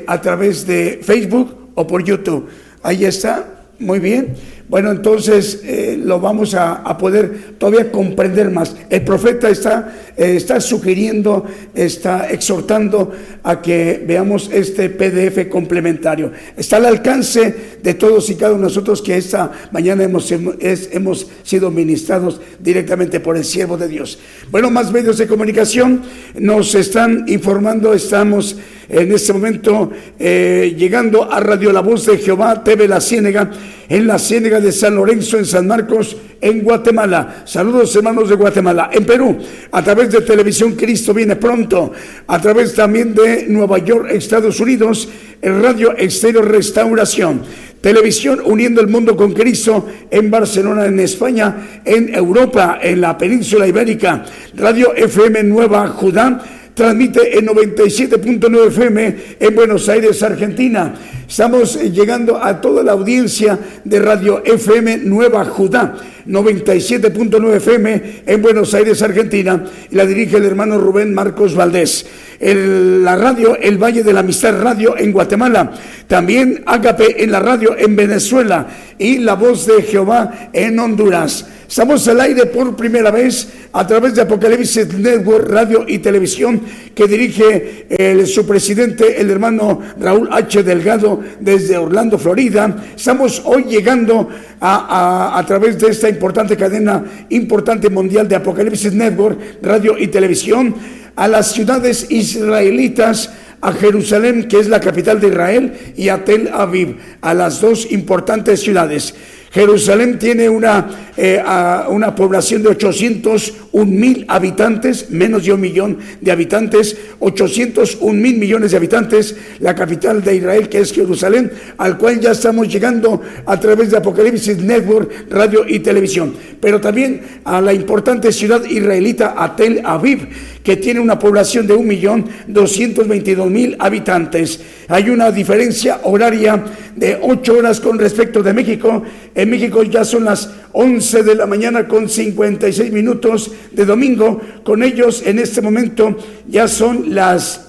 a 0.06 0.20
través 0.20 0.66
de 0.68 1.00
Facebook 1.02 1.72
o 1.74 1.84
por 1.84 2.04
YouTube. 2.04 2.48
Ahí 2.82 3.04
está, 3.04 3.66
muy 3.80 3.98
bien. 3.98 4.34
Bueno, 4.68 4.90
entonces 4.90 5.62
eh, 5.64 5.98
lo 6.02 6.20
vamos 6.20 6.54
a, 6.54 6.96
poder 6.98 7.54
todavía 7.58 7.90
comprender 7.90 8.50
más. 8.50 8.76
El 8.90 9.02
profeta 9.02 9.48
está, 9.48 9.94
eh, 10.16 10.34
está 10.36 10.60
sugiriendo, 10.60 11.46
está 11.74 12.30
exhortando 12.30 13.10
a 13.42 13.62
que 13.62 14.04
veamos 14.06 14.50
este 14.52 14.90
PDF 14.90 15.48
complementario. 15.48 16.32
Está 16.54 16.76
al 16.76 16.86
alcance 16.86 17.78
de 17.82 17.94
todos 17.94 18.28
y 18.28 18.34
cada 18.34 18.52
uno 18.52 18.62
de 18.62 18.68
nosotros 18.68 19.00
que 19.00 19.16
esta 19.16 19.50
mañana 19.72 20.04
hemos, 20.04 20.30
hemos 20.30 21.26
sido 21.44 21.70
ministrados 21.70 22.40
directamente 22.58 23.20
por 23.20 23.38
el 23.38 23.44
siervo 23.44 23.78
de 23.78 23.88
Dios. 23.88 24.18
Bueno, 24.50 24.70
más 24.70 24.92
medios 24.92 25.16
de 25.16 25.26
comunicación 25.26 26.02
nos 26.38 26.74
están 26.74 27.24
informando, 27.26 27.94
estamos 27.94 28.56
en 28.88 29.12
este 29.12 29.32
momento 29.32 29.90
eh, 30.18 30.74
llegando 30.76 31.30
a 31.30 31.40
Radio 31.40 31.72
La 31.72 31.80
Voz 31.80 32.06
de 32.06 32.18
Jehová, 32.18 32.64
TV 32.64 32.88
La 32.88 33.00
Ciénega, 33.00 33.50
en 33.88 34.06
la 34.06 34.18
Ciénega 34.18 34.60
de 34.60 34.72
San 34.72 34.94
Lorenzo 34.94 35.38
en 35.38 35.44
San 35.44 35.66
Marcos, 35.66 36.16
en 36.40 36.62
Guatemala. 36.62 37.42
Saludos 37.44 37.94
hermanos 37.96 38.28
de 38.28 38.36
Guatemala. 38.36 38.90
En 38.92 39.04
Perú, 39.04 39.36
a 39.72 39.82
través 39.82 40.10
de 40.10 40.22
Televisión 40.22 40.72
Cristo 40.72 41.12
viene 41.12 41.36
pronto, 41.36 41.92
a 42.26 42.40
través 42.40 42.74
también 42.74 43.14
de 43.14 43.46
Nueva 43.48 43.78
York, 43.78 44.08
Estados 44.10 44.58
Unidos, 44.60 45.08
Radio 45.42 45.94
Exterior 45.96 46.48
Restauración. 46.48 47.42
Televisión 47.80 48.40
uniendo 48.44 48.80
el 48.80 48.88
mundo 48.88 49.16
con 49.16 49.32
Cristo 49.32 49.86
en 50.10 50.30
Barcelona, 50.30 50.86
en 50.86 50.98
España, 50.98 51.80
en 51.84 52.12
Europa, 52.12 52.80
en 52.82 53.00
la 53.00 53.16
península 53.16 53.68
ibérica. 53.68 54.24
Radio 54.56 54.94
FM 54.94 55.44
Nueva 55.44 55.86
Judá 55.88 56.57
transmite 56.78 57.36
en 57.36 57.44
97.9 57.48 58.68
FM 58.68 59.16
en 59.40 59.54
Buenos 59.56 59.88
Aires, 59.88 60.22
Argentina. 60.22 60.94
Estamos 61.28 61.74
eh, 61.74 61.90
llegando 61.90 62.42
a 62.42 62.60
toda 62.60 62.84
la 62.84 62.92
audiencia 62.92 63.58
de 63.82 63.98
Radio 63.98 64.44
FM 64.44 64.98
Nueva 64.98 65.44
Judá, 65.44 65.96
97.9 66.24 67.56
FM 67.56 68.22
en 68.24 68.42
Buenos 68.42 68.74
Aires, 68.74 69.02
Argentina, 69.02 69.64
la 69.90 70.06
dirige 70.06 70.36
el 70.36 70.44
hermano 70.44 70.78
Rubén 70.78 71.12
Marcos 71.12 71.56
Valdés. 71.56 72.06
La 72.40 73.16
radio 73.16 73.56
El 73.56 73.78
Valle 73.78 74.02
de 74.02 74.12
la 74.12 74.20
Amistad 74.20 74.60
Radio 74.60 74.96
en 74.96 75.12
Guatemala, 75.12 75.72
también 76.06 76.62
Ágape 76.66 77.22
en 77.22 77.32
la 77.32 77.40
radio 77.40 77.76
en 77.76 77.96
Venezuela 77.96 78.66
y 78.98 79.18
La 79.18 79.34
Voz 79.34 79.66
de 79.66 79.82
Jehová 79.82 80.50
en 80.52 80.78
Honduras. 80.78 81.46
Estamos 81.68 82.08
al 82.08 82.20
aire 82.22 82.46
por 82.46 82.74
primera 82.76 83.10
vez 83.10 83.46
a 83.74 83.86
través 83.86 84.14
de 84.14 84.22
Apocalipsis 84.22 84.94
Network, 84.94 85.50
radio 85.50 85.84
y 85.86 85.98
televisión, 85.98 86.62
que 86.94 87.06
dirige 87.06 87.86
el, 87.90 88.26
su 88.26 88.46
presidente, 88.46 89.20
el 89.20 89.30
hermano 89.30 89.78
Raúl 90.00 90.30
H. 90.32 90.62
Delgado, 90.62 91.20
desde 91.40 91.76
Orlando, 91.76 92.18
Florida. 92.18 92.74
Estamos 92.96 93.42
hoy 93.44 93.64
llegando 93.64 94.30
a, 94.60 95.38
a, 95.38 95.44
través 95.44 95.78
de 95.78 95.88
esta 95.88 96.08
importante 96.08 96.56
cadena, 96.56 97.04
importante 97.28 97.90
mundial 97.90 98.26
de 98.26 98.36
Apocalipsis 98.36 98.94
Network, 98.94 99.38
radio 99.60 99.98
y 99.98 100.06
televisión, 100.08 100.74
a 101.16 101.28
las 101.28 101.52
ciudades 101.52 102.06
israelitas 102.34 103.30
a 103.60 103.72
Jerusalén, 103.72 104.46
que 104.48 104.58
es 104.60 104.68
la 104.68 104.80
capital 104.80 105.20
de 105.20 105.28
Israel, 105.28 105.72
y 105.96 106.08
a 106.08 106.24
Tel 106.24 106.48
Aviv, 106.52 106.96
a 107.20 107.34
las 107.34 107.60
dos 107.60 107.90
importantes 107.90 108.60
ciudades. 108.60 109.14
Jerusalén 109.50 110.18
tiene 110.18 110.48
una, 110.48 111.12
eh, 111.16 111.42
una 111.88 112.14
población 112.14 112.62
de 112.62 112.68
801 112.68 113.90
mil 113.90 114.26
habitantes, 114.28 115.10
menos 115.10 115.44
de 115.44 115.52
un 115.54 115.60
millón 115.60 115.98
de 116.20 116.30
habitantes, 116.30 116.96
801 117.18 118.12
mil 118.12 118.36
millones 118.36 118.72
de 118.72 118.76
habitantes, 118.76 119.34
la 119.60 119.74
capital 119.74 120.22
de 120.22 120.36
Israel 120.36 120.68
que 120.68 120.80
es 120.80 120.92
Jerusalén, 120.92 121.50
al 121.78 121.96
cual 121.96 122.20
ya 122.20 122.32
estamos 122.32 122.68
llegando 122.68 123.22
a 123.46 123.58
través 123.58 123.90
de 123.90 123.96
Apocalipsis 123.96 124.58
Network, 124.58 125.30
radio 125.30 125.64
y 125.66 125.78
televisión, 125.78 126.34
pero 126.60 126.78
también 126.78 127.22
a 127.44 127.62
la 127.62 127.72
importante 127.72 128.32
ciudad 128.32 128.62
israelita, 128.64 129.34
a 129.36 129.56
Tel 129.56 129.80
Aviv, 129.82 130.28
que 130.68 130.76
tiene 130.76 131.00
una 131.00 131.18
población 131.18 131.66
de 131.66 131.74
1.222.000 131.74 133.76
habitantes. 133.78 134.60
Hay 134.88 135.08
una 135.08 135.30
diferencia 135.30 136.00
horaria 136.02 136.62
de 136.94 137.18
8 137.22 137.56
horas 137.56 137.80
con 137.80 137.98
respecto 137.98 138.42
de 138.42 138.52
México. 138.52 139.02
En 139.34 139.48
México 139.48 139.82
ya 139.82 140.04
son 140.04 140.26
las 140.26 140.50
11 140.72 141.22
de 141.22 141.36
la 141.36 141.46
mañana 141.46 141.88
con 141.88 142.06
56 142.06 142.92
minutos 142.92 143.50
de 143.72 143.86
domingo. 143.86 144.42
Con 144.62 144.82
ellos 144.82 145.22
en 145.24 145.38
este 145.38 145.62
momento 145.62 146.14
ya 146.46 146.68
son 146.68 147.14
las 147.14 147.64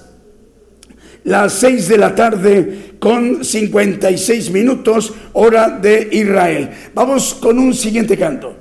las 1.24 1.54
6 1.54 1.88
de 1.88 1.98
la 1.98 2.14
tarde 2.14 2.96
con 3.00 3.46
56 3.46 4.52
minutos 4.52 5.14
hora 5.32 5.70
de 5.70 6.10
Israel. 6.12 6.70
Vamos 6.94 7.34
con 7.36 7.60
un 7.60 7.74
siguiente 7.74 8.18
canto. 8.18 8.59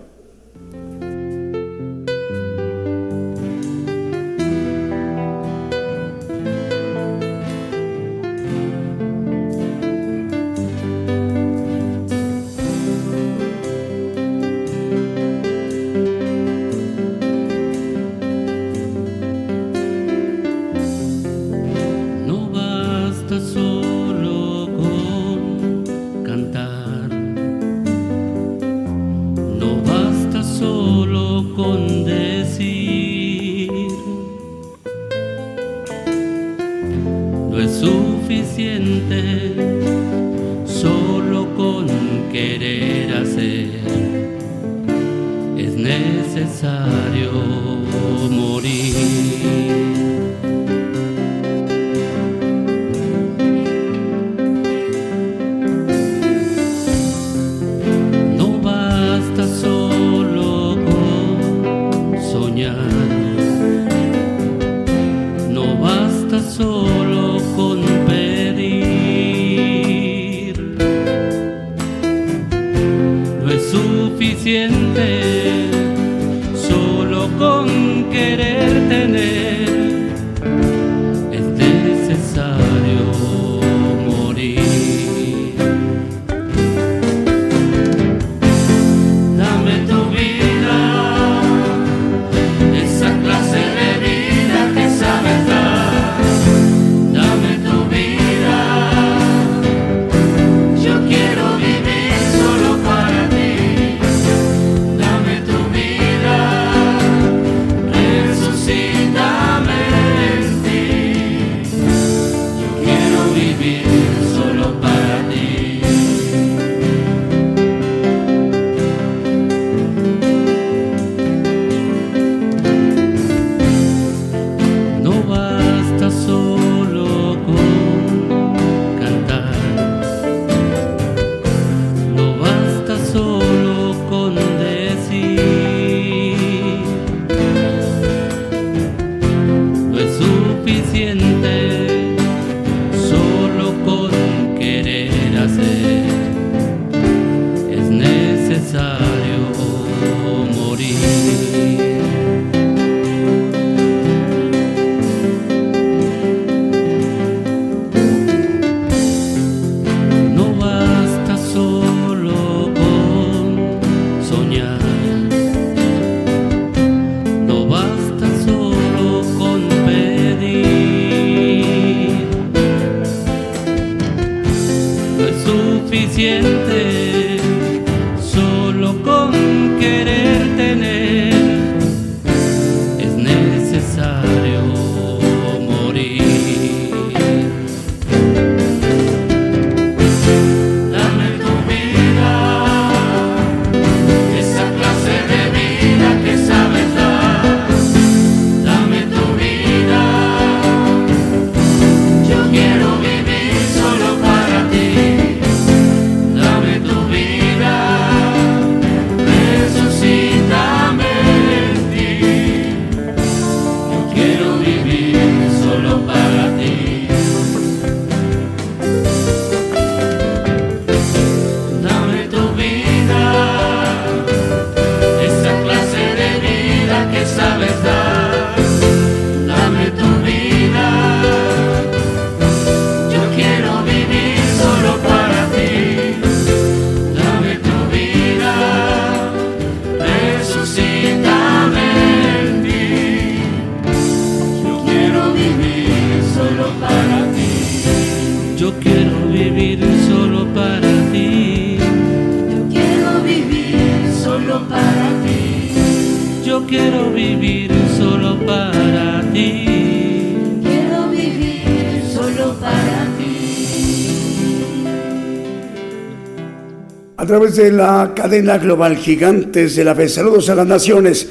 Través 267.28 267.56
de 267.56 267.70
la 267.70 268.14
cadena 268.16 268.56
global 268.56 268.96
Gigantes 268.96 269.76
de 269.76 269.84
la 269.84 269.94
Fe. 269.94 270.09
Saludos 270.09 270.48
a 270.48 270.55
las 270.55 270.66
naciones. 270.66 271.28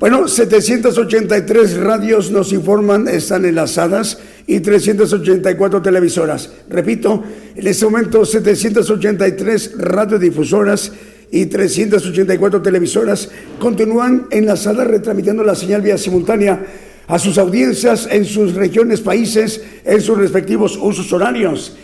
Bueno, 0.00 0.28
783 0.28 1.76
radios 1.76 2.30
nos 2.30 2.54
informan, 2.54 3.06
están 3.06 3.44
enlazadas 3.44 4.18
y 4.46 4.60
384 4.60 5.82
televisoras. 5.82 6.50
Repito, 6.70 7.22
en 7.54 7.66
este 7.66 7.84
momento 7.84 8.24
783 8.24 9.72
radiodifusoras 9.76 10.92
y 11.30 11.44
384 11.44 12.62
televisoras 12.62 13.28
continúan 13.58 14.28
enlazadas 14.30 14.86
retransmitiendo 14.86 15.44
la 15.44 15.54
señal 15.54 15.82
vía 15.82 15.98
simultánea 15.98 16.64
a 17.08 17.18
sus 17.18 17.36
audiencias 17.36 18.08
en 18.10 18.24
sus 18.24 18.54
regiones, 18.54 19.02
países, 19.02 19.60
en 19.84 20.00
sus 20.00 20.16
respectivos 20.16 20.78
usos 20.80 21.12
horarios. 21.12 21.76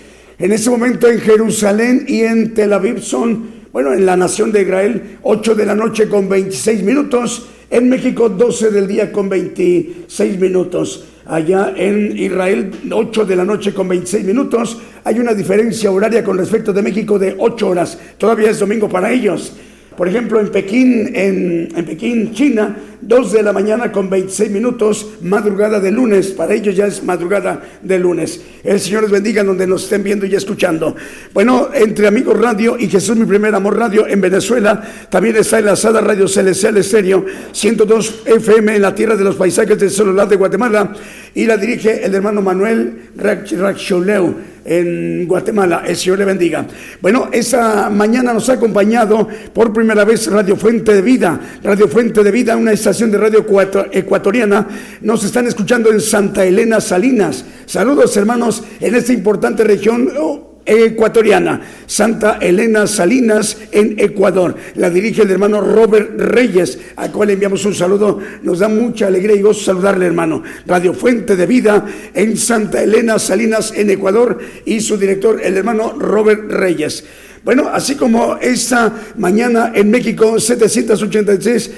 En 0.42 0.50
este 0.50 0.70
momento 0.70 1.06
en 1.06 1.20
Jerusalén 1.20 2.04
y 2.08 2.22
en 2.22 2.52
Tel 2.52 2.72
Aviv 2.72 3.00
son, 3.00 3.44
bueno, 3.72 3.92
en 3.92 4.04
la 4.04 4.16
nación 4.16 4.50
de 4.50 4.62
Israel, 4.62 5.18
8 5.22 5.54
de 5.54 5.64
la 5.64 5.76
noche 5.76 6.08
con 6.08 6.28
26 6.28 6.82
minutos, 6.82 7.46
en 7.70 7.88
México 7.88 8.28
12 8.28 8.72
del 8.72 8.88
día 8.88 9.12
con 9.12 9.28
26 9.28 10.40
minutos. 10.40 11.04
Allá 11.26 11.72
en 11.76 12.18
Israel, 12.18 12.72
8 12.90 13.24
de 13.24 13.36
la 13.36 13.44
noche 13.44 13.72
con 13.72 13.86
26 13.86 14.24
minutos. 14.24 14.78
Hay 15.04 15.20
una 15.20 15.32
diferencia 15.32 15.92
horaria 15.92 16.24
con 16.24 16.36
respecto 16.36 16.72
de 16.72 16.82
México 16.82 17.20
de 17.20 17.36
8 17.38 17.68
horas. 17.68 17.96
Todavía 18.18 18.50
es 18.50 18.58
domingo 18.58 18.88
para 18.88 19.12
ellos. 19.12 19.52
Por 19.96 20.08
ejemplo, 20.08 20.40
en 20.40 20.48
Pekín, 20.48 21.12
en, 21.14 21.68
Pekín, 21.86 22.32
China, 22.32 22.76
2 23.02 23.32
de 23.32 23.42
la 23.42 23.52
mañana 23.52 23.90
con 23.90 24.08
26 24.08 24.50
minutos, 24.50 25.14
madrugada 25.22 25.80
de 25.80 25.90
lunes. 25.90 26.28
Para 26.28 26.54
ellos 26.54 26.74
ya 26.74 26.86
es 26.86 27.02
madrugada 27.02 27.60
de 27.82 27.98
lunes. 27.98 28.40
El 28.62 28.78
Señor 28.78 29.02
les 29.02 29.10
bendiga 29.10 29.42
donde 29.42 29.66
nos 29.66 29.84
estén 29.84 30.04
viendo 30.04 30.24
y 30.24 30.34
escuchando. 30.36 30.94
Bueno, 31.34 31.70
entre 31.74 32.06
Amigos 32.06 32.38
Radio 32.38 32.76
y 32.78 32.88
Jesús 32.88 33.16
Mi 33.16 33.24
Primer 33.24 33.54
Amor 33.56 33.76
Radio 33.76 34.06
en 34.06 34.20
Venezuela, 34.20 34.80
también 35.10 35.36
está 35.36 35.58
enlazada 35.58 36.00
Radio 36.00 36.28
Celestial 36.28 36.76
Estéreo, 36.76 37.26
102 37.50 38.22
FM 38.24 38.76
en 38.76 38.82
la 38.82 38.94
tierra 38.94 39.16
de 39.16 39.24
los 39.24 39.34
paisajes 39.34 39.78
del 39.78 39.90
celular 39.90 40.28
de 40.28 40.36
Guatemala 40.36 40.92
y 41.34 41.44
la 41.44 41.56
dirige 41.56 42.04
el 42.04 42.14
hermano 42.14 42.40
Manuel 42.40 43.10
Racholeu 43.16 44.34
en 44.64 45.26
Guatemala. 45.26 45.82
El 45.86 45.96
Señor 45.96 46.18
le 46.18 46.24
bendiga. 46.24 46.66
Bueno, 47.00 47.28
esta 47.32 47.90
mañana 47.90 48.32
nos 48.32 48.48
ha 48.48 48.54
acompañado 48.54 49.28
por 49.52 49.72
primera 49.72 50.04
vez 50.04 50.30
Radio 50.30 50.56
Fuente 50.56 50.94
de 50.94 51.02
Vida. 51.02 51.40
Radio 51.62 51.88
Fuente 51.88 52.22
de 52.22 52.30
Vida, 52.30 52.56
una 52.56 52.72
estación 52.72 52.91
de 52.98 53.18
radio 53.18 53.46
ecuatoriana. 53.90 54.68
Nos 55.00 55.24
están 55.24 55.46
escuchando 55.46 55.90
en 55.90 56.00
Santa 56.00 56.44
Elena 56.44 56.80
Salinas. 56.80 57.44
Saludos 57.64 58.16
hermanos 58.16 58.62
en 58.80 58.94
esta 58.94 59.12
importante 59.14 59.64
región. 59.64 60.10
Oh, 60.18 60.52
ecuatoriana, 60.64 61.60
Santa 61.86 62.38
Elena 62.40 62.86
Salinas 62.86 63.56
en 63.72 63.98
Ecuador. 63.98 64.54
La 64.76 64.90
dirige 64.90 65.22
el 65.22 65.30
hermano 65.30 65.60
Robert 65.60 66.20
Reyes, 66.20 66.78
al 66.96 67.10
cual 67.10 67.30
enviamos 67.30 67.64
un 67.64 67.74
saludo. 67.74 68.20
Nos 68.42 68.58
da 68.58 68.68
mucha 68.68 69.06
alegría 69.06 69.36
y 69.36 69.42
gozo 69.42 69.64
saludarle, 69.64 70.06
hermano. 70.06 70.42
Radio 70.66 70.92
Fuente 70.92 71.34
de 71.34 71.46
Vida 71.46 71.86
en 72.14 72.36
Santa 72.36 72.82
Elena 72.82 73.18
Salinas 73.18 73.72
en 73.74 73.90
Ecuador 73.90 74.38
y 74.66 74.80
su 74.80 74.96
director, 74.98 75.40
el 75.42 75.56
hermano 75.56 75.94
Robert 75.98 76.50
Reyes. 76.50 77.04
Bueno, 77.44 77.68
así 77.72 77.96
como 77.96 78.36
esta 78.36 78.94
mañana 79.16 79.72
en 79.74 79.90
México, 79.90 80.38
786 80.38 81.70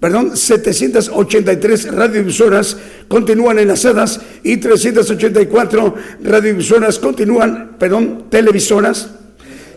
perdón, 0.00 0.36
783 0.36 1.94
radiodifusoras 1.94 2.76
continúan 3.08 3.58
enlazadas 3.58 4.20
y 4.42 4.58
384 4.58 5.94
radiodifusoras 6.22 6.98
continúan, 6.98 7.76
perdón, 7.78 8.26
televisoras. 8.30 9.10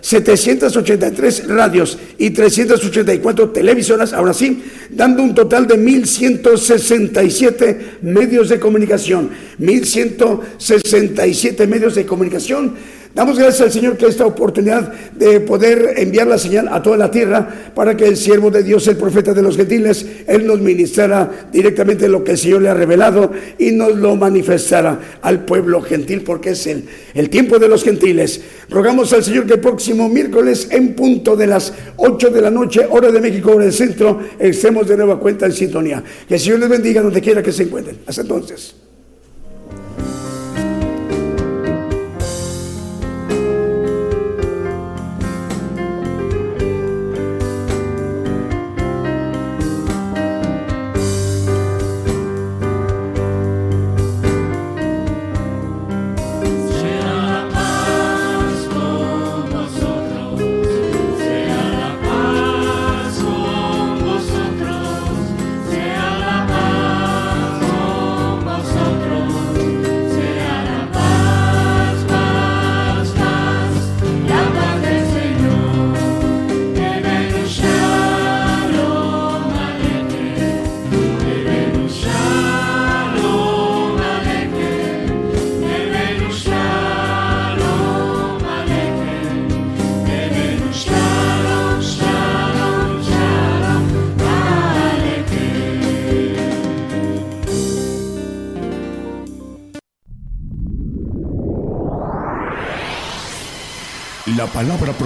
783 0.02 1.48
radios 1.48 1.98
y 2.18 2.30
384 2.30 3.50
televisoras, 3.50 4.14
ahora 4.14 4.34
sí, 4.34 4.64
dando 4.90 5.22
un 5.24 5.36
total 5.36 5.68
de 5.68 5.78
1.167 5.78 8.04
medios 8.04 8.48
de 8.50 8.60
comunicación. 8.60 9.32
1.167 9.60 11.68
medios 11.68 11.96
de 11.96 12.06
comunicación 12.06 12.76
Damos 13.18 13.40
gracias 13.40 13.62
al 13.62 13.72
Señor 13.72 13.98
que 13.98 14.06
esta 14.06 14.28
oportunidad 14.28 14.94
de 15.14 15.40
poder 15.40 15.96
enviar 15.98 16.28
la 16.28 16.38
señal 16.38 16.68
a 16.68 16.84
toda 16.84 16.98
la 16.98 17.10
tierra 17.10 17.72
para 17.74 17.98
que 17.98 18.06
el 18.06 18.16
siervo 18.16 18.52
de 18.52 18.62
Dios, 18.62 18.88
el 18.88 18.96
profeta 18.96 19.34
de 19.34 19.42
los 19.42 19.58
gentiles, 19.58 20.06
Él 20.28 20.46
nos 20.46 20.62
ministrara 20.62 21.48
directamente 21.52 22.08
lo 22.08 22.24
que 22.24 22.34
el 22.34 22.38
Señor 22.38 22.62
le 22.62 22.70
ha 22.70 22.76
revelado 22.76 23.32
y 23.58 23.72
nos 23.72 23.96
lo 23.96 24.16
manifestara 24.16 25.00
al 25.24 25.46
pueblo 25.46 25.82
gentil 25.82 26.22
porque 26.22 26.52
es 26.52 26.68
el, 26.68 26.86
el 27.16 27.32
tiempo 27.32 27.58
de 27.58 27.68
los 27.68 27.84
gentiles. 27.84 28.40
Rogamos 28.70 29.12
al 29.14 29.24
Señor 29.24 29.48
que 29.48 29.56
el 29.56 29.62
próximo 29.62 30.08
miércoles 30.08 30.68
en 30.70 30.94
punto 30.94 31.36
de 31.36 31.48
las 31.48 31.74
8 31.96 32.30
de 32.30 32.42
la 32.44 32.52
noche, 32.52 32.86
hora 32.88 33.12
de 33.12 33.20
México, 33.20 33.50
hora 33.50 33.66
del 33.66 33.74
centro, 33.74 34.20
estemos 34.38 34.88
de 34.88 34.96
nueva 34.96 35.20
cuenta 35.20 35.48
en 35.48 35.54
sintonía. 35.54 36.04
Que 36.28 36.36
el 36.36 36.40
Señor 36.40 36.60
les 36.60 36.70
bendiga 36.70 37.02
donde 37.02 37.20
quiera 37.20 37.42
que 37.42 37.52
se 37.52 37.64
encuentren. 37.64 37.98
Hasta 38.06 38.22
entonces. 38.22 38.76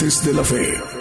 Gigantes 0.00 0.24
de 0.24 0.32
la 0.32 0.42
Fe 0.42 0.99